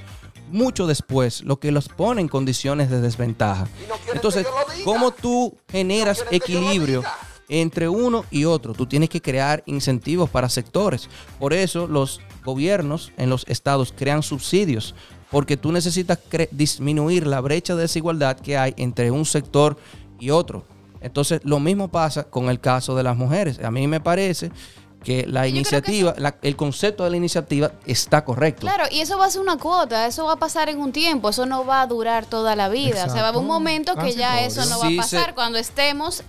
mucho 0.51 0.89
después, 0.89 1.43
lo 1.43 1.61
que 1.61 1.71
los 1.71 1.89
pone 1.89 2.21
en 2.21 2.29
condiciones 2.29 2.91
de 2.91 3.01
desventaja. 3.01 3.69
Entonces, 4.13 4.47
¿cómo 4.85 5.13
tú 5.13 5.57
generas 5.71 6.25
equilibrio 6.33 7.05
entre 7.51 7.89
uno 7.89 8.25
y 8.31 8.47
otro? 8.47 8.73
Tú 8.73 8.87
tienes 8.87 9.09
que 9.11 9.21
crear 9.21 9.63
incentivos 9.67 10.31
para 10.31 10.49
sectores. 10.49 11.09
Por 11.39 11.53
eso 11.53 11.87
los 11.87 12.21
gobiernos 12.45 13.13
en 13.19 13.29
los 13.29 13.45
estados 13.49 13.93
crean 13.95 14.23
subsidios, 14.23 14.95
porque 15.31 15.57
tú 15.59 15.71
necesitas 15.73 16.19
disminuir 16.51 17.27
la 17.27 17.41
brecha 17.41 17.75
de 17.75 17.83
desigualdad 17.83 18.39
que 18.41 18.57
hay 18.57 18.73
entre 18.79 19.11
un 19.11 19.25
sector 19.27 19.77
y 20.19 20.31
otro. 20.31 20.65
Entonces, 21.03 21.41
lo 21.45 21.61
mismo 21.61 21.89
pasa 21.89 22.25
con 22.25 22.49
el 22.51 22.61
caso 22.61 22.95
de 22.95 23.03
las 23.03 23.17
mujeres. 23.17 23.59
A 23.65 23.71
mí 23.71 23.87
me 23.87 24.01
parece 24.01 24.51
que 25.03 25.27
la 25.27 25.43
que 25.45 25.49
iniciativa, 25.49 26.15
la- 26.19 26.37
el 26.43 26.57
concepto 26.57 27.05
de 27.05 27.11
la 27.11 27.17
iniciativa 27.17 27.73
está 27.87 28.23
correcto. 28.23 28.61
Claro, 28.67 28.85
y 28.91 29.01
eso 29.01 29.17
va 29.17 29.25
a 29.27 29.31
ser 29.31 29.41
una 29.41 29.57
cuota, 29.57 30.07
eso 30.07 30.27
va 30.27 30.33
a 30.35 30.37
pasar 30.37 30.69
en 30.69 30.79
un 30.79 30.93
tiempo, 30.93 31.31
eso 31.31 31.47
no 31.47 31.65
va 31.65 31.81
a 31.81 31.87
durar 31.87 32.27
toda 32.27 32.55
la 32.55 32.69
vida. 32.69 33.07
O 33.07 33.09
sea, 33.11 33.23
va 33.23 33.29
a 33.29 33.31
haber 33.31 33.39
un 33.41 33.45
Exacto. 33.47 33.53
momento 33.61 33.95
que 33.97 34.13
ya 34.15 34.43
eso 34.45 34.63
no 34.67 34.79
va 34.79 34.89
Sí, 34.89 34.99
a 34.99 35.03
se- 35.05 35.17
pasar 35.17 35.35
cuando 35.35 35.57
estemos 35.57 36.23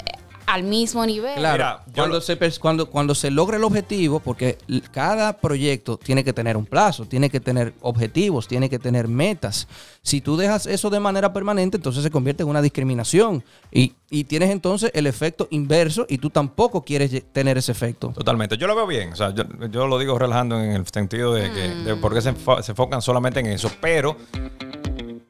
al 0.45 0.63
mismo 0.63 1.05
nivel. 1.05 1.35
Claro, 1.35 1.53
Mira, 1.87 1.93
cuando, 1.95 2.15
lo- 2.15 2.21
se, 2.21 2.37
cuando, 2.59 2.89
cuando 2.89 3.15
se 3.15 3.31
logra 3.31 3.57
el 3.57 3.63
objetivo, 3.63 4.19
porque 4.19 4.57
cada 4.91 5.37
proyecto 5.37 5.97
tiene 5.97 6.23
que 6.23 6.33
tener 6.33 6.57
un 6.57 6.65
plazo, 6.65 7.05
tiene 7.05 7.29
que 7.29 7.39
tener 7.39 7.73
objetivos, 7.81 8.47
tiene 8.47 8.69
que 8.69 8.79
tener 8.79 9.07
metas. 9.07 9.67
Si 10.01 10.19
tú 10.21 10.35
dejas 10.37 10.65
eso 10.65 10.89
de 10.89 10.99
manera 10.99 11.31
permanente, 11.31 11.77
entonces 11.77 12.03
se 12.03 12.09
convierte 12.11 12.43
en 12.43 12.49
una 12.49 12.61
discriminación 12.61 13.43
y, 13.71 13.93
y 14.09 14.23
tienes 14.23 14.49
entonces 14.49 14.91
el 14.95 15.07
efecto 15.07 15.47
inverso 15.51 16.05
y 16.09 16.17
tú 16.17 16.29
tampoco 16.29 16.81
quieres 16.83 17.23
tener 17.31 17.57
ese 17.57 17.71
efecto. 17.71 18.09
Totalmente. 18.09 18.57
Yo 18.57 18.67
lo 18.67 18.75
veo 18.75 18.87
bien. 18.87 19.13
O 19.13 19.15
sea, 19.15 19.33
yo, 19.33 19.43
yo 19.69 19.87
lo 19.87 19.99
digo 19.99 20.17
relajando 20.17 20.59
en 20.61 20.71
el 20.71 20.87
sentido 20.87 21.33
de 21.33 21.51
que 21.51 21.61
de 21.69 21.95
por 21.95 22.13
qué 22.13 22.21
se, 22.21 22.33
se 22.61 22.71
enfocan 22.71 23.01
solamente 23.01 23.39
en 23.41 23.45
eso. 23.47 23.71
Pero 23.79 24.17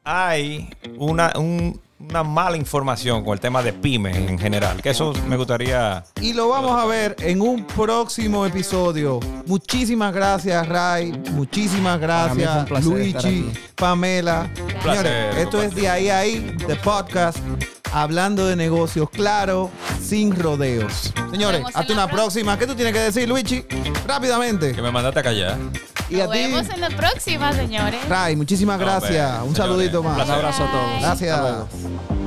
hay 0.04 0.68
una, 0.96 1.32
un- 1.36 1.80
una 2.08 2.22
mala 2.22 2.56
información 2.56 3.24
con 3.24 3.34
el 3.34 3.40
tema 3.40 3.62
de 3.62 3.72
pymes 3.72 4.16
en 4.16 4.38
general. 4.38 4.80
Que 4.82 4.90
eso 4.90 5.12
me 5.28 5.36
gustaría. 5.36 6.04
Y 6.20 6.32
lo 6.32 6.48
vamos 6.48 6.78
a 6.78 6.86
ver 6.86 7.16
en 7.20 7.40
un 7.40 7.64
próximo 7.66 8.46
episodio. 8.46 9.20
Muchísimas 9.46 10.14
gracias, 10.14 10.68
Ray. 10.68 11.12
Muchísimas 11.32 12.00
gracias, 12.00 12.70
Luigi. 12.84 13.52
Pamela. 13.74 14.50
placer, 14.82 15.06
Señores, 15.06 15.36
esto 15.36 15.62
es 15.62 15.74
de 15.74 15.88
ahí 15.88 16.08
a 16.08 16.22
ahí, 16.22 16.56
de 16.66 16.76
podcast, 16.76 17.38
hablando 17.92 18.46
de 18.46 18.56
negocios 18.56 19.08
claro, 19.10 19.70
sin 20.02 20.34
rodeos. 20.34 21.12
Señores, 21.30 21.58
vemos 21.60 21.74
en 21.74 21.80
hasta 21.80 21.94
la 21.94 22.04
una 22.04 22.12
próxima. 22.12 22.58
¿Qué 22.58 22.66
tú 22.66 22.74
tienes 22.74 22.92
que 22.92 23.00
decir, 23.00 23.28
Luigi? 23.28 23.64
Rápidamente. 24.06 24.72
Que 24.72 24.82
me 24.82 24.90
mandaste 24.90 25.20
a 25.20 25.22
callar. 25.22 25.58
Y 26.08 26.20
a 26.20 26.24
Nos 26.24 26.32
ti, 26.32 26.38
vemos 26.40 26.68
en 26.68 26.80
la 26.80 26.90
próxima, 26.90 27.52
señores. 27.52 28.06
Ray, 28.08 28.36
muchísimas 28.36 28.78
No, 28.78 28.84
gracias. 28.84 29.30
hombre, 29.30 29.48
Un 29.48 29.54
señores, 29.54 29.56
saludito 29.56 30.00
un 30.00 30.06
más. 30.06 30.26
Un 30.26 30.30
abrazo 30.32 30.64
a 30.64 30.70
todos. 30.70 31.00
Gracias. 31.00 31.38
Hasta 31.38 31.48
luego. 31.50 32.21